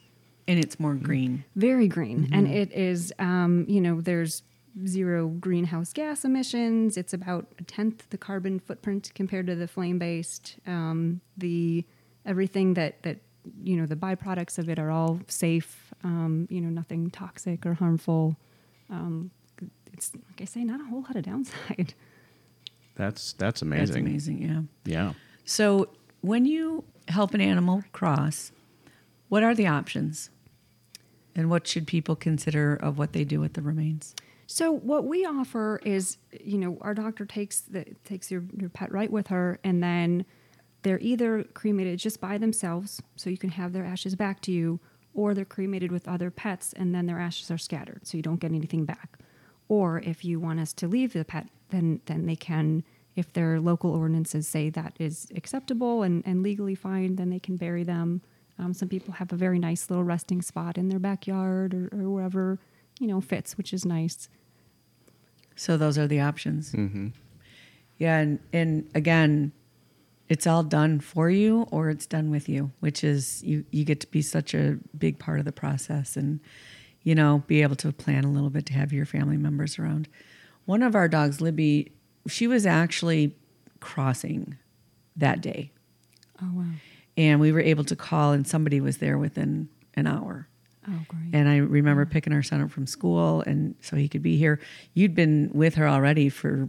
And 0.47 0.59
it's 0.59 0.81
more 0.81 0.95
green. 0.95 1.45
Very 1.57 1.89
green. 1.89 2.31
And 2.33 2.49
it 2.49 2.73
is, 2.73 3.13
um, 3.19 3.67
you 3.69 3.81
know, 3.81 4.01
there's 4.01 4.43
zero 4.87 5.29
greenhouse 5.29 5.93
gas 5.93 6.25
emissions. 6.25 6.97
It's 6.97 7.13
about 7.13 7.47
a 7.59 7.65
tenth 7.65 8.09
the 8.11 8.19
carbon 8.19 8.59
footprint 8.59 9.13
compared 9.15 9.47
to 9.49 9.55
the 9.55 9.69
flame 9.69 9.99
based. 9.99 10.57
Um, 10.67 11.21
the 11.37 11.85
everything 12.25 12.75
that, 12.75 13.03
that, 13.03 13.19
you 13.63 13.77
know, 13.77 13.87
the 13.87 13.97
byproducts 13.97 14.59
of 14.59 14.69
it 14.69 14.79
are 14.79 14.91
all 14.91 15.21
safe, 15.29 15.93
um, 16.03 16.47
you 16.51 16.61
know, 16.61 16.71
nothing 16.71 17.11
toxic 17.11 17.67
or 17.67 17.75
harmful. 17.75 18.37
Um, 18.91 19.31
it's, 19.93 20.13
like 20.15 20.41
I 20.41 20.45
say, 20.45 20.65
not 20.65 20.81
a 20.81 20.85
whole 20.85 21.03
lot 21.03 21.17
of 21.17 21.23
downside. 21.25 21.95
That's 22.99 23.33
that's 23.35 23.63
amazing. 23.63 23.87
That's 23.87 23.97
amazing, 23.97 24.43
yeah. 24.43 24.93
Yeah. 24.93 25.13
So 25.45 25.89
when 26.21 26.45
you 26.45 26.85
help 27.07 27.33
an 27.33 27.41
animal 27.41 27.85
cross, 27.93 28.53
what 29.29 29.43
are 29.43 29.55
the 29.55 29.69
options? 29.69 30.31
And 31.35 31.49
what 31.49 31.67
should 31.67 31.87
people 31.87 32.17
consider 32.17 32.75
of 32.75 32.99
what 32.99 33.13
they 33.13 33.25
do 33.25 33.39
with 33.39 33.53
the 33.53 33.63
remains? 33.63 34.17
So 34.49 34.73
what 34.73 35.05
we 35.05 35.25
offer 35.25 35.81
is, 35.85 36.19
you 36.43 36.59
know, 36.59 36.77
our 36.81 36.93
doctor 36.93 37.25
takes 37.25 37.61
the 37.61 37.85
takes 38.05 38.31
your, 38.31 38.43
your 38.59 38.69
pet 38.69 38.91
right 38.91 39.11
with 39.11 39.29
her, 39.29 39.61
and 39.63 39.81
then 39.81 40.25
they're 40.83 40.99
either 40.99 41.45
cremated 41.55 42.01
just 42.01 42.21
by 42.21 42.37
themselves, 42.37 43.01
so 43.15 43.31
you 43.31 43.39
can 43.39 43.51
have 43.51 43.73
their 43.73 43.85
ashes 43.85 44.17
back 44.17 44.41
to 44.43 44.53
you, 44.53 44.81
or 45.15 45.35
they're 45.35 45.45
cremated 45.45 45.93
with 45.93 46.09
other 46.09 46.31
pets, 46.31 46.73
and 46.73 46.93
then 46.95 47.07
their 47.07 47.21
ashes 47.21 47.51
are 47.51 47.59
scattered, 47.59 48.07
so 48.07 48.17
you 48.17 48.23
don't 48.23 48.41
get 48.41 48.51
anything 48.51 48.85
back. 48.85 49.19
Or 49.69 50.01
if 50.01 50.25
you 50.25 50.41
want 50.41 50.59
us 50.61 50.73
to 50.75 50.89
leave 50.89 51.13
the 51.13 51.25
pet, 51.25 51.49
then 51.71 52.01
then 52.07 52.27
they 52.27 52.37
can, 52.37 52.85
if 53.17 53.33
their 53.33 53.61
local 53.61 53.93
ordinances 53.93 54.47
say 54.49 54.71
that 54.71 54.95
is 54.99 55.29
acceptable 55.35 56.03
and, 56.03 56.23
and 56.27 56.43
legally 56.43 56.75
fine, 56.75 57.17
then 57.17 57.31
they 57.31 57.39
can 57.41 57.57
bury 57.57 57.85
them. 57.85 58.23
Um, 58.59 58.75
some 58.75 58.89
people 58.89 59.15
have 59.15 59.33
a 59.33 59.37
very 59.37 59.59
nice 59.59 59.89
little 59.89 60.05
resting 60.05 60.43
spot 60.43 60.77
in 60.79 60.89
their 60.89 60.99
backyard 60.99 61.75
or, 61.75 61.89
or 61.93 62.11
wherever 62.11 62.59
you 62.99 63.07
know 63.07 63.21
fits, 63.21 63.57
which 63.57 63.73
is 63.73 63.85
nice. 63.85 64.29
So 65.57 65.77
those 65.77 65.99
are 65.99 66.07
the 66.07 66.21
options. 66.21 66.73
Yeah, 67.99 68.19
and 68.19 68.39
and 68.53 68.89
again, 68.95 69.53
it's 70.29 70.47
all 70.47 70.63
done 70.63 71.01
for 71.01 71.31
you 71.31 71.67
or 71.71 71.91
it's 71.91 72.07
done 72.07 72.31
with 72.31 72.49
you, 72.49 72.71
which 72.81 73.03
is 73.03 73.43
you 73.43 73.65
you 73.71 73.85
get 73.85 74.01
to 74.01 74.07
be 74.07 74.23
such 74.23 74.55
a 74.55 74.79
big 74.97 75.19
part 75.19 75.39
of 75.39 75.45
the 75.45 75.53
process 75.53 76.17
and 76.17 76.41
you 77.03 77.15
know 77.15 77.43
be 77.47 77.63
able 77.63 77.77
to 77.77 77.93
plan 77.93 78.25
a 78.25 78.31
little 78.31 78.51
bit 78.51 78.67
to 78.67 78.73
have 78.73 78.93
your 78.93 79.07
family 79.07 79.37
members 79.37 79.79
around. 79.79 80.09
One 80.69 80.83
of 80.83 80.95
our 80.95 81.09
dogs, 81.09 81.41
Libby, 81.41 81.93
she 82.27 82.47
was 82.47 82.67
actually 82.67 83.35
crossing 83.81 84.59
that 85.17 85.41
day, 85.41 85.73
Oh 86.43 86.51
wow! 86.53 86.65
and 87.17 87.41
we 87.41 87.53
were 87.53 87.61
able 87.61 87.85
to 87.85 87.97
call, 87.97 88.33
and 88.33 88.47
somebody 88.47 88.79
was 88.79 88.99
there 88.99 89.17
within 89.17 89.71
an 89.95 90.07
hour. 90.07 90.47
Oh 90.87 91.01
great! 91.09 91.31
And 91.33 91.49
I 91.49 91.57
remember 91.57 92.05
picking 92.05 92.35
our 92.35 92.43
son 92.43 92.61
up 92.61 92.71
from 92.71 92.87
school, 92.87 93.41
and 93.47 93.77
so 93.81 93.97
he 93.97 94.09
could 94.09 94.23
be 94.23 94.37
here. 94.37 94.61
You'd 94.93 95.15
been 95.15 95.51
with 95.55 95.77
her 95.77 95.89
already 95.89 96.29
for 96.29 96.69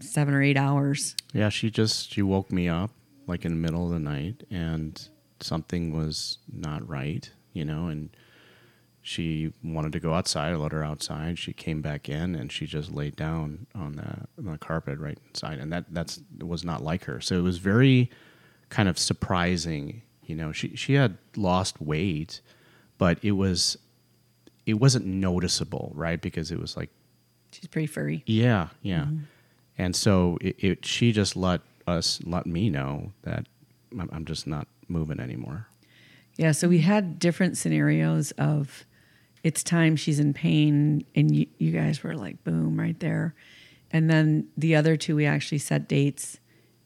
seven 0.00 0.34
or 0.34 0.42
eight 0.42 0.58
hours. 0.58 1.16
Yeah, 1.32 1.48
she 1.48 1.70
just 1.70 2.12
she 2.12 2.20
woke 2.20 2.52
me 2.52 2.68
up 2.68 2.90
like 3.26 3.46
in 3.46 3.52
the 3.52 3.56
middle 3.58 3.86
of 3.86 3.90
the 3.92 3.98
night 3.98 4.44
and 4.50 5.08
something 5.40 5.96
was 5.96 6.36
not 6.52 6.86
right, 6.86 7.30
you 7.54 7.64
know, 7.64 7.86
and 7.86 8.10
she 9.06 9.52
wanted 9.62 9.92
to 9.92 10.00
go 10.00 10.14
outside. 10.14 10.52
I 10.52 10.56
let 10.56 10.72
her 10.72 10.82
outside. 10.82 11.38
She 11.38 11.52
came 11.52 11.82
back 11.82 12.08
in 12.08 12.34
and 12.34 12.50
she 12.50 12.64
just 12.66 12.90
laid 12.90 13.16
down 13.16 13.66
on 13.74 13.96
the, 13.96 14.42
on 14.42 14.52
the 14.52 14.58
carpet 14.58 14.98
right 14.98 15.18
inside, 15.28 15.58
and 15.58 15.70
that 15.72 15.84
that's 15.90 16.20
was 16.40 16.64
not 16.64 16.82
like 16.82 17.04
her. 17.04 17.20
So 17.20 17.38
it 17.38 17.42
was 17.42 17.58
very 17.58 18.10
kind 18.70 18.88
of 18.88 18.98
surprising. 18.98 20.00
You 20.24 20.34
know, 20.36 20.52
she 20.52 20.74
she 20.74 20.94
had 20.94 21.18
lost 21.36 21.82
weight, 21.82 22.40
but 22.96 23.18
it 23.22 23.32
was 23.32 23.76
it 24.64 24.74
wasn't 24.74 25.04
noticeable, 25.04 25.92
right? 25.94 26.20
Because 26.20 26.50
it 26.50 26.58
was 26.58 26.74
like 26.74 26.88
She's 27.52 27.66
pretty 27.66 27.86
furry. 27.86 28.22
yeah, 28.24 28.68
yeah. 28.80 29.02
Mm-hmm. 29.02 29.18
And 29.76 29.94
so 29.94 30.38
it, 30.40 30.56
it, 30.58 30.86
she 30.86 31.12
just 31.12 31.36
let 31.36 31.60
us, 31.86 32.20
let 32.24 32.46
me 32.46 32.70
know 32.70 33.12
that 33.22 33.46
I'm 34.10 34.24
just 34.24 34.46
not 34.46 34.66
moving 34.88 35.20
anymore. 35.20 35.66
Yeah, 36.36 36.52
so 36.52 36.68
we 36.68 36.78
had 36.78 37.18
different 37.18 37.56
scenarios 37.58 38.30
of 38.32 38.84
it's 39.44 39.62
time 39.62 39.94
she's 39.94 40.18
in 40.18 40.32
pain, 40.32 41.04
and 41.14 41.36
you, 41.36 41.46
you 41.58 41.70
guys 41.70 42.02
were 42.02 42.16
like, 42.16 42.42
boom, 42.42 42.80
right 42.80 42.98
there. 42.98 43.34
And 43.92 44.10
then 44.10 44.48
the 44.56 44.74
other 44.74 44.96
two, 44.96 45.14
we 45.14 45.26
actually 45.26 45.58
set 45.58 45.86
dates 45.86 46.40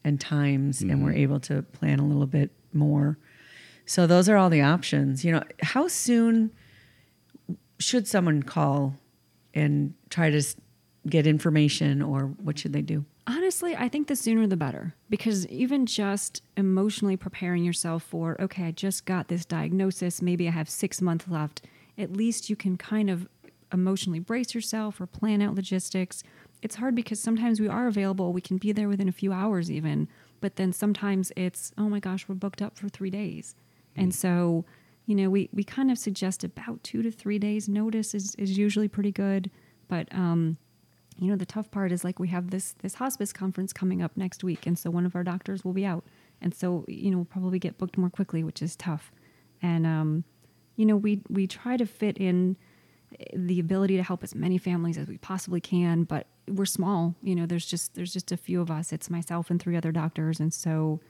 and 0.05 0.21
times, 0.21 0.83
and 0.83 1.03
we're 1.03 1.11
mm-hmm. 1.11 1.21
able 1.21 1.41
to 1.41 1.63
plan 1.63 2.01
a 2.01 2.07
little 2.07 2.27
bit 2.27 2.51
more. 2.73 3.17
So 3.87 4.07
those 4.07 4.29
are 4.29 4.37
all 4.37 4.51
the 4.51 4.61
options. 4.61 5.25
You 5.25 5.33
know, 5.33 5.43
how 5.63 5.89
soon 5.89 6.51
should 7.79 8.07
someone 8.07 8.43
call 8.43 8.97
and 9.55 9.95
try 10.11 10.31
to 10.31 10.43
get 11.09 11.27
information, 11.27 12.03
or 12.03 12.23
what 12.43 12.59
should 12.59 12.73
they 12.73 12.83
do? 12.83 13.05
Honestly, 13.27 13.77
I 13.77 13.89
think 13.89 14.09
the 14.09 14.17
sooner 14.17 14.47
the 14.47 14.57
better 14.57 14.95
because 15.09 15.47
even 15.47 15.87
just 15.87 16.43
emotionally 16.57 17.17
preparing 17.17 17.63
yourself 17.63 18.03
for, 18.03 18.41
okay, 18.41 18.65
I 18.65 18.71
just 18.73 19.05
got 19.05 19.29
this 19.29 19.45
diagnosis, 19.45 20.21
maybe 20.21 20.49
I 20.49 20.51
have 20.51 20.69
six 20.69 21.01
months 21.01 21.27
left, 21.29 21.63
at 21.99 22.13
least 22.13 22.49
you 22.49 22.57
can 22.57 22.77
kind 22.77 23.11
of 23.11 23.29
emotionally 23.73 24.21
brace 24.21 24.55
yourself 24.55 25.01
or 25.01 25.07
plan 25.07 25.43
out 25.43 25.55
logistics. 25.55 26.23
It's 26.63 26.77
hard 26.77 26.95
because 26.95 27.21
sometimes 27.21 27.61
we 27.61 27.69
are 27.69 27.87
available, 27.87 28.33
we 28.33 28.41
can 28.41 28.57
be 28.57 28.73
there 28.73 28.89
within 28.89 29.09
a 29.09 29.13
few 29.13 29.33
hours 29.33 29.71
even, 29.71 30.09
but 30.41 30.57
then 30.57 30.73
sometimes 30.73 31.33
it's, 31.37 31.73
oh 31.77 31.89
my 31.89 32.01
gosh, 32.01 32.29
we're 32.29 32.35
booked 32.35 32.63
up 32.63 32.79
for 32.79 32.89
three 32.89 33.11
days. 33.11 33.55
And 33.97 34.15
so, 34.15 34.65
you 35.07 35.15
know, 35.15 35.29
we, 35.29 35.49
we 35.53 35.65
kind 35.65 35.91
of 35.91 35.99
suggest 35.99 36.45
about 36.45 36.83
two 36.83 37.03
to 37.03 37.11
three 37.11 37.39
days 37.39 37.69
notice 37.69 38.15
is, 38.15 38.35
is 38.37 38.57
usually 38.57 38.89
pretty 38.89 39.13
good. 39.13 39.51
But, 39.89 40.09
um, 40.15 40.57
you 41.21 41.29
know 41.29 41.37
the 41.37 41.47
tough 41.47 41.71
part 41.71 41.91
is 41.91 42.05
like 42.05 42.19
we 42.19 42.29
have 42.29 42.51
this 42.51 42.75
this 42.81 42.95
hospice 42.95 43.33
conference 43.33 43.73
coming 43.73 44.03
up 44.03 44.17
next 44.17 44.45
week 44.45 44.67
and 44.67 44.79
so 44.79 44.89
one 44.89 45.05
of 45.05 45.17
our 45.17 45.25
doctors 45.25 45.65
will 45.65 45.73
be 45.73 45.85
out 45.85 46.05
and 46.41 46.55
so 46.55 46.85
you 46.87 47.11
know 47.11 47.19
we'll 47.19 47.25
probably 47.25 47.59
get 47.59 47.77
booked 47.77 47.99
more 47.99 48.11
quickly 48.11 48.45
which 48.45 48.63
is 48.63 48.77
tough 48.77 49.11
and 49.61 49.85
um 49.85 50.25
you 50.79 50.87
know 50.87 50.97
we 50.97 51.21
we 51.29 51.47
try 51.47 51.77
to 51.77 51.85
fit 51.85 52.17
in 52.17 52.57
the 53.35 53.59
ability 53.59 53.97
to 53.97 54.03
help 54.03 54.23
as 54.23 54.35
many 54.35 54.59
families 54.59 54.97
as 54.97 55.09
we 55.09 55.19
possibly 55.19 55.61
can 55.61 56.05
but 56.05 56.27
we're 56.47 56.67
small 56.67 57.15
you 57.23 57.35
know 57.35 57.47
there's 57.47 57.67
just 57.67 57.95
there's 57.95 58.13
just 58.13 58.33
a 58.33 58.37
few 58.37 58.61
of 58.61 58.71
us. 58.71 58.93
It's 58.93 59.11
myself 59.11 59.51
and 59.51 59.61
three 59.61 59.77
other 59.77 59.93
doctors 59.93 60.41
and 60.41 60.55
so 60.55 61.01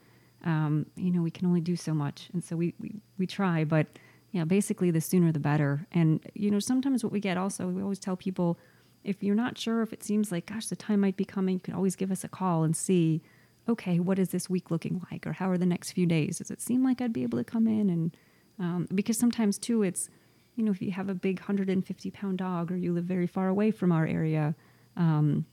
um, 0.45 0.87
you 0.97 1.13
know 1.13 1.23
we 1.23 1.31
can 1.31 1.47
only 1.47 1.61
do 1.61 1.77
so 1.77 1.95
much 1.95 2.29
and 2.33 2.43
so 2.43 2.57
we 2.57 2.75
we, 2.81 3.01
we 3.19 3.27
try 3.27 3.65
but 3.65 3.87
yeah 4.33 4.45
basically 4.45 4.91
the 4.91 5.01
sooner 5.01 5.31
the 5.31 5.39
better. 5.39 5.87
And 5.93 6.21
you 6.35 6.51
know 6.51 6.59
sometimes 6.59 7.05
what 7.05 7.13
we 7.13 7.21
get 7.21 7.37
also 7.37 7.69
we 7.69 7.83
always 7.83 7.99
tell 7.99 8.17
people 8.17 8.59
if 9.05 9.23
you're 9.23 9.37
not 9.37 9.57
sure 9.57 9.83
if 9.83 9.93
it 9.93 10.03
seems 10.03 10.33
like 10.33 10.47
gosh 10.47 10.67
the 10.67 10.77
time 10.77 11.01
might 11.01 11.17
be 11.17 11.25
coming 11.25 11.55
you 11.55 11.61
can 11.61 11.75
always 11.75 11.95
give 11.95 12.11
us 12.11 12.25
a 12.25 12.29
call 12.29 12.65
and 12.65 12.77
see 12.77 13.23
okay 13.69 14.01
what 14.01 14.19
is 14.19 14.31
this 14.31 14.49
week 14.49 14.71
looking 14.71 15.03
like? 15.11 15.27
Or 15.27 15.33
how 15.35 15.51
are 15.51 15.59
the 15.59 15.67
next 15.67 15.93
few 15.93 16.07
days? 16.07 16.39
Does 16.39 16.51
it 16.51 16.61
seem 16.61 16.83
like 16.83 17.01
i'd 17.01 17.13
be 17.13 17.23
able 17.23 17.39
to 17.39 17.45
come 17.45 17.67
in 17.67 17.91
and 17.91 18.17
um, 18.59 18.87
because 18.95 19.17
sometimes 19.19 19.59
too 19.59 19.83
it's 19.83 20.09
you 20.57 20.65
know 20.65 20.71
if 20.71 20.81
you 20.83 20.91
have 20.93 21.09
a 21.09 21.15
big 21.15 21.39
150 21.41 22.11
pound 22.11 22.39
dog 22.39 22.71
or 22.73 22.77
you 22.77 22.93
live 22.93 23.05
very 23.05 23.27
far 23.27 23.49
away 23.49 23.71
from 23.71 23.93
our 23.93 24.07
area 24.07 24.55
um, 24.97 25.45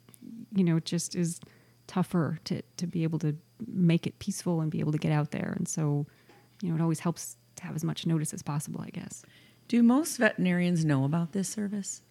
you 0.56 0.63
know 0.63 0.78
it 0.78 0.86
just 0.86 1.15
is 1.15 1.39
tougher 1.88 2.39
to, 2.46 2.62
to 2.78 2.88
be 2.88 3.04
able 3.04 3.20
to 3.20 3.36
make 3.68 4.08
it 4.08 4.18
peaceful 4.20 4.62
and 4.62 4.72
be 4.72 4.80
able 4.80 4.91
to 4.91 4.98
get 4.98 5.12
out 5.12 5.32
there 5.32 5.54
and 5.56 5.68
so 5.68 6.06
you 6.62 6.70
know 6.70 6.76
it 6.76 6.82
always 6.82 7.00
helps 7.00 7.38
to 7.56 7.63
have 7.63 7.76
as 7.76 7.84
much 7.84 8.06
notice 8.08 8.34
as 8.34 8.41
possible 8.41 8.82
i 8.82 8.89
guess 8.89 9.24
Do 9.68 9.82
most 9.84 10.18
veterinarians 10.18 10.84
know 10.86 11.06
about 11.06 11.32
this 11.32 11.48
service? 11.50 12.02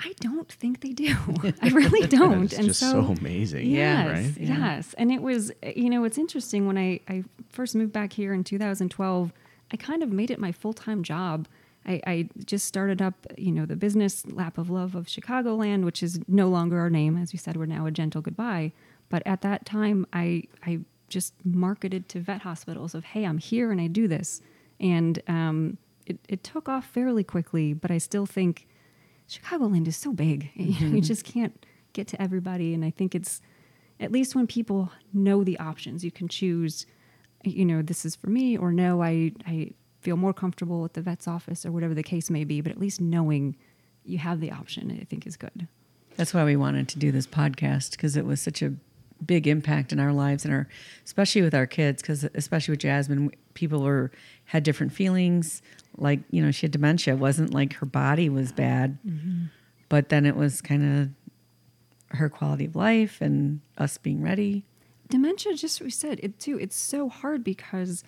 I 0.00 0.12
don't 0.20 0.50
think 0.52 0.80
they 0.80 0.92
do. 0.92 1.16
I 1.60 1.68
really 1.70 2.06
don't. 2.18 2.44
It's 2.44 2.54
and 2.54 2.68
just 2.68 2.78
so, 2.78 3.16
amazing. 3.20 3.66
Yeah, 3.68 4.04
Yes, 4.04 4.12
Right? 4.12 4.38
Yeah. 4.38 4.58
yes. 4.58 4.94
And 4.96 5.10
it 5.10 5.20
was, 5.22 5.50
you 5.74 5.90
know, 5.90 6.04
it's 6.04 6.18
interesting 6.18 6.66
when 6.68 6.78
I, 6.78 7.00
I 7.08 7.24
first 7.48 7.74
moved 7.74 7.92
back 7.92 8.12
here 8.12 8.32
in 8.32 8.44
2012, 8.44 9.32
I 9.72 9.76
kind 9.76 10.02
of 10.02 10.10
made 10.10 10.30
it 10.30 10.38
my 10.38 10.52
full 10.52 10.72
time 10.72 11.02
job. 11.02 11.48
I, 11.86 12.00
I 12.06 12.28
just 12.44 12.66
started 12.66 13.00
up, 13.00 13.14
you 13.36 13.52
know, 13.52 13.64
the 13.64 13.76
business 13.76 14.26
Lap 14.26 14.58
of 14.58 14.68
Love 14.68 14.94
of 14.94 15.06
Chicagoland, 15.06 15.84
which 15.84 16.02
is 16.02 16.20
no 16.28 16.48
longer 16.48 16.78
our 16.78 16.90
name. 16.90 17.16
As 17.16 17.32
we 17.32 17.38
said, 17.38 17.56
we're 17.56 17.66
now 17.66 17.86
a 17.86 17.90
gentle 17.90 18.20
goodbye. 18.20 18.72
But 19.08 19.22
at 19.26 19.40
that 19.42 19.64
time, 19.64 20.06
I, 20.12 20.44
I 20.66 20.80
just 21.08 21.32
marketed 21.44 22.08
to 22.10 22.20
vet 22.20 22.42
hospitals 22.42 22.94
of, 22.94 23.04
hey, 23.04 23.24
I'm 23.24 23.38
here 23.38 23.70
and 23.72 23.80
I 23.80 23.86
do 23.86 24.06
this. 24.06 24.42
And 24.80 25.22
um, 25.28 25.78
it, 26.06 26.18
it 26.28 26.44
took 26.44 26.68
off 26.68 26.86
fairly 26.86 27.24
quickly, 27.24 27.72
but 27.72 27.90
I 27.90 27.98
still 27.98 28.26
think 28.26 28.66
Chicagoland 29.28 29.86
is 29.88 29.96
so 29.96 30.12
big. 30.12 30.50
You, 30.56 30.88
know, 30.88 30.96
you 30.96 31.00
just 31.00 31.24
can't 31.24 31.64
get 31.92 32.06
to 32.08 32.20
everybody. 32.20 32.74
And 32.74 32.84
I 32.84 32.90
think 32.90 33.14
it's 33.14 33.40
at 34.00 34.12
least 34.12 34.34
when 34.34 34.46
people 34.46 34.92
know 35.12 35.42
the 35.42 35.58
options, 35.58 36.04
you 36.04 36.10
can 36.10 36.28
choose, 36.28 36.86
you 37.44 37.64
know, 37.64 37.82
this 37.82 38.04
is 38.04 38.16
for 38.16 38.30
me, 38.30 38.56
or 38.56 38.72
no, 38.72 39.02
I, 39.02 39.32
I 39.46 39.72
feel 40.00 40.16
more 40.16 40.32
comfortable 40.32 40.84
at 40.84 40.94
the 40.94 41.02
vet's 41.02 41.28
office, 41.28 41.64
or 41.64 41.72
whatever 41.72 41.94
the 41.94 42.02
case 42.02 42.30
may 42.30 42.44
be. 42.44 42.60
But 42.60 42.72
at 42.72 42.80
least 42.80 43.00
knowing 43.00 43.56
you 44.04 44.18
have 44.18 44.40
the 44.40 44.50
option, 44.50 44.96
I 45.00 45.04
think 45.04 45.26
is 45.26 45.36
good. 45.36 45.68
That's 46.16 46.34
why 46.34 46.44
we 46.44 46.56
wanted 46.56 46.88
to 46.88 46.98
do 46.98 47.12
this 47.12 47.26
podcast 47.26 47.92
because 47.92 48.16
it 48.16 48.24
was 48.24 48.40
such 48.40 48.62
a 48.62 48.74
big 49.24 49.46
impact 49.46 49.92
in 49.92 50.00
our 50.00 50.12
lives 50.12 50.44
and 50.44 50.54
our, 50.54 50.68
especially 51.04 51.42
with 51.42 51.54
our 51.54 51.66
kids, 51.66 52.02
because 52.02 52.24
especially 52.34 52.72
with 52.72 52.80
Jasmine, 52.80 53.30
people 53.54 53.82
were 53.82 54.10
had 54.46 54.62
different 54.62 54.92
feelings. 54.92 55.62
Like 55.96 56.20
you 56.30 56.42
know, 56.42 56.50
she 56.50 56.66
had 56.66 56.72
dementia. 56.72 57.14
It 57.14 57.18
wasn't 57.18 57.54
like 57.54 57.74
her 57.74 57.86
body 57.86 58.28
was 58.28 58.52
bad, 58.52 58.98
mm-hmm. 59.06 59.46
but 59.88 60.08
then 60.08 60.26
it 60.26 60.36
was 60.36 60.60
kind 60.60 61.00
of 61.00 62.18
her 62.18 62.28
quality 62.28 62.64
of 62.64 62.74
life 62.74 63.20
and 63.20 63.60
us 63.76 63.98
being 63.98 64.22
ready. 64.22 64.64
Dementia 65.08 65.54
just 65.54 65.80
we 65.80 65.90
said 65.90 66.20
it 66.22 66.38
too 66.38 66.58
it's 66.58 66.76
so 66.76 67.08
hard 67.08 67.42
because 67.42 68.04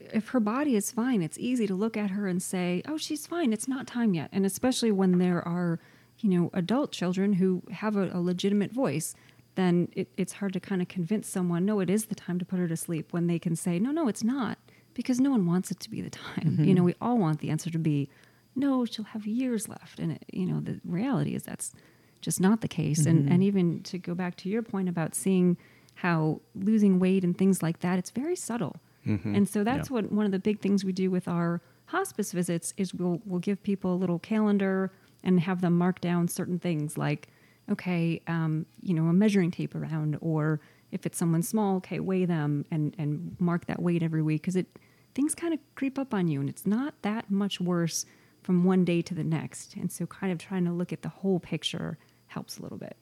if 0.00 0.28
her 0.28 0.40
body 0.40 0.76
is 0.76 0.90
fine 0.90 1.22
it's 1.22 1.38
easy 1.38 1.66
to 1.66 1.74
look 1.74 1.96
at 1.96 2.10
her 2.10 2.26
and 2.26 2.42
say 2.42 2.82
oh 2.86 2.96
she's 2.96 3.26
fine 3.26 3.52
it's 3.52 3.68
not 3.68 3.86
time 3.86 4.14
yet. 4.14 4.28
And 4.32 4.44
especially 4.44 4.92
when 4.92 5.18
there 5.18 5.46
are 5.46 5.80
you 6.18 6.30
know 6.30 6.50
adult 6.52 6.92
children 6.92 7.34
who 7.34 7.62
have 7.70 7.96
a, 7.96 8.10
a 8.12 8.20
legitimate 8.20 8.72
voice 8.72 9.14
then 9.56 9.88
it, 9.92 10.08
it's 10.16 10.34
hard 10.34 10.52
to 10.52 10.60
kind 10.60 10.82
of 10.82 10.88
convince 10.88 11.28
someone 11.28 11.64
no 11.64 11.80
it 11.80 11.88
is 11.88 12.06
the 12.06 12.14
time 12.14 12.38
to 12.38 12.44
put 12.44 12.58
her 12.58 12.68
to 12.68 12.76
sleep 12.76 13.12
when 13.12 13.26
they 13.26 13.38
can 13.38 13.56
say 13.56 13.78
no 13.78 13.90
no 13.90 14.08
it's 14.08 14.24
not 14.24 14.58
because 14.94 15.20
no 15.20 15.30
one 15.30 15.44
wants 15.44 15.70
it 15.70 15.80
to 15.80 15.90
be 15.90 16.00
the 16.00 16.10
time. 16.10 16.34
You 16.44 16.50
mm-hmm. 16.50 16.74
know 16.74 16.82
we 16.84 16.94
all 17.00 17.18
want 17.18 17.40
the 17.40 17.50
answer 17.50 17.70
to 17.70 17.78
be 17.78 18.08
no 18.56 18.84
she'll 18.84 19.04
have 19.06 19.26
years 19.26 19.68
left 19.68 19.98
and 19.98 20.12
it, 20.12 20.24
you 20.32 20.46
know 20.46 20.60
the 20.60 20.80
reality 20.84 21.34
is 21.34 21.42
that's 21.42 21.72
just 22.20 22.40
not 22.40 22.62
the 22.62 22.68
case. 22.68 23.04
And 23.04 23.24
mm-hmm. 23.24 23.32
and 23.32 23.42
even 23.42 23.82
to 23.82 23.98
go 23.98 24.14
back 24.14 24.36
to 24.36 24.48
your 24.48 24.62
point 24.62 24.88
about 24.88 25.14
seeing 25.14 25.58
how 25.94 26.40
losing 26.54 26.98
weight 26.98 27.24
and 27.24 27.36
things 27.36 27.62
like 27.62 27.80
that 27.80 27.98
it's 27.98 28.10
very 28.10 28.36
subtle. 28.36 28.76
And 29.06 29.46
so 29.46 29.64
that's 29.64 29.90
Yeah. 29.90 29.94
what 29.96 30.12
one 30.12 30.24
of 30.24 30.32
the 30.32 30.38
big 30.38 30.60
things 30.60 30.82
we 30.82 30.92
do 30.92 31.10
with 31.10 31.28
our 31.28 31.60
hospice 31.86 32.32
visits 32.32 32.72
is 32.78 32.94
we'll 32.94 33.20
we'll 33.26 33.38
give 33.40 33.62
people 33.62 33.92
a 33.94 33.98
little 33.98 34.18
calendar 34.18 34.90
and 35.22 35.40
have 35.40 35.60
them 35.60 35.76
mark 35.76 36.00
down 36.00 36.26
certain 36.28 36.58
things 36.58 36.96
like 36.96 37.28
okay 37.70 38.22
um, 38.26 38.64
you 38.82 38.94
know 38.94 39.04
a 39.08 39.12
measuring 39.12 39.50
tape 39.50 39.74
around 39.74 40.16
or 40.22 40.58
if 40.90 41.04
it's 41.04 41.18
someone 41.18 41.42
small 41.42 41.76
okay 41.76 42.00
weigh 42.00 42.24
them 42.24 42.64
and 42.70 42.94
and 42.98 43.36
mark 43.38 43.66
that 43.66 43.82
weight 43.82 44.02
every 44.02 44.22
week 44.22 44.40
because 44.40 44.56
it 44.56 44.66
things 45.14 45.34
kind 45.34 45.52
of 45.52 45.60
creep 45.74 45.98
up 45.98 46.14
on 46.14 46.26
you 46.26 46.40
and 46.40 46.48
it's 46.48 46.66
not 46.66 46.94
that 47.02 47.30
much 47.30 47.60
worse 47.60 48.06
from 48.42 48.64
one 48.64 48.84
day 48.86 49.00
to 49.02 49.14
the 49.14 49.24
next. 49.24 49.74
And 49.76 49.92
so 49.92 50.06
kind 50.06 50.32
of 50.32 50.38
trying 50.38 50.64
to 50.64 50.72
look 50.72 50.92
at 50.92 51.02
the 51.02 51.08
whole 51.10 51.40
picture 51.40 51.98
helps 52.28 52.56
a 52.58 52.62
little 52.62 52.78
bit 52.78 52.96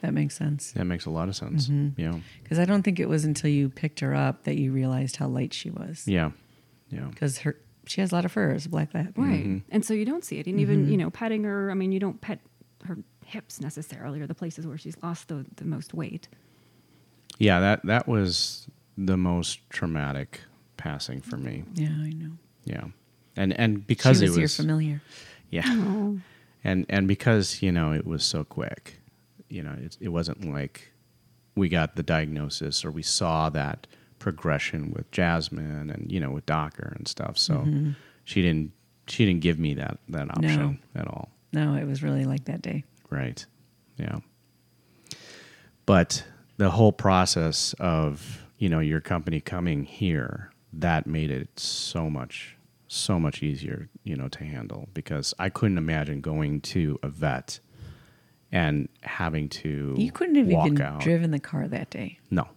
That 0.00 0.14
makes 0.14 0.36
sense. 0.36 0.72
That 0.72 0.84
makes 0.84 1.06
a 1.06 1.10
lot 1.10 1.28
of 1.28 1.36
sense. 1.36 1.68
Mm-hmm. 1.68 2.00
Yeah. 2.00 2.14
Because 2.42 2.58
I 2.58 2.64
don't 2.64 2.82
think 2.82 2.98
it 2.98 3.08
was 3.08 3.24
until 3.24 3.50
you 3.50 3.68
picked 3.68 4.00
her 4.00 4.14
up 4.14 4.44
that 4.44 4.56
you 4.56 4.72
realized 4.72 5.16
how 5.16 5.28
light 5.28 5.52
she 5.52 5.70
was. 5.70 6.04
Yeah. 6.06 6.30
Yeah. 6.88 7.06
Because 7.10 7.38
her 7.38 7.56
she 7.86 8.00
has 8.00 8.12
a 8.12 8.14
lot 8.14 8.24
of 8.24 8.32
fur, 8.32 8.50
it's 8.50 8.66
a 8.66 8.68
black 8.68 8.94
lab. 8.94 9.18
Right. 9.18 9.44
Mm-hmm. 9.44 9.58
And 9.70 9.84
so 9.84 9.94
you 9.94 10.04
don't 10.04 10.24
see 10.24 10.38
it. 10.38 10.46
And 10.46 10.60
even, 10.60 10.82
mm-hmm. 10.82 10.92
you 10.92 10.96
know, 10.96 11.10
petting 11.10 11.44
her, 11.44 11.70
I 11.70 11.74
mean, 11.74 11.92
you 11.92 11.98
don't 11.98 12.20
pet 12.20 12.40
her 12.84 12.98
hips 13.26 13.60
necessarily 13.60 14.20
or 14.20 14.26
the 14.26 14.34
places 14.34 14.66
where 14.66 14.78
she's 14.78 14.96
lost 15.02 15.28
the, 15.28 15.44
the 15.56 15.64
most 15.64 15.92
weight. 15.92 16.28
Yeah, 17.38 17.60
that 17.60 17.84
that 17.86 18.06
was 18.06 18.68
the 18.96 19.16
most 19.16 19.68
traumatic 19.70 20.40
passing 20.76 21.20
for 21.20 21.36
me. 21.36 21.64
Yeah, 21.74 21.88
I 21.88 22.10
know. 22.10 22.32
Yeah. 22.64 22.84
And 23.36 23.58
and 23.58 23.86
because 23.86 24.18
she 24.18 24.24
was, 24.24 24.32
it 24.32 24.40
your 24.40 24.44
was 24.44 24.56
familiar. 24.56 25.02
Yeah. 25.50 25.64
Oh. 25.66 26.20
And 26.62 26.86
and 26.88 27.08
because, 27.08 27.62
you 27.62 27.72
know, 27.72 27.92
it 27.92 28.06
was 28.06 28.22
so 28.22 28.44
quick, 28.44 28.99
you 29.50 29.62
know, 29.62 29.76
it, 29.80 29.96
it 30.00 30.08
wasn't 30.08 30.52
like 30.52 30.92
we 31.54 31.68
got 31.68 31.96
the 31.96 32.02
diagnosis 32.02 32.84
or 32.84 32.90
we 32.90 33.02
saw 33.02 33.50
that 33.50 33.86
progression 34.18 34.92
with 34.92 35.10
Jasmine 35.10 35.90
and, 35.90 36.10
you 36.10 36.20
know, 36.20 36.30
with 36.30 36.46
Docker 36.46 36.94
and 36.96 37.08
stuff. 37.08 37.36
So 37.36 37.54
mm-hmm. 37.54 37.90
she 38.24 38.42
didn't 38.42 38.72
she 39.08 39.26
didn't 39.26 39.40
give 39.40 39.58
me 39.58 39.74
that 39.74 39.98
that 40.08 40.30
option 40.30 40.78
at 40.94 41.08
all. 41.08 41.30
No, 41.52 41.74
it 41.74 41.84
was 41.84 42.02
really 42.02 42.24
like 42.24 42.44
that 42.44 42.62
day. 42.62 42.84
Right. 43.08 43.44
Yeah. 43.96 44.20
But 45.84 46.24
the 46.58 46.70
whole 46.70 46.92
process 46.92 47.74
of, 47.80 48.46
you 48.58 48.68
know, 48.68 48.78
your 48.78 49.00
company 49.00 49.40
coming 49.40 49.84
here, 49.84 50.52
that 50.72 51.06
made 51.06 51.30
it 51.30 51.58
so 51.58 52.08
much 52.08 52.56
so 52.86 53.20
much 53.20 53.40
easier, 53.40 53.88
you 54.02 54.16
know, 54.16 54.28
to 54.28 54.44
handle 54.44 54.88
because 54.94 55.32
I 55.38 55.48
couldn't 55.48 55.78
imagine 55.78 56.20
going 56.20 56.60
to 56.62 56.98
a 57.04 57.08
vet 57.08 57.60
and 58.52 58.88
having 59.02 59.48
to 59.48 59.94
You 59.96 60.10
couldn't 60.12 60.34
have 60.36 60.46
walk 60.48 60.66
even 60.66 60.82
out. 60.82 61.00
driven 61.00 61.30
the 61.30 61.38
car 61.40 61.68
that 61.68 61.90
day. 61.90 62.18
No. 62.30 62.48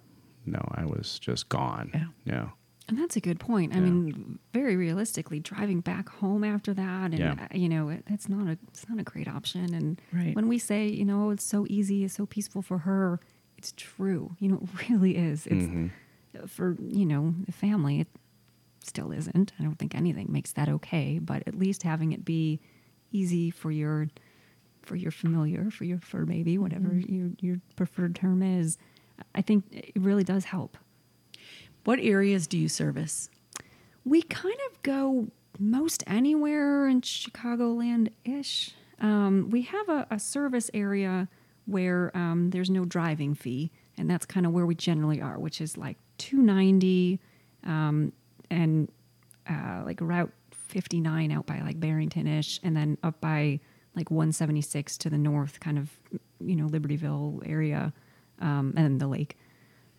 No, 0.45 0.59
I 0.75 0.85
was 0.85 1.19
just 1.19 1.49
gone. 1.49 1.91
Yeah. 1.93 2.05
Yeah. 2.25 2.49
And 2.89 2.97
that's 2.99 3.15
a 3.15 3.21
good 3.21 3.39
point. 3.39 3.71
I 3.73 3.77
Yeah. 3.77 3.83
mean, 3.83 4.39
very 4.53 4.75
realistically, 4.75 5.39
driving 5.39 5.79
back 5.79 6.09
home 6.09 6.43
after 6.43 6.73
that, 6.73 7.11
and 7.11 7.19
Yeah. 7.19 7.47
uh, 7.49 7.55
you 7.57 7.69
know, 7.69 7.87
it, 7.89 8.03
it's 8.07 8.27
not 8.27 8.47
a 8.47 8.57
it's 8.67 8.89
not 8.89 8.99
a 8.99 9.03
great 9.03 9.27
option. 9.29 9.73
And 9.73 10.01
Right. 10.11 10.35
when 10.35 10.49
we 10.49 10.57
say, 10.57 10.87
you 10.89 11.05
know, 11.05 11.29
it's 11.29 11.45
so 11.45 11.65
easy, 11.69 12.03
it's 12.03 12.13
so 12.15 12.25
peaceful 12.25 12.61
for 12.61 12.79
her, 12.79 13.21
it's 13.57 13.73
true. 13.77 14.35
You 14.39 14.49
know, 14.49 14.59
it 14.73 14.89
really 14.89 15.15
is. 15.15 15.47
It's 15.47 15.65
Mm-hmm. 15.65 16.45
for 16.47 16.75
you 16.81 17.05
know 17.05 17.35
the 17.45 17.53
family. 17.53 18.01
It 18.01 18.09
still 18.83 19.11
isn't. 19.13 19.53
I 19.57 19.63
don't 19.63 19.79
think 19.79 19.95
anything 19.95 20.27
makes 20.29 20.51
that 20.51 20.67
okay. 20.67 21.19
But 21.19 21.43
at 21.47 21.55
least 21.55 21.83
having 21.83 22.11
it 22.11 22.25
be 22.25 22.59
easy 23.13 23.49
for 23.49 23.71
your 23.71 24.09
for 24.85 24.95
your 24.95 25.11
familiar, 25.11 25.69
for 25.71 25.83
your 25.85 25.99
fur 25.99 26.25
baby, 26.25 26.57
whatever 26.57 26.89
Mm-hmm. 26.89 27.13
your 27.13 27.29
your 27.39 27.61
preferred 27.75 28.15
term 28.15 28.41
is, 28.43 28.77
I 29.33 29.41
think 29.41 29.65
it 29.71 29.93
really 29.95 30.23
does 30.23 30.45
help. 30.45 30.77
What 31.83 31.99
areas 31.99 32.47
do 32.47 32.57
you 32.57 32.69
service? 32.69 33.29
We 34.05 34.21
kind 34.21 34.57
of 34.71 34.81
go 34.83 35.27
most 35.59 36.03
anywhere 36.07 36.87
in 36.87 37.01
Chicagoland 37.01 38.09
ish. 38.25 38.71
Um, 38.99 39.49
we 39.49 39.63
have 39.63 39.89
a, 39.89 40.07
a 40.11 40.19
service 40.19 40.69
area 40.73 41.27
where 41.65 42.11
um, 42.15 42.49
there's 42.51 42.69
no 42.69 42.85
driving 42.85 43.35
fee, 43.35 43.71
and 43.97 44.09
that's 44.09 44.25
kind 44.25 44.45
of 44.45 44.51
where 44.53 44.65
we 44.65 44.75
generally 44.75 45.21
are, 45.21 45.37
which 45.39 45.61
is 45.61 45.77
like 45.77 45.97
290 46.17 47.19
um, 47.65 48.11
and 48.49 48.89
uh, 49.49 49.81
like 49.85 49.99
Route 50.01 50.31
59 50.51 51.31
out 51.31 51.45
by 51.45 51.59
like 51.61 51.79
Barrington 51.79 52.27
ish, 52.27 52.59
and 52.63 52.75
then 52.75 52.97
up 53.03 53.19
by 53.21 53.59
like 53.95 54.09
176 54.11 54.97
to 54.99 55.09
the 55.09 55.17
north, 55.17 55.59
kind 55.59 55.77
of 55.77 55.89
you 56.39 56.55
know 56.55 56.67
Libertyville 56.67 57.47
area, 57.47 57.93
um, 58.39 58.73
and 58.75 58.85
then 58.85 58.97
the 58.97 59.07
lake. 59.07 59.37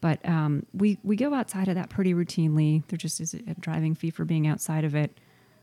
But 0.00 0.26
um, 0.28 0.66
we 0.74 0.98
we 1.02 1.16
go 1.16 1.32
outside 1.34 1.68
of 1.68 1.74
that 1.76 1.88
pretty 1.90 2.12
routinely. 2.14 2.86
There 2.88 2.96
just 2.98 3.20
is 3.20 3.34
a 3.34 3.54
driving 3.60 3.94
fee 3.94 4.10
for 4.10 4.24
being 4.24 4.46
outside 4.46 4.84
of 4.84 4.94
it. 4.94 5.18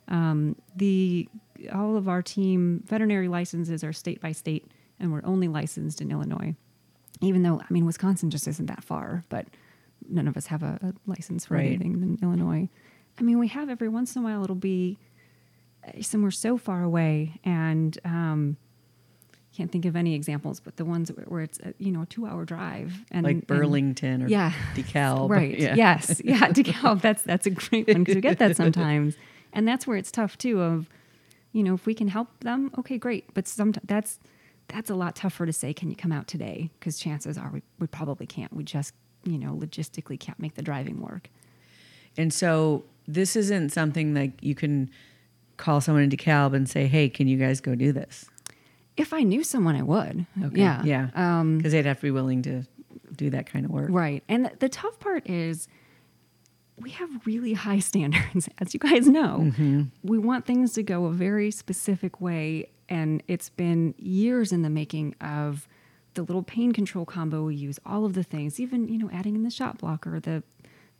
Um, 0.08 0.56
the 0.76 1.28
all 1.72 1.96
of 1.96 2.10
our 2.10 2.22
team 2.22 2.84
veterinary 2.88 3.28
licenses 3.28 3.84
are 3.84 3.94
state 3.94 4.20
by 4.20 4.32
state, 4.32 4.66
and 5.00 5.12
we're 5.12 5.22
only 5.24 5.48
licensed 5.48 6.02
in 6.02 6.12
Illinois. 6.12 6.56
Even 7.22 7.44
though 7.44 7.62
I 7.62 7.72
mean 7.72 7.86
Wisconsin 7.86 8.32
just 8.32 8.48
isn't 8.48 8.66
that 8.66 8.84
far, 8.84 9.24
but 9.30 9.46
none 10.10 10.28
of 10.28 10.36
us 10.36 10.48
have 10.48 10.64
a, 10.64 10.80
a 10.82 10.94
license 11.06 11.46
for 11.46 11.54
Right. 11.54 11.68
anything 11.68 11.94
in 11.94 12.18
Illinois. 12.24 12.68
I 13.20 13.22
mean, 13.22 13.38
we 13.38 13.50
have 13.50 13.70
every 13.70 13.90
once 13.90 14.16
in 14.16 14.24
a 14.24 14.26
while 14.26 14.44
it'll 14.44 14.56
be 14.56 14.98
somewhere 16.02 16.32
so 16.32 16.58
far 16.58 16.84
away, 16.84 17.40
and 17.44 17.98
um, 18.06 18.58
can't 19.56 19.72
think 19.72 19.86
of 19.86 19.96
any 19.96 20.16
examples, 20.16 20.60
but 20.60 20.78
the 20.78 20.86
ones 20.86 21.12
where, 21.28 21.42
it's 21.42 21.60
a, 21.60 21.74
you 21.78 21.92
know 21.92 22.04
a 22.04 22.06
two 22.06 22.26
hour 22.26 22.46
drive 22.46 22.94
and 23.12 23.24
Like 23.26 23.36
and- 23.36 23.48
Burlington 23.48 24.24
or 24.24 24.28
yeah, 24.28 24.54
DeKalb. 24.76 25.30
right? 25.38 25.58
Yeah. 25.58 25.76
Yes, 25.76 26.22
yeah, 26.24 26.40
DeKalb. 26.50 27.02
That's 27.02 27.24
that's 27.24 27.46
a 27.46 27.52
great 27.52 27.88
one 27.88 28.04
because 28.04 28.16
we 28.16 28.22
get 28.22 28.40
that 28.40 28.56
sometimes, 28.56 29.16
and 29.54 29.68
that's 29.68 29.86
where 29.86 29.98
it's 29.98 30.12
tough 30.12 30.38
too. 30.38 30.62
Of 30.62 30.90
you 31.52 31.64
know, 31.64 31.74
if 31.74 31.86
we 31.86 31.94
can 31.94 32.08
help 32.08 32.28
them, 32.42 32.72
okay, 32.78 32.98
great. 32.98 33.34
But 33.34 33.48
sometimes 33.48 33.86
that's 33.88 34.20
that's 34.70 34.90
a 34.90 34.96
lot 34.96 35.16
tougher 35.16 35.46
to 35.46 35.52
say. 35.54 35.74
Can 35.74 35.90
you 35.90 35.96
come 35.98 36.12
out 36.14 36.28
today? 36.28 36.70
Because 36.80 36.98
chances 36.98 37.38
are 37.38 37.50
we, 37.52 37.62
we 37.80 37.88
probably 37.88 38.26
can't. 38.26 38.54
We 38.54 38.64
just 38.64 38.94
you 39.26 39.38
know 39.38 39.54
logistically 39.54 40.20
can't 40.20 40.40
make 40.40 40.56
the 40.56 40.62
driving 40.62 41.02
work. 41.02 41.30
And 42.18 42.34
so 42.34 42.84
this 43.08 43.36
isn't 43.36 43.72
something 43.72 44.14
that 44.14 44.32
you 44.44 44.56
can 44.56 44.90
call 45.62 45.80
someone 45.80 46.04
in 46.04 46.10
DeKalb 46.10 46.54
and 46.54 46.68
say, 46.68 46.88
"Hey, 46.88 47.08
can 47.10 47.28
you 47.28 47.38
guys 47.38 47.62
go 47.62 47.76
do 47.76 47.92
this?" 47.94 48.26
If 48.98 49.14
I 49.14 49.22
knew 49.22 49.44
someone, 49.44 49.76
I 49.76 49.84
would. 49.84 50.26
Yeah, 50.54 50.84
yeah, 50.84 51.10
Um, 51.16 51.58
because 51.58 51.72
they'd 51.72 51.86
have 51.86 51.98
to 51.98 52.04
be 52.04 52.12
willing 52.12 52.42
to 52.44 52.64
do 53.16 53.30
that 53.30 53.46
kind 53.46 53.64
of 53.66 53.72
work. 53.72 53.90
Right. 53.90 54.24
And 54.28 54.46
the, 54.46 54.52
the 54.60 54.70
tough 54.70 55.00
part 55.00 55.30
is 55.30 55.68
we 56.78 56.90
have 56.92 57.10
really 57.26 57.54
high 57.54 57.80
standards, 57.92 58.50
as 58.60 58.74
you 58.74 58.80
guys 58.80 59.08
know. 59.08 59.52
We 60.04 60.18
want 60.18 60.46
things 60.46 60.74
to 60.74 60.84
go 60.84 61.06
a 61.06 61.12
very 61.12 61.52
specific 61.52 62.20
way. 62.20 62.70
And 62.90 63.24
it's 63.28 63.50
been 63.50 63.96
years 63.98 64.52
in 64.52 64.62
the 64.64 64.70
making 64.70 65.16
of 65.22 65.68
the 66.16 66.24
little 66.24 66.44
pain 66.44 66.74
control 66.74 67.06
combo 67.06 67.44
we 67.46 67.56
use, 67.56 67.80
all 67.86 68.04
of 68.06 68.14
the 68.14 68.24
things, 68.24 68.60
even, 68.60 68.90
you 68.90 68.98
know, 68.98 69.10
adding 69.14 69.36
in 69.36 69.44
the 69.44 69.50
shot 69.50 69.78
blocker, 69.78 70.20
the 70.20 70.44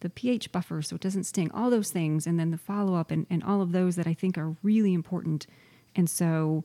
the 0.02 0.10
pH 0.10 0.52
buffer 0.52 0.82
so 0.82 0.96
it 0.96 1.02
doesn't 1.02 1.24
sting, 1.24 1.50
all 1.52 1.70
those 1.70 1.92
things, 1.92 2.28
and 2.28 2.40
then 2.40 2.52
the 2.52 2.58
follow 2.58 2.96
up 2.96 3.10
and, 3.10 3.26
and 3.30 3.44
all 3.44 3.62
of 3.62 3.72
those 3.72 3.96
that 3.96 4.08
I 4.08 4.14
think 4.14 4.38
are 4.38 4.56
really 4.62 4.94
important. 4.94 5.48
And 5.96 6.10
so 6.10 6.64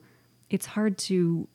it's 0.49 0.67
hard 0.67 0.97
to 0.99 1.47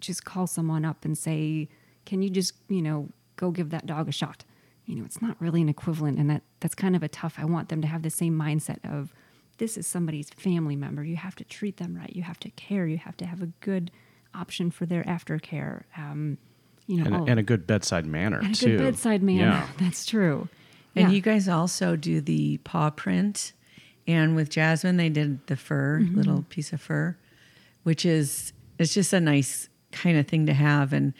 just 0.00 0.24
call 0.24 0.46
someone 0.46 0.84
up 0.84 1.04
and 1.04 1.16
say, 1.16 1.68
"Can 2.04 2.22
you 2.22 2.30
just, 2.30 2.54
you 2.68 2.82
know, 2.82 3.08
go 3.36 3.50
give 3.50 3.70
that 3.70 3.86
dog 3.86 4.08
a 4.08 4.12
shot?" 4.12 4.44
You 4.84 4.96
know, 4.96 5.04
it's 5.04 5.20
not 5.20 5.36
really 5.40 5.60
an 5.60 5.68
equivalent, 5.68 6.18
and 6.18 6.30
that 6.30 6.42
that's 6.60 6.74
kind 6.74 6.96
of 6.96 7.02
a 7.02 7.08
tough. 7.08 7.36
I 7.38 7.44
want 7.44 7.68
them 7.68 7.80
to 7.82 7.88
have 7.88 8.02
the 8.02 8.10
same 8.10 8.38
mindset 8.38 8.78
of, 8.84 9.12
this 9.58 9.76
is 9.76 9.86
somebody's 9.86 10.30
family 10.30 10.76
member. 10.76 11.04
You 11.04 11.16
have 11.16 11.36
to 11.36 11.44
treat 11.44 11.76
them 11.76 11.96
right. 11.96 12.14
You 12.14 12.22
have 12.22 12.40
to 12.40 12.50
care. 12.50 12.86
You 12.86 12.98
have 12.98 13.16
to 13.18 13.26
have 13.26 13.42
a 13.42 13.46
good 13.60 13.90
option 14.34 14.70
for 14.70 14.86
their 14.86 15.04
aftercare. 15.04 15.82
Um, 15.96 16.38
you 16.86 17.02
know, 17.02 17.04
and, 17.04 17.28
a, 17.28 17.30
and 17.32 17.40
a 17.40 17.42
good 17.42 17.66
bedside 17.66 18.06
manner 18.06 18.38
and 18.38 18.56
a 18.56 18.64
good 18.64 18.78
bedside 18.78 19.22
manner. 19.22 19.40
Yeah. 19.40 19.68
That's 19.78 20.06
true. 20.06 20.48
And 20.96 21.08
Yeah. 21.10 21.14
you 21.16 21.20
guys 21.20 21.48
also 21.48 21.96
do 21.96 22.20
the 22.20 22.58
paw 22.58 22.90
print. 22.90 23.52
And 24.06 24.34
with 24.34 24.48
Jasmine, 24.50 24.96
they 24.96 25.10
did 25.10 25.46
the 25.46 25.56
fur, 25.56 26.00
Mm-hmm. 26.00 26.16
little 26.16 26.42
piece 26.48 26.72
of 26.72 26.80
fur, 26.80 27.16
which 27.82 28.04
is 28.06 28.52
it's 28.78 28.94
just 28.94 29.12
a 29.12 29.20
nice 29.20 29.68
kind 29.92 30.16
of 30.18 30.26
thing 30.26 30.46
to 30.46 30.54
have. 30.54 30.92
And 30.92 31.12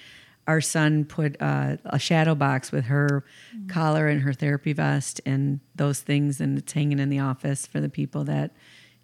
our 0.47 0.61
son 0.62 1.05
put 1.05 1.37
uh, 1.41 1.77
a 1.85 1.99
shadow 1.99 2.35
box 2.35 2.73
with 2.73 2.87
her 2.87 3.25
Mm. 3.55 3.69
collar 3.69 4.09
and 4.09 4.23
her 4.23 4.33
therapy 4.33 4.73
vest 4.73 5.21
and 5.27 5.61
those 5.75 6.01
things, 6.01 6.41
and 6.41 6.57
it's 6.59 6.73
hanging 6.73 6.99
in 6.99 7.11
the 7.11 7.19
office 7.19 7.66
for 7.66 7.81
the 7.81 7.89
people 7.91 8.25
that, 8.25 8.53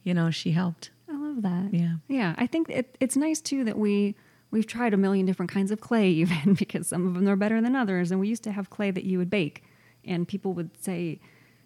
you 0.02 0.14
know, 0.14 0.30
she 0.30 0.52
helped. 0.52 0.90
I 1.08 1.16
love 1.16 1.42
that. 1.42 1.68
Yeah. 1.74 1.96
Yeah. 2.08 2.34
I 2.38 2.46
think 2.46 2.70
it, 2.70 2.96
it's 3.00 3.16
nice 3.16 3.40
too 3.40 3.64
that 3.64 3.78
we 3.78 4.14
we've 4.50 4.66
tried 4.66 4.94
a 4.94 4.96
million 4.96 5.26
different 5.26 5.50
kinds 5.50 5.70
of 5.72 5.80
clay 5.80 6.08
even 6.22 6.54
because 6.54 6.86
some 6.88 7.06
of 7.06 7.14
them 7.14 7.28
are 7.28 7.36
better 7.36 7.60
than 7.60 7.76
others. 7.76 8.10
And 8.10 8.18
we 8.20 8.28
used 8.28 8.44
to 8.44 8.52
have 8.52 8.70
clay 8.70 8.90
that 8.90 9.04
you 9.04 9.18
would 9.18 9.28
bake 9.30 9.62
and 10.06 10.26
people 10.26 10.52
would 10.54 10.70
say, 10.82 11.20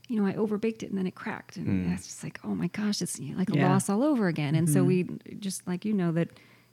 you 0.08 0.20
know, 0.20 0.26
I 0.26 0.32
overbaked 0.34 0.82
it 0.82 0.90
and 0.90 0.98
then 0.98 1.06
it 1.06 1.14
cracked. 1.14 1.56
And 1.56 1.66
hmm. 1.66 1.90
that's 1.90 2.06
just 2.06 2.24
like, 2.24 2.40
oh 2.44 2.54
my 2.54 2.68
gosh, 2.68 3.02
it's 3.02 3.18
like 3.20 3.50
a 3.50 3.56
Yeah. 3.56 3.68
loss 3.68 3.88
all 3.88 4.02
over 4.02 4.26
again. 4.28 4.54
And 4.54 4.68
so 4.68 4.80
mm-hmm. 4.80 5.16
we 5.32 5.34
just 5.38 5.66
like 5.66 5.84
you 5.84 5.92
know 5.92 6.12
that 6.12 6.28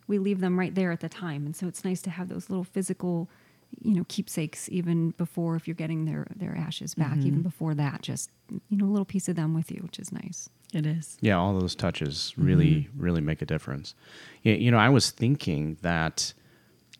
we 0.07 0.19
leave 0.19 0.39
them 0.39 0.57
right 0.59 0.73
there 0.73 0.91
at 0.91 0.99
the 1.01 1.09
time. 1.09 1.45
And 1.45 1.55
so 1.55 1.67
it's 1.67 1.83
nice 1.83 2.01
to 2.03 2.09
have 2.09 2.29
those 2.29 2.49
little 2.49 2.63
physical, 2.63 3.29
you 3.81 3.95
know, 3.95 4.05
keepsakes 4.07 4.69
even 4.69 5.11
before 5.11 5.55
if 5.55 5.67
you're 5.67 5.75
getting 5.75 6.05
their 6.05 6.27
their 6.35 6.55
ashes 6.55 6.95
back, 6.95 7.17
even 7.17 7.31
mm-hmm. 7.33 7.41
before 7.41 7.73
that, 7.75 8.01
just 8.01 8.29
you 8.49 8.77
know, 8.77 8.85
a 8.85 8.91
little 8.93 9.05
piece 9.05 9.27
of 9.27 9.35
them 9.35 9.53
with 9.53 9.71
you, 9.71 9.81
which 9.83 9.99
is 9.99 10.11
nice. 10.11 10.49
It 10.73 10.85
is. 10.85 11.17
Yeah, 11.21 11.37
all 11.37 11.57
those 11.57 11.75
touches 11.75 12.33
really, 12.37 12.75
mm-hmm. 12.75 13.01
really 13.01 13.21
make 13.21 13.41
a 13.41 13.45
difference. 13.45 13.95
Y- 14.43 14.51
You 14.51 14.71
know, 14.71 14.77
I 14.77 14.89
was 14.89 15.09
thinking 15.11 15.77
that 15.81 16.33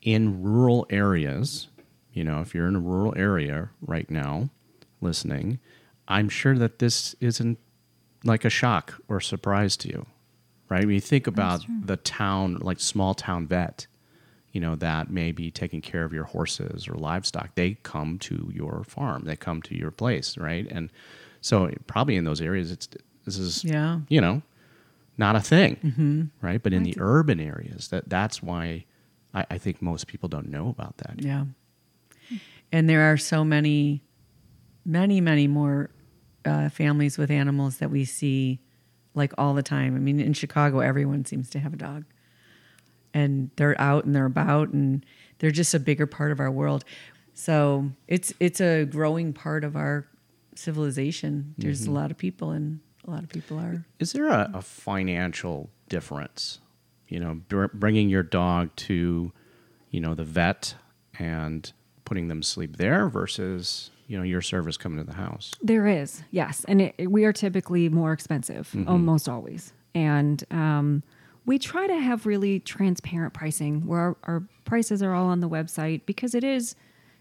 in 0.02 0.42
rural 0.42 0.86
areas, 0.90 1.68
you 2.16 2.24
know, 2.24 2.40
if 2.42 2.56
you're 2.56 2.68
in 2.68 2.76
a 2.76 2.80
rural 2.80 3.14
area 3.16 3.70
right 3.82 4.10
now 4.10 4.50
listening, 5.02 5.60
I'm 6.08 6.30
sure 6.30 6.58
that 6.58 6.80
this 6.80 7.14
isn't 7.20 7.60
like 8.24 8.46
a 8.46 8.50
shock 8.50 8.96
or 9.08 9.20
surprise 9.20 9.76
to 9.78 9.90
you, 9.90 10.06
right? 10.70 10.86
When 10.86 10.96
you 10.96 11.02
think 11.02 11.28
about 11.28 11.62
the 11.86 11.98
town, 11.98 12.56
like 12.62 12.80
small 12.80 13.14
town 13.14 13.46
vet, 13.48 13.86
you 14.54 14.62
know, 14.62 14.76
that 14.76 15.12
may 15.12 15.32
be 15.34 15.52
taking 15.52 15.82
care 15.82 16.06
of 16.06 16.14
your 16.14 16.24
horses 16.24 16.88
or 16.88 16.94
livestock, 16.96 17.54
they 17.56 17.78
come 17.84 18.18
to 18.20 18.50
your 18.54 18.84
farm, 18.88 19.26
they 19.26 19.36
come 19.36 19.62
to 19.64 19.76
your 19.78 19.92
place, 19.92 20.38
right? 20.38 20.66
And 20.72 20.90
so 21.42 21.70
probably 21.86 22.16
in 22.16 22.24
those 22.24 22.42
areas, 22.42 22.72
it's 22.72 22.88
this 23.26 23.38
is 23.38 23.64
Yeah. 23.66 24.00
you 24.08 24.22
know, 24.22 24.42
not 25.18 25.36
a 25.36 25.42
thing, 25.42 26.32
right? 26.42 26.64
But 26.64 26.72
in 26.74 26.84
the 26.84 26.96
urban 27.00 27.40
areas, 27.42 27.90
that 27.90 28.08
that's 28.10 28.42
why 28.42 28.86
I, 29.34 29.46
I 29.52 29.58
think 29.58 29.82
most 29.82 30.08
people 30.08 30.30
don't 30.30 30.50
know 30.50 30.70
about 30.70 30.98
that. 30.98 31.22
Yeah. 31.22 31.46
And 32.72 32.90
there 32.90 33.12
are 33.12 33.18
so 33.18 33.44
many, 33.44 34.04
many, 34.86 35.22
many 35.22 35.48
more 35.48 35.90
uh, 36.46 36.70
families 36.70 37.18
with 37.18 37.32
animals 37.32 37.78
that 37.78 37.90
we 37.90 38.06
see 38.06 38.60
like 39.14 39.34
all 39.38 39.54
the 39.54 39.64
time. 39.64 39.96
I 39.96 40.00
mean, 40.00 40.20
in 40.20 40.34
Chicago, 40.34 40.80
everyone 40.80 41.26
seems 41.26 41.50
to 41.52 41.60
have 41.60 41.74
a 41.74 41.78
dog. 41.78 42.06
And 43.14 43.50
they're 43.56 43.80
out 43.80 44.04
and 44.04 44.14
they're 44.14 44.26
about 44.26 44.70
and 44.70 45.06
they're 45.40 45.52
just 45.52 45.74
a 45.74 45.80
bigger 45.80 46.06
part 46.06 46.32
of 46.32 46.40
our 46.40 46.52
world. 46.52 46.84
So 47.34 47.90
it's 48.08 48.34
it's 48.40 48.60
a 48.60 48.86
growing 48.86 49.32
part 49.32 49.64
of 49.64 49.76
our 49.76 50.08
civilization. 50.56 51.54
There's 51.58 51.86
a 51.86 51.92
lot 51.92 52.12
of 52.12 52.18
people 52.18 52.52
and 52.52 52.80
a 53.08 53.12
lot 53.12 53.24
of 53.24 53.30
people 53.30 53.58
are 53.58 53.86
Is 54.00 54.14
there 54.14 54.28
a, 54.28 54.50
a 54.54 54.62
financial 54.62 55.70
difference? 55.88 56.60
You 57.08 57.20
know, 57.20 57.42
br- 57.48 57.68
bringing 57.74 58.10
your 58.10 58.24
dog 58.24 58.76
to, 58.78 59.32
you 59.92 60.00
know, 60.00 60.16
the 60.16 60.24
vet 60.24 60.76
and 61.20 61.72
putting 62.06 62.28
them 62.28 62.42
to 62.42 62.48
sleep 62.48 62.78
there 62.78 63.10
versus 63.10 63.90
you 64.08 64.18
know 64.18 64.24
your 64.24 64.42
service 64.42 64.78
coming 64.78 65.00
to 65.00 65.04
the 65.04 65.18
house. 65.18 65.52
There 65.62 65.88
is, 65.88 66.24
yes, 66.32 66.64
and 66.68 66.82
it, 66.82 67.12
we 67.12 67.26
are 67.26 67.34
typically 67.34 67.90
more 67.90 68.14
expensive, 68.14 68.74
almost 68.88 69.28
always, 69.28 69.74
and 69.94 70.44
um, 70.52 71.04
we 71.46 71.60
try 71.60 71.88
to 71.88 71.98
have 72.00 72.26
really 72.26 72.60
transparent 72.60 73.34
pricing 73.34 73.86
where 73.86 74.00
our, 74.00 74.18
our 74.24 74.44
prices 74.64 75.04
are 75.04 75.14
all 75.14 75.28
on 75.28 75.40
the 75.40 75.50
website 75.50 76.06
because 76.06 76.34
it 76.36 76.44
is, 76.44 76.76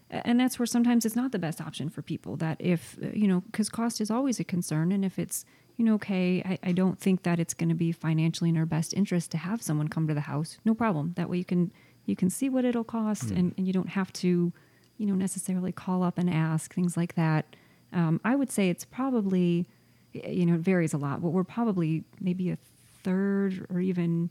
and 0.09 0.39
that's 0.39 0.57
where 0.59 0.65
sometimes 0.65 1.05
it's 1.05 1.15
not 1.15 1.31
the 1.31 1.39
best 1.39 1.59
option 1.59 1.89
for 1.89 2.01
people. 2.01 2.35
That 2.35 2.57
if 2.59 2.97
uh, 3.03 3.07
you 3.13 3.27
know, 3.27 3.41
because 3.41 3.69
cost 3.69 3.99
is 3.99 4.11
always 4.11 4.39
a 4.39 4.43
concern, 4.43 4.91
and 4.91 5.03
if 5.03 5.17
it's 5.19 5.45
you 5.77 5.83
know, 5.83 5.95
okay, 5.95 6.41
I, 6.45 6.69
I 6.69 6.71
don't 6.71 6.99
think 6.99 7.23
that 7.23 7.39
it's 7.39 7.53
going 7.53 7.69
to 7.69 7.75
be 7.75 7.91
financially 7.91 8.49
in 8.49 8.57
our 8.57 8.65
best 8.65 8.93
interest 8.93 9.31
to 9.31 9.37
have 9.37 9.61
someone 9.61 9.89
come 9.89 10.07
to 10.07 10.13
the 10.13 10.21
house. 10.21 10.57
No 10.63 10.73
problem. 10.73 11.13
That 11.17 11.29
way 11.29 11.37
you 11.37 11.45
can 11.45 11.71
you 12.05 12.15
can 12.15 12.29
see 12.29 12.49
what 12.49 12.65
it'll 12.65 12.83
cost, 12.83 13.31
and, 13.31 13.53
and 13.57 13.65
you 13.65 13.73
don't 13.73 13.89
have 13.89 14.13
to, 14.13 14.53
you 14.97 15.05
know, 15.05 15.15
necessarily 15.15 15.71
call 15.71 16.03
up 16.03 16.17
and 16.17 16.29
ask 16.29 16.73
things 16.73 16.95
like 16.95 17.15
that. 17.15 17.55
Um, 17.93 18.19
I 18.23 18.35
would 18.35 18.51
say 18.51 18.69
it's 18.69 18.85
probably, 18.85 19.67
you 20.13 20.45
know, 20.45 20.55
it 20.55 20.61
varies 20.61 20.93
a 20.93 20.97
lot, 20.97 21.21
but 21.21 21.29
we're 21.29 21.43
probably 21.43 22.03
maybe 22.19 22.49
a 22.49 22.57
third 23.03 23.65
or 23.69 23.79
even 23.79 24.29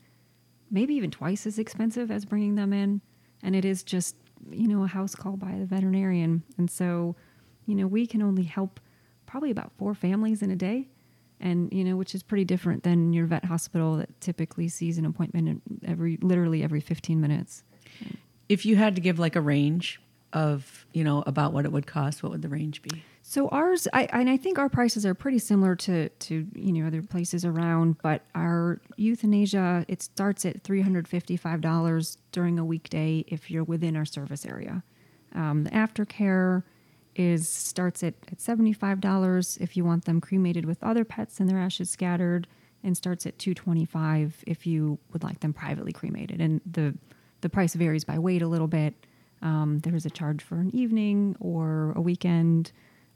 maybe 0.70 0.94
even 0.94 1.10
twice 1.10 1.46
as 1.46 1.58
expensive 1.58 2.10
as 2.10 2.24
bringing 2.24 2.54
them 2.54 2.72
in. 2.72 3.00
And 3.42 3.54
it 3.54 3.64
is 3.64 3.82
just, 3.82 4.16
you 4.50 4.66
know, 4.66 4.84
a 4.84 4.86
house 4.86 5.14
call 5.14 5.36
by 5.36 5.52
the 5.58 5.66
veterinarian. 5.66 6.42
And 6.58 6.70
so, 6.70 7.14
you 7.66 7.74
know, 7.74 7.86
we 7.86 8.06
can 8.06 8.22
only 8.22 8.44
help 8.44 8.80
probably 9.26 9.50
about 9.50 9.72
four 9.76 9.94
families 9.94 10.42
in 10.42 10.50
a 10.50 10.56
day. 10.56 10.88
And, 11.40 11.70
you 11.72 11.84
know, 11.84 11.96
which 11.96 12.14
is 12.14 12.22
pretty 12.22 12.44
different 12.44 12.84
than 12.84 13.12
your 13.12 13.26
vet 13.26 13.44
hospital 13.44 13.96
that 13.96 14.20
typically 14.20 14.68
sees 14.68 14.96
an 14.98 15.04
appointment 15.04 15.62
every, 15.84 16.16
literally 16.22 16.62
every 16.62 16.80
15 16.80 17.20
minutes. 17.20 17.62
if 18.48 18.64
you 18.66 18.76
had 18.76 18.94
to 18.94 19.00
give 19.00 19.18
like 19.18 19.36
a 19.36 19.40
range 19.40 20.00
of, 20.34 20.84
you 20.92 21.04
know, 21.04 21.22
about 21.26 21.52
what 21.54 21.64
it 21.64 21.72
would 21.72 21.86
cost, 21.86 22.22
what 22.22 22.32
would 22.32 22.42
the 22.42 22.48
range 22.48 22.82
be? 22.82 23.02
So 23.22 23.48
ours, 23.48 23.88
I 23.94 24.02
and 24.12 24.28
I 24.28 24.36
think 24.36 24.58
our 24.58 24.68
prices 24.68 25.06
are 25.06 25.14
pretty 25.14 25.38
similar 25.38 25.74
to 25.76 26.10
to 26.10 26.46
you 26.54 26.72
know 26.72 26.86
other 26.86 27.00
places 27.00 27.44
around, 27.46 27.96
but 28.02 28.20
our 28.34 28.82
euthanasia 28.98 29.86
it 29.88 30.02
starts 30.02 30.44
at 30.44 30.62
three 30.62 30.82
hundred 30.82 31.08
fifty 31.08 31.38
five 31.38 31.62
dollars 31.62 32.18
during 32.32 32.58
a 32.58 32.64
weekday 32.64 33.24
if 33.28 33.50
you're 33.50 33.64
within 33.64 33.96
our 33.96 34.04
service 34.04 34.44
area. 34.44 34.82
Um, 35.34 35.64
the 35.64 35.70
aftercare 35.70 36.64
is 37.16 37.48
starts 37.48 38.02
at, 38.02 38.14
at 38.30 38.42
seventy 38.42 38.74
five 38.74 39.00
dollars 39.00 39.56
if 39.58 39.74
you 39.74 39.86
want 39.86 40.04
them 40.04 40.20
cremated 40.20 40.66
with 40.66 40.82
other 40.82 41.04
pets 41.04 41.40
and 41.40 41.48
their 41.48 41.58
ashes 41.58 41.88
scattered, 41.88 42.46
and 42.82 42.94
starts 42.94 43.24
at 43.24 43.38
two 43.38 43.54
twenty 43.54 43.86
five 43.86 44.44
if 44.46 44.66
you 44.66 44.98
would 45.12 45.22
like 45.22 45.40
them 45.40 45.54
privately 45.54 45.92
cremated. 45.92 46.42
And 46.42 46.60
the 46.70 46.94
the 47.40 47.48
price 47.48 47.74
varies 47.74 48.04
by 48.04 48.18
weight 48.18 48.42
a 48.42 48.48
little 48.48 48.68
bit. 48.68 48.94
Um, 49.44 49.78
there 49.80 49.94
is 49.94 50.04
a 50.04 50.10
charge 50.10 50.42
for 50.42 50.56
an 50.56 50.74
evening 50.74 51.36
or 51.38 51.92
a 51.94 52.00
weekend. 52.00 52.72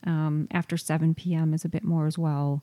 Um, 0.07 0.47
after 0.53 0.77
7 0.77 1.15
p.m. 1.15 1.53
is 1.53 1.65
a 1.65 1.69
bit 1.69 1.83
more 1.83 2.07
as 2.07 2.17
well. 2.17 2.63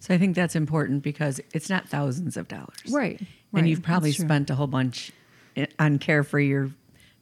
So 0.00 0.14
I 0.14 0.18
think 0.18 0.36
that's 0.36 0.54
important 0.54 1.02
because 1.02 1.40
it's 1.52 1.68
not 1.68 1.88
thousands 1.88 2.36
of 2.36 2.48
dollars. 2.48 2.90
Right. 2.90 3.20
And 3.54 3.68
you've 3.68 3.82
probably 3.82 4.12
spent 4.12 4.50
a 4.50 4.54
whole 4.54 4.66
bunch 4.66 5.12
on 5.78 5.98
care 5.98 6.22
for 6.22 6.38
your 6.38 6.70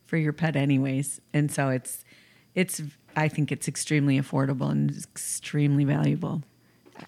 for 0.07 0.17
your 0.17 0.33
pet 0.33 0.57
anyways. 0.57 1.21
And 1.33 1.51
so 1.51 1.69
it's 1.69 2.05
it's 2.55 2.83
I 3.17 3.29
think 3.29 3.51
it's 3.51 3.69
extremely 3.69 4.21
affordable 4.21 4.71
and 4.71 4.91
extremely 4.91 5.85
valuable. 5.85 6.43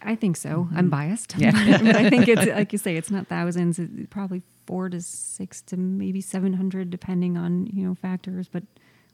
I 0.02 0.14
think 0.14 0.36
so. 0.36 0.68
I'm 0.74 0.88
biased. 0.90 1.34
Yeah. 1.36 1.52
but 1.82 1.96
I 1.96 2.10
think 2.10 2.28
it's, 2.28 2.46
like 2.46 2.72
you 2.72 2.78
say, 2.78 2.96
it's 2.96 3.10
not 3.10 3.26
thousands, 3.26 3.78
it's 3.78 3.90
probably 4.10 4.42
four 4.68 4.90
to 4.90 5.00
six 5.00 5.62
to 5.62 5.78
maybe 5.78 6.20
700, 6.20 6.90
depending 6.90 7.38
on, 7.38 7.66
you 7.68 7.86
know, 7.86 7.94
factors, 7.94 8.48
but 8.48 8.62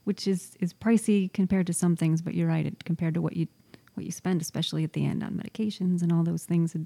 which 0.03 0.27
is, 0.27 0.51
is 0.59 0.73
pricey 0.73 1.31
compared 1.31 1.65
to 1.67 1.71
some 1.71 1.95
things, 1.95 2.21
but 2.21 2.33
you're 2.33 2.49
right. 2.49 2.65
It, 2.65 2.83
compared 2.83 3.13
to 3.13 3.21
what 3.21 3.37
you, 3.37 3.47
what 3.93 4.05
you 4.05 4.11
spend, 4.11 4.41
especially 4.41 4.83
at 4.83 4.91
the 4.91 5.05
end 5.05 5.23
on 5.23 5.31
medications 5.31 6.01
and 6.01 6.11
all 6.11 6.23
those 6.23 6.43
things, 6.43 6.75
it, 6.75 6.81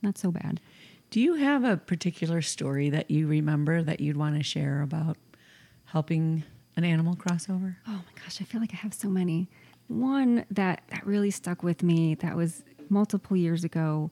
not 0.00 0.16
so 0.16 0.30
bad. 0.30 0.58
Do 1.10 1.20
you 1.20 1.34
have 1.34 1.64
a 1.64 1.76
particular 1.76 2.40
story 2.40 2.88
that 2.88 3.10
you 3.10 3.26
remember 3.26 3.82
that 3.82 4.00
you'd 4.00 4.16
want 4.16 4.38
to 4.38 4.42
share 4.42 4.80
about 4.80 5.18
helping 5.84 6.44
an 6.74 6.84
animal 6.84 7.14
crossover? 7.14 7.76
Oh 7.86 7.92
my 7.92 8.22
gosh, 8.22 8.40
I 8.40 8.44
feel 8.44 8.62
like 8.62 8.72
I 8.72 8.78
have 8.78 8.94
so 8.94 9.10
many. 9.10 9.50
One 9.88 10.46
that 10.50 10.84
that 10.88 11.06
really 11.06 11.30
stuck 11.30 11.62
with 11.62 11.82
me 11.82 12.14
that 12.16 12.34
was 12.34 12.62
multiple 12.88 13.36
years 13.36 13.64
ago. 13.64 14.10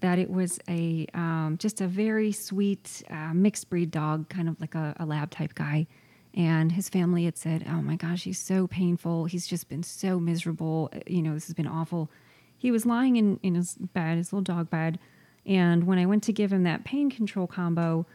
That 0.00 0.18
it 0.18 0.30
was 0.30 0.58
a 0.68 1.06
um, 1.14 1.56
just 1.58 1.80
a 1.80 1.86
very 1.86 2.32
sweet 2.32 3.02
uh, 3.10 3.32
mixed 3.32 3.70
breed 3.70 3.90
dog, 3.90 4.28
kind 4.28 4.48
of 4.48 4.60
like 4.60 4.74
a, 4.74 4.94
a 4.98 5.06
lab 5.06 5.30
type 5.30 5.54
guy, 5.54 5.86
and 6.34 6.72
his 6.72 6.88
family 6.88 7.24
had 7.24 7.38
said, 7.38 7.64
"Oh 7.68 7.80
my 7.82 7.96
gosh, 7.96 8.24
he's 8.24 8.38
so 8.38 8.66
painful. 8.66 9.26
He's 9.26 9.46
just 9.46 9.68
been 9.68 9.82
so 9.82 10.20
miserable. 10.20 10.90
You 11.06 11.22
know, 11.22 11.34
this 11.34 11.46
has 11.46 11.54
been 11.54 11.66
awful." 11.66 12.10
He 12.56 12.70
was 12.70 12.84
lying 12.86 13.16
in 13.16 13.38
in 13.42 13.54
his 13.54 13.76
bed, 13.76 14.18
his 14.18 14.32
little 14.32 14.42
dog 14.42 14.70
bed, 14.70 14.98
and 15.46 15.84
when 15.86 15.98
I 15.98 16.06
went 16.06 16.22
to 16.24 16.32
give 16.32 16.52
him 16.52 16.64
that 16.64 16.84
pain 16.84 17.10
control 17.10 17.46
combo, 17.46 18.06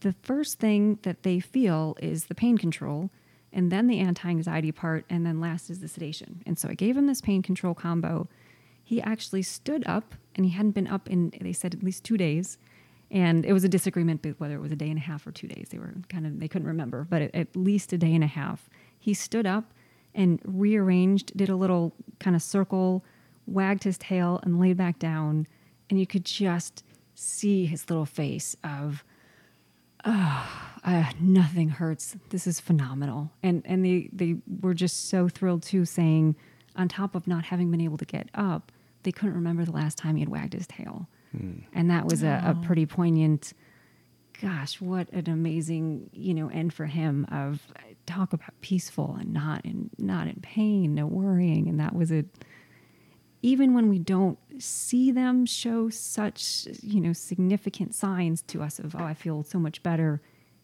the 0.00 0.14
first 0.22 0.58
thing 0.58 0.98
that 1.02 1.22
they 1.22 1.40
feel 1.40 1.96
is 2.00 2.24
the 2.24 2.34
pain 2.34 2.58
control 2.58 3.10
and 3.52 3.70
then 3.70 3.86
the 3.86 3.98
anti-anxiety 3.98 4.72
part 4.72 5.04
and 5.10 5.26
then 5.26 5.40
last 5.40 5.70
is 5.70 5.80
the 5.80 5.88
sedation 5.88 6.42
and 6.46 6.58
so 6.58 6.68
i 6.68 6.74
gave 6.74 6.96
him 6.96 7.06
this 7.06 7.20
pain 7.20 7.42
control 7.42 7.74
combo 7.74 8.28
he 8.90 9.00
actually 9.00 9.40
stood 9.42 9.86
up 9.86 10.16
and 10.34 10.44
he 10.44 10.50
hadn't 10.50 10.72
been 10.72 10.88
up 10.88 11.08
in 11.08 11.32
they 11.40 11.52
said 11.52 11.72
at 11.72 11.80
least 11.80 12.02
two 12.02 12.16
days 12.16 12.58
and 13.08 13.46
it 13.46 13.52
was 13.52 13.62
a 13.62 13.68
disagreement 13.68 14.26
whether 14.38 14.56
it 14.56 14.60
was 14.60 14.72
a 14.72 14.76
day 14.76 14.88
and 14.88 14.98
a 14.98 15.02
half 15.02 15.24
or 15.28 15.30
two 15.30 15.46
days. 15.46 15.68
They 15.70 15.78
were 15.78 15.94
kind 16.08 16.26
of 16.26 16.40
they 16.40 16.48
couldn't 16.48 16.66
remember, 16.66 17.06
but 17.08 17.22
at, 17.22 17.54
least 17.54 17.92
a 17.92 17.98
day 17.98 18.12
and 18.12 18.24
a 18.24 18.28
half. 18.28 18.68
He 18.98 19.14
stood 19.14 19.46
up 19.46 19.72
and 20.12 20.40
rearranged, 20.44 21.36
did 21.36 21.48
a 21.48 21.54
little 21.54 21.94
kind 22.18 22.34
of 22.34 22.42
circle, 22.42 23.04
wagged 23.46 23.84
his 23.84 23.96
tail, 23.96 24.40
and 24.42 24.58
laid 24.58 24.76
back 24.76 24.98
down, 24.98 25.46
and 25.88 26.00
you 26.00 26.06
could 26.06 26.24
just 26.24 26.84
see 27.14 27.66
his 27.66 27.88
little 27.88 28.06
face 28.06 28.56
of 28.64 29.04
uh, 30.04 31.12
nothing 31.20 31.68
hurts. 31.68 32.16
This 32.30 32.48
is 32.48 32.58
phenomenal. 32.58 33.30
And 33.40 33.62
and 33.64 33.84
they 33.84 34.10
they 34.12 34.36
were 34.60 34.74
just 34.74 35.08
so 35.08 35.28
thrilled 35.28 35.62
too, 35.62 35.84
saying 35.84 36.34
on 36.74 36.88
top 36.88 37.14
of 37.14 37.28
not 37.28 37.44
having 37.44 37.70
been 37.70 37.80
able 37.80 37.98
to 37.98 38.04
get 38.04 38.30
up, 38.34 38.72
they 39.02 39.12
couldn't 39.12 39.34
remember 39.34 39.64
the 39.64 39.72
last 39.72 39.98
time 39.98 40.16
he 40.16 40.20
had 40.20 40.28
wagged 40.28 40.52
his 40.52 40.66
tail, 40.66 41.08
hmm. 41.36 41.58
and 41.72 41.90
that 41.90 42.06
was 42.06 42.22
a, 42.22 42.42
a 42.44 42.66
pretty 42.66 42.86
poignant. 42.86 43.52
Gosh, 44.40 44.80
what 44.80 45.10
an 45.12 45.28
amazing 45.28 46.10
you 46.12 46.34
know 46.34 46.48
end 46.48 46.72
for 46.72 46.86
him 46.86 47.26
of 47.30 47.60
talk 48.06 48.32
about 48.32 48.58
peaceful 48.60 49.16
and 49.20 49.32
not 49.32 49.64
in 49.64 49.90
not 49.98 50.26
in 50.26 50.40
pain, 50.42 50.94
no 50.94 51.06
worrying, 51.06 51.68
and 51.68 51.78
that 51.80 51.94
was 51.94 52.10
it 52.10 52.26
even 53.42 53.72
when 53.72 53.88
we 53.88 53.98
don't 53.98 54.38
see 54.58 55.10
them 55.10 55.46
show 55.46 55.88
such 55.88 56.66
you 56.82 57.00
know 57.00 57.12
significant 57.12 57.94
signs 57.94 58.42
to 58.42 58.62
us 58.62 58.78
of 58.78 58.94
oh 58.94 59.02
i 59.02 59.14
feel 59.14 59.42
so 59.42 59.58
much 59.58 59.82
better 59.82 60.20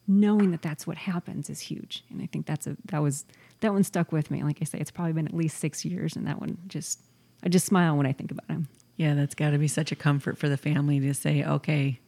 knowing 0.08 0.50
that 0.52 0.62
that's 0.62 0.86
what 0.86 0.96
happens 0.96 1.50
is 1.50 1.60
huge. 1.60 2.04
And 2.10 2.22
i 2.22 2.26
think 2.26 2.46
that's 2.46 2.66
a 2.66 2.76
that 2.86 3.02
was 3.02 3.24
that 3.60 3.72
one 3.72 3.82
stuck 3.82 4.12
with 4.12 4.30
me. 4.30 4.42
Like 4.42 4.58
i 4.60 4.64
say 4.64 4.78
it's 4.78 4.90
probably 4.90 5.12
been 5.12 5.26
at 5.26 5.34
least 5.34 5.58
six 5.58 5.84
years 5.84 6.16
and 6.16 6.26
that 6.26 6.40
one 6.40 6.58
just 6.68 7.00
i 7.46 7.48
just 7.48 7.66
smile 7.66 7.96
when 7.96 8.06
i 8.06 8.12
think 8.12 8.30
about 8.30 8.48
him 8.50 8.68
Yeah, 8.98 9.14
that's 9.14 9.34
got 9.34 9.50
to 9.50 9.58
be 9.58 9.68
such 9.68 9.92
a 9.92 9.96
comfort 9.96 10.38
for 10.38 10.48
the 10.48 10.56
family 10.56 11.00
to 11.00 11.12
say, 11.14 11.44
okay, 11.44 12.00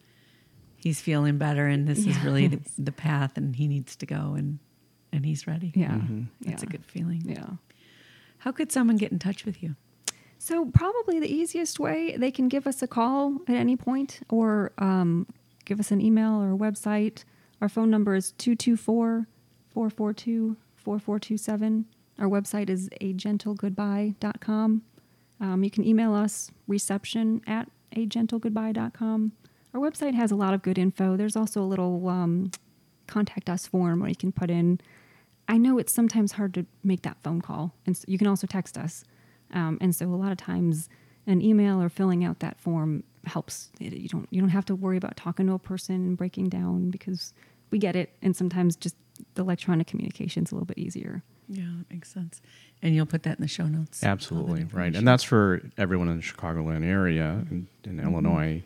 he's 0.75 0.99
feeling 1.01 1.37
better, 1.37 1.67
and 1.67 1.87
this 1.87 1.99
is 2.05 2.17
really 2.25 2.47
the, 2.47 2.59
the 2.79 2.91
path, 2.91 3.37
and 3.37 3.55
he 3.55 3.67
needs 3.67 3.95
to 3.97 4.05
go, 4.05 4.33
and 4.39 4.59
and 5.13 5.25
he's 5.25 5.45
ready. 5.47 5.71
yeah 5.75 5.99
that's 6.41 6.63
a 6.63 6.67
good 6.67 6.85
feeling. 6.85 7.21
yeah 7.25 7.49
How 8.43 8.51
could 8.51 8.71
someone 8.71 8.97
get 8.97 9.11
in 9.11 9.19
touch 9.19 9.45
with 9.45 9.61
you? 9.63 9.75
So 10.39 10.65
probably 10.83 11.19
the 11.19 11.31
easiest 11.41 11.79
way 11.79 12.15
they 12.17 12.31
can 12.31 12.47
give 12.47 12.65
us 12.65 12.81
a 12.81 12.87
call 12.87 13.37
at 13.47 13.55
any 13.55 13.75
point 13.75 14.21
or 14.29 14.71
um, 14.77 15.27
give 15.65 15.79
us 15.79 15.91
an 15.91 15.99
email 16.01 16.41
or 16.41 16.53
a 16.53 16.57
website. 16.57 17.23
Our 17.61 17.69
phone 17.69 17.89
number 17.91 18.15
is 18.15 18.33
224-442-4427. 19.75 21.85
Our 22.19 22.27
website 22.27 22.69
is 22.69 22.89
agentlegoodbye.com. 23.01 24.81
Um, 25.41 25.63
you 25.63 25.71
can 25.71 25.85
email 25.85 26.13
us 26.13 26.51
reception 26.67 27.41
at 27.47 27.69
agentlegoodbye.com. 27.95 29.31
Our 29.73 29.79
website 29.79 30.15
has 30.15 30.31
a 30.31 30.35
lot 30.35 30.53
of 30.53 30.61
good 30.61 30.77
info. 30.77 31.15
There's 31.15 31.35
also 31.35 31.61
a 31.61 31.65
little 31.65 32.07
um, 32.07 32.51
contact 33.07 33.49
us 33.49 33.67
form 33.67 33.99
where 33.99 34.09
you 34.09 34.15
can 34.15 34.31
put 34.31 34.49
in. 34.49 34.79
I 35.47 35.57
know 35.57 35.77
it's 35.77 35.93
sometimes 35.93 36.33
hard 36.33 36.53
to 36.55 36.65
make 36.83 37.01
that 37.03 37.17
phone 37.23 37.41
call, 37.41 37.73
and 37.85 37.95
so 37.95 38.05
you 38.07 38.17
can 38.17 38.27
also 38.27 38.47
text 38.47 38.77
us. 38.77 39.03
Um, 39.51 39.77
and 39.81 39.95
so 39.95 40.05
a 40.07 40.15
lot 40.15 40.31
of 40.31 40.37
times, 40.37 40.89
an 41.25 41.41
email 41.41 41.81
or 41.81 41.89
filling 41.89 42.23
out 42.23 42.39
that 42.39 42.59
form 42.59 43.03
helps. 43.25 43.71
You 43.79 44.07
don't 44.07 44.27
you 44.31 44.39
don't 44.41 44.49
have 44.49 44.65
to 44.65 44.75
worry 44.75 44.97
about 44.97 45.17
talking 45.17 45.47
to 45.47 45.53
a 45.53 45.59
person 45.59 45.95
and 45.95 46.17
breaking 46.17 46.49
down 46.49 46.89
because 46.91 47.33
we 47.71 47.79
get 47.79 47.95
it, 47.95 48.15
and 48.21 48.35
sometimes 48.35 48.75
just 48.75 48.95
the 49.35 49.41
electronic 49.41 49.87
communication 49.87 50.43
is 50.43 50.51
a 50.51 50.55
little 50.55 50.65
bit 50.65 50.77
easier. 50.77 51.23
Yeah, 51.49 51.65
that 51.79 51.89
makes 51.89 52.13
sense. 52.13 52.41
And 52.81 52.95
you'll 52.95 53.07
put 53.07 53.23
that 53.23 53.37
in 53.37 53.41
the 53.41 53.47
show 53.47 53.67
notes. 53.67 54.03
Absolutely 54.03 54.65
right, 54.71 54.95
and 54.95 55.07
that's 55.07 55.23
for 55.23 55.61
everyone 55.77 56.07
in 56.07 56.17
the 56.17 56.23
Chicagoland 56.23 56.85
area 56.85 57.43
in, 57.49 57.67
in 57.83 57.97
mm-hmm. 57.97 58.07
Illinois. 58.07 58.63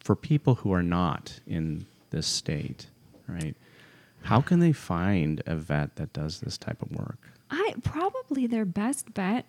For 0.00 0.16
people 0.16 0.56
who 0.56 0.72
are 0.72 0.82
not 0.82 1.38
in 1.46 1.86
this 2.10 2.26
state, 2.26 2.88
right? 3.28 3.54
How 4.22 4.40
can 4.40 4.58
they 4.58 4.72
find 4.72 5.42
a 5.46 5.56
vet 5.56 5.96
that 5.96 6.12
does 6.12 6.40
this 6.40 6.58
type 6.58 6.82
of 6.82 6.90
work? 6.90 7.18
I 7.50 7.74
probably 7.82 8.46
their 8.46 8.64
best 8.64 9.14
bet 9.14 9.46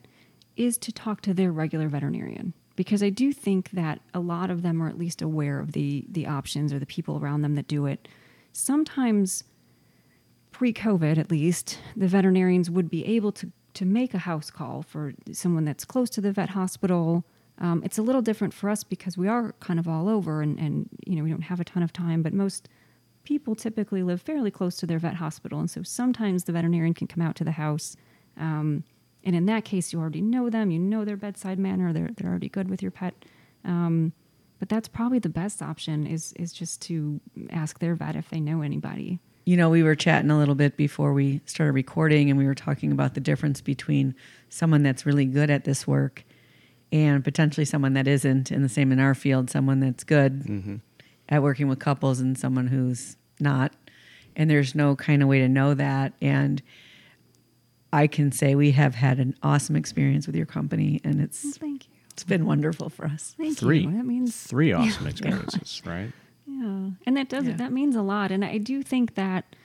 is 0.56 0.78
to 0.80 0.92
talk 0.92 1.22
to 1.22 1.34
their 1.34 1.52
regular 1.52 1.88
veterinarian 1.88 2.54
because 2.76 3.02
I 3.02 3.10
do 3.10 3.34
think 3.34 3.72
that 3.72 4.00
a 4.14 4.20
lot 4.20 4.50
of 4.50 4.62
them 4.62 4.82
are 4.82 4.90
at 4.90 4.98
least 4.98 5.22
aware 5.22 5.60
of 5.60 5.72
the 5.72 6.06
the 6.10 6.28
options 6.28 6.74
or 6.74 6.80
the 6.80 6.86
people 6.86 7.18
around 7.18 7.42
them 7.42 7.56
that 7.56 7.68
do 7.68 7.86
it. 7.86 8.08
Sometimes 8.52 9.44
pre-COVID 10.54 11.18
at 11.18 11.30
least, 11.30 11.80
the 11.98 12.08
veterinarians 12.08 12.70
would 12.70 12.90
be 12.90 13.06
able 13.06 13.34
to 13.34 13.52
to 13.74 13.86
make 13.86 14.14
a 14.14 14.20
house 14.20 14.52
call 14.52 14.84
for 14.84 15.14
someone 15.32 15.66
that's 15.66 15.84
close 15.84 16.08
to 16.12 16.22
the 16.22 16.32
vet 16.32 16.50
hospital. 16.50 17.26
Um, 17.58 17.82
it's 17.84 17.98
a 17.98 18.04
little 18.04 18.22
different 18.22 18.54
for 18.54 18.70
us 18.70 18.84
because 18.84 19.18
we 19.18 19.28
are 19.28 19.54
kind 19.62 19.80
of 19.80 19.88
all 19.88 20.08
over 20.08 20.44
and, 20.44 20.60
and 20.60 20.88
you 21.08 21.16
know 21.16 21.24
we 21.24 21.32
don't 21.32 21.42
have 21.42 21.60
a 21.60 21.64
ton 21.64 21.84
of 21.84 21.92
time, 21.92 22.22
but 22.22 22.34
most 22.34 22.70
people 23.24 23.56
typically 23.56 24.04
live 24.04 24.22
fairly 24.22 24.52
close 24.52 24.76
to 24.78 24.86
their 24.86 25.00
vet 25.00 25.16
hospital, 25.16 25.60
and 25.60 25.70
so 25.70 25.82
sometimes 25.84 26.44
the 26.44 26.52
veterinarian 26.52 26.94
can 26.94 27.08
come 27.08 27.22
out 27.22 27.36
to 27.36 27.44
the 27.44 27.52
house. 27.52 27.98
Um, 28.38 28.84
and 29.24 29.36
in 29.36 29.46
that 29.46 29.64
case, 29.64 29.94
you 29.94 30.00
already 30.00 30.22
know 30.22 30.50
them, 30.50 30.70
you 30.70 30.80
know 30.80 31.04
their 31.06 31.18
bedside 31.18 31.58
manner, 31.58 31.94
they're 31.94 32.12
they're 32.16 32.30
already 32.30 32.50
good 32.50 32.70
with 32.70 32.82
your 32.82 32.92
pet. 32.92 33.26
Um, 33.66 34.14
but 34.60 34.70
that's 34.70 34.88
probably 34.88 35.20
the 35.20 35.30
best 35.30 35.62
option 35.62 36.06
is 36.06 36.34
is 36.34 36.54
just 36.54 36.82
to 36.84 37.20
ask 37.50 37.80
their 37.80 37.96
vet 37.96 38.16
if 38.16 38.30
they 38.30 38.40
know 38.40 38.62
anybody. 38.62 39.20
You 39.46 39.58
know, 39.58 39.70
we 39.70 39.84
were 39.84 39.96
chatting 39.96 40.32
a 40.32 40.38
little 40.38 40.56
bit 40.56 40.78
before 40.78 41.14
we 41.14 41.42
started 41.46 41.74
recording, 41.74 42.30
and 42.30 42.38
we 42.38 42.46
were 42.46 42.56
talking 42.56 42.92
about 42.92 43.14
the 43.14 43.20
difference 43.20 43.62
between 43.62 44.16
someone 44.50 44.84
that's 44.84 45.06
really 45.06 45.26
good 45.26 45.50
at 45.50 45.66
this 45.66 45.86
work 45.86 46.24
and 46.92 47.24
potentially 47.24 47.66
someone 47.66 47.94
that 47.94 48.08
isn't. 48.08 48.52
And 48.52 48.64
the 48.64 48.70
same 48.70 48.92
in 48.92 49.00
our 49.00 49.14
field, 49.14 49.50
someone 49.50 49.80
that's 49.80 50.04
good 50.04 50.44
mm-hmm. 50.44 50.76
at 51.28 51.42
working 51.42 51.68
with 51.68 51.80
couples 51.80 52.20
and 52.20 52.38
someone 52.38 52.68
who's 52.68 53.18
not. 53.40 53.74
And 54.36 54.50
there's 54.50 54.76
no 54.76 54.96
kind 54.96 55.22
of 55.22 55.28
way 55.28 55.40
to 55.40 55.50
know 55.50 55.74
that. 55.74 56.14
And 56.22 56.62
I 57.94 58.08
can 58.08 58.32
say 58.32 58.56
we 58.56 58.72
have 58.72 58.96
had 58.96 59.20
an 59.20 59.36
awesome 59.44 59.76
experience 59.76 60.26
with 60.26 60.36
your 60.36 60.48
company, 60.48 61.00
and 61.04 61.22
it's 61.22 61.58
Thank 61.58 61.86
you. 61.88 61.94
it's 62.12 62.24
been 62.24 62.48
wonderful 62.48 62.90
for 62.90 63.06
us. 63.06 63.36
Thank 63.38 63.60
Three, 63.60 63.82
you. 63.82 63.92
That 63.92 64.06
means 64.06 64.36
three 64.36 64.72
awesome 64.74 65.06
experiences, 65.06 65.82
right? 65.86 66.12
Yeah, 66.46 66.90
and 67.06 67.18
that 67.18 67.30
does 67.30 67.46
Yeah. 67.46 67.54
that 67.58 67.72
means 67.72 67.96
a 67.96 68.02
lot. 68.02 68.32
And 68.32 68.44
I 68.44 68.58
do 68.58 68.84
think 68.84 69.16
that 69.16 69.56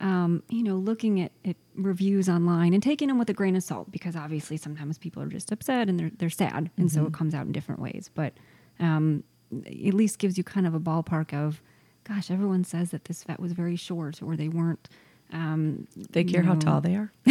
um, 0.00 0.44
you 0.48 0.62
know, 0.62 0.76
looking 0.76 1.20
at, 1.20 1.32
at 1.44 1.56
reviews 1.74 2.28
online 2.28 2.72
and 2.72 2.80
taking 2.80 3.08
them 3.08 3.18
with 3.18 3.28
a 3.30 3.32
grain 3.32 3.56
of 3.56 3.64
salt, 3.64 3.90
because 3.90 4.14
obviously 4.14 4.56
sometimes 4.56 4.96
people 4.96 5.20
are 5.20 5.26
just 5.28 5.50
upset 5.50 5.88
and 5.88 5.98
they're 5.98 6.12
they're 6.18 6.30
sad, 6.30 6.70
and 6.78 6.90
so 6.90 7.04
it 7.06 7.12
comes 7.12 7.34
out 7.34 7.46
in 7.46 7.52
different 7.52 7.80
ways. 7.80 8.08
But 8.14 8.34
um, 8.78 9.24
at 9.66 9.94
least 9.94 10.18
gives 10.20 10.38
you 10.38 10.44
kind 10.44 10.66
of 10.68 10.74
a 10.74 10.78
ballpark 10.80 11.34
of, 11.34 11.60
gosh, 12.04 12.30
everyone 12.30 12.62
says 12.62 12.90
that 12.90 13.06
this 13.06 13.24
vet 13.24 13.40
was 13.40 13.52
very 13.52 13.74
short 13.76 14.22
or 14.22 14.36
they 14.36 14.48
weren't. 14.48 14.88
Um, 15.32 15.86
They 16.10 16.24
care 16.24 16.42
how 16.42 16.54
tall 16.54 16.80
they 16.80 16.94
are. 16.94 17.12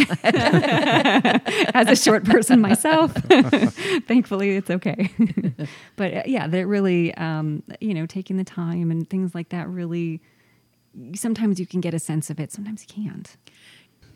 as 1.74 1.88
a 1.88 1.96
short 1.96 2.24
person 2.24 2.60
myself, 2.60 3.12
thankfully 4.06 4.56
it's 4.56 4.70
okay. 4.70 5.10
but 5.96 6.14
uh, 6.14 6.22
yeah, 6.26 6.46
that 6.46 6.66
really, 6.66 7.12
um, 7.14 7.62
you 7.80 7.94
know, 7.94 8.06
taking 8.06 8.36
the 8.36 8.44
time 8.44 8.90
and 8.90 9.08
things 9.10 9.34
like 9.34 9.48
that 9.48 9.68
really, 9.68 10.20
sometimes 11.14 11.58
you 11.58 11.66
can 11.66 11.80
get 11.80 11.92
a 11.92 11.98
sense 11.98 12.30
of 12.30 12.38
it, 12.38 12.52
sometimes 12.52 12.86
you 12.88 13.04
can't. 13.04 13.36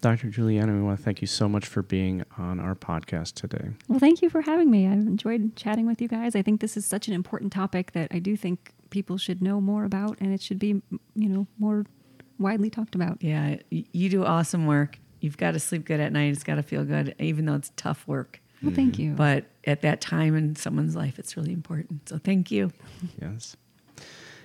Dr. 0.00 0.30
Juliana, 0.30 0.72
we 0.72 0.82
want 0.82 0.98
to 0.98 1.04
thank 1.04 1.20
you 1.20 1.28
so 1.28 1.48
much 1.48 1.64
for 1.64 1.80
being 1.80 2.24
on 2.36 2.58
our 2.58 2.74
podcast 2.74 3.34
today. 3.34 3.70
Well, 3.86 4.00
thank 4.00 4.20
you 4.20 4.28
for 4.28 4.40
having 4.42 4.68
me. 4.68 4.88
I've 4.88 4.98
enjoyed 4.98 5.54
chatting 5.54 5.86
with 5.86 6.02
you 6.02 6.08
guys. 6.08 6.34
I 6.34 6.42
think 6.42 6.60
this 6.60 6.76
is 6.76 6.84
such 6.84 7.06
an 7.06 7.14
important 7.14 7.52
topic 7.52 7.92
that 7.92 8.08
I 8.10 8.18
do 8.18 8.36
think 8.36 8.72
people 8.90 9.16
should 9.16 9.40
know 9.40 9.60
more 9.60 9.84
about 9.84 10.18
and 10.20 10.34
it 10.34 10.40
should 10.40 10.58
be, 10.58 10.82
you 11.14 11.28
know, 11.28 11.46
more 11.58 11.86
widely 12.42 12.68
talked 12.70 12.94
about. 12.94 13.22
Yeah, 13.22 13.56
you 13.70 14.08
do 14.08 14.24
awesome 14.24 14.66
work. 14.66 14.98
You've 15.20 15.36
got 15.36 15.52
to 15.52 15.60
sleep 15.60 15.84
good 15.84 16.00
at 16.00 16.12
night. 16.12 16.32
It's 16.32 16.42
got 16.44 16.56
to 16.56 16.62
feel 16.62 16.84
good, 16.84 17.14
even 17.18 17.46
though 17.46 17.54
it's 17.54 17.70
tough 17.76 18.06
work. 18.06 18.40
Well, 18.62 18.74
thank 18.74 18.98
you. 18.98 19.12
But 19.12 19.44
at 19.64 19.82
that 19.82 20.00
time 20.00 20.36
in 20.36 20.54
someone's 20.56 20.94
life, 20.96 21.18
it's 21.18 21.36
really 21.36 21.52
important. 21.52 22.08
So 22.08 22.18
thank 22.18 22.50
you. 22.50 22.72
Yes. 23.20 23.56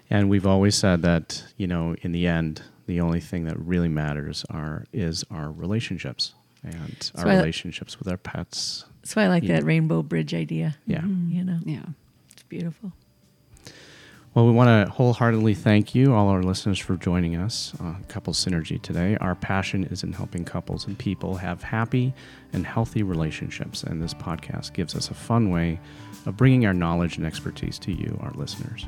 And 0.10 0.30
we've 0.30 0.46
always 0.48 0.76
said 0.76 1.02
that, 1.02 1.44
you 1.58 1.68
know, 1.68 1.96
in 2.02 2.12
the 2.14 2.28
end, 2.28 2.62
the 2.86 3.02
only 3.02 3.20
thing 3.20 3.46
that 3.46 3.60
really 3.60 3.90
matters 3.90 4.46
are 4.50 4.86
is 4.94 5.24
our 5.30 5.52
relationships 5.52 6.34
and 6.64 7.12
our 7.16 7.28
I- 7.28 7.36
relationships 7.38 8.00
with 8.00 8.08
our 8.08 8.18
pets. 8.18 8.86
So 9.04 9.22
I 9.22 9.28
like 9.28 9.44
Yeah. 9.44 9.56
that 9.60 9.64
rainbow 9.66 10.02
bridge 10.04 10.34
idea. 10.34 10.78
Yeah. 10.86 11.02
Mm-hmm. 11.02 11.32
You 11.36 11.44
know, 11.44 11.60
yeah. 11.66 11.86
it's 12.32 12.44
beautiful. 12.44 12.94
Well, 14.38 14.46
we 14.46 14.52
want 14.52 14.86
to 14.86 14.94
wholeheartedly 14.94 15.56
thank 15.56 15.96
you, 15.96 16.14
all 16.14 16.28
our 16.28 16.44
listeners, 16.44 16.78
for 16.78 16.96
joining 16.96 17.36
us 17.36 17.74
on 17.80 18.04
Couple 18.08 18.34
Synergy 18.34 18.80
today. 18.80 19.18
Our 19.20 19.34
passion 19.34 19.86
is 19.86 20.04
in 20.04 20.14
helping 20.14 20.46
couples 20.46 20.86
and 20.86 20.96
people 20.96 21.38
have 21.38 21.64
happy 21.64 22.14
and 22.54 22.64
healthy 22.64 23.02
relationships, 23.02 23.82
and 23.82 24.00
this 24.00 24.14
podcast 24.14 24.74
gives 24.74 24.94
us 24.94 25.10
a 25.10 25.16
fun 25.16 25.50
way 25.50 25.80
of 26.28 26.38
bringing 26.38 26.68
our 26.68 26.74
knowledge 26.76 27.18
and 27.18 27.26
expertise 27.26 27.80
to 27.80 27.92
you, 27.92 28.16
our 28.22 28.32
listeners. 28.34 28.86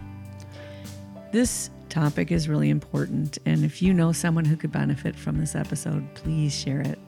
This 1.31 1.71
topic 1.89 2.31
is 2.31 2.47
really 2.47 2.69
important. 2.69 3.39
And 3.47 3.65
if 3.65 3.81
you 3.81 3.91
know 3.91 4.11
someone 4.11 4.45
who 4.45 4.55
could 4.55 4.71
benefit 4.71 5.15
from 5.15 5.39
this 5.39 5.55
episode, 5.55 6.13
please 6.13 6.53
share 6.53 6.81
it. 6.81 6.99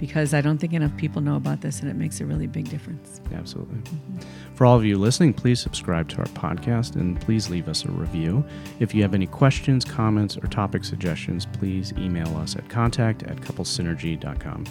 Because 0.00 0.32
I 0.32 0.40
don't 0.40 0.58
think 0.58 0.72
enough 0.72 0.96
people 0.96 1.20
know 1.20 1.36
about 1.36 1.60
this 1.60 1.80
and 1.80 1.90
it 1.90 1.94
makes 1.94 2.20
a 2.20 2.26
really 2.26 2.46
big 2.46 2.70
difference. 2.70 3.20
Absolutely. 3.32 3.76
Mm-hmm. 3.76 4.18
For 4.54 4.64
all 4.64 4.76
of 4.76 4.84
you 4.84 4.98
listening, 4.98 5.34
please 5.34 5.60
subscribe 5.60 6.08
to 6.08 6.18
our 6.18 6.26
podcast 6.28 6.96
and 6.96 7.20
please 7.20 7.50
leave 7.50 7.68
us 7.68 7.84
a 7.84 7.90
review. 7.90 8.42
If 8.80 8.94
you 8.94 9.02
have 9.02 9.14
any 9.14 9.26
questions, 9.26 9.84
comments, 9.84 10.38
or 10.38 10.46
topic 10.46 10.84
suggestions, 10.84 11.46
please 11.46 11.92
email 11.98 12.34
us 12.38 12.56
at 12.56 12.68
contact 12.70 13.22
at 13.24 13.36
couplesynergy.com. 13.36 14.64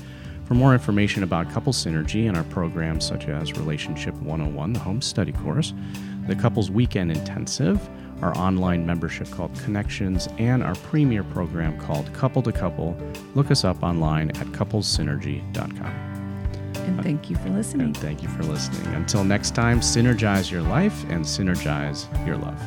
For 0.45 0.55
more 0.55 0.73
information 0.73 1.21
about 1.21 1.51
Couple 1.51 1.71
Synergy 1.71 2.27
and 2.27 2.36
our 2.36 2.43
programs 2.45 3.05
such 3.05 3.27
as 3.27 3.53
Relationship 3.53 4.15
101, 4.15 4.73
the 4.73 4.80
home 4.80 4.99
study 4.99 5.32
course, 5.32 5.75
the 6.27 6.36
Couples 6.36 6.71
Weekend 6.71 7.11
Intensive, 7.11 7.88
our 8.22 8.38
online 8.38 8.86
membership 8.86 9.30
called 9.32 9.53
Connections, 9.59 10.28
and 10.38 10.63
our 10.63 10.76
premier 10.76 11.24
program 11.24 11.78
called 11.80 12.11
Couple 12.13 12.41
to 12.43 12.51
Couple, 12.51 12.97
look 13.36 13.51
us 13.51 13.63
up 13.63 13.82
online 13.84 14.30
at 14.32 14.47
couplesynergy.com. 14.47 16.09
And 16.76 17.03
thank 17.03 17.30
you 17.30 17.36
for 17.36 17.49
listening. 17.49 17.88
And 17.88 17.97
thank 17.97 18.24
you 18.24 18.30
for 18.30 18.43
listening. 18.43 18.93
Until 18.95 19.24
next 19.24 19.55
time, 19.55 19.80
synergize 19.80 20.51
your 20.51 20.61
life 20.61 21.03
and 21.09 21.24
synergize 21.24 22.07
your 22.26 22.38
love. 22.38 22.59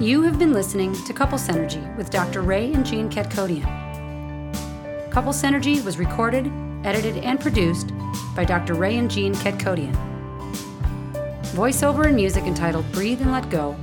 You 0.00 0.22
have 0.22 0.38
been 0.38 0.52
listening 0.52 0.94
to 1.06 1.12
Couple 1.12 1.38
Synergy 1.38 1.96
with 1.96 2.10
Dr. 2.10 2.42
Ray 2.42 2.72
and 2.72 2.86
Jean 2.86 3.10
Ketkodian. 3.10 3.64
Couple 5.10 5.32
Synergy 5.32 5.84
was 5.84 5.98
recorded, 5.98 6.52
edited, 6.84 7.16
and 7.24 7.40
produced 7.40 7.92
by 8.36 8.44
Dr. 8.44 8.74
Ray 8.74 8.96
and 8.96 9.10
Jean 9.10 9.34
Ketkodian. 9.34 10.17
Voiceover 11.58 12.06
and 12.06 12.14
music 12.14 12.44
entitled 12.44 12.84
Breathe 12.92 13.20
and 13.20 13.32
Let 13.32 13.50
Go 13.50 13.74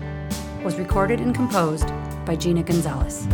was 0.64 0.78
recorded 0.78 1.20
and 1.20 1.36
composed 1.36 1.90
by 2.26 2.34
Gina 2.34 2.64
Gonzalez. 2.64 3.28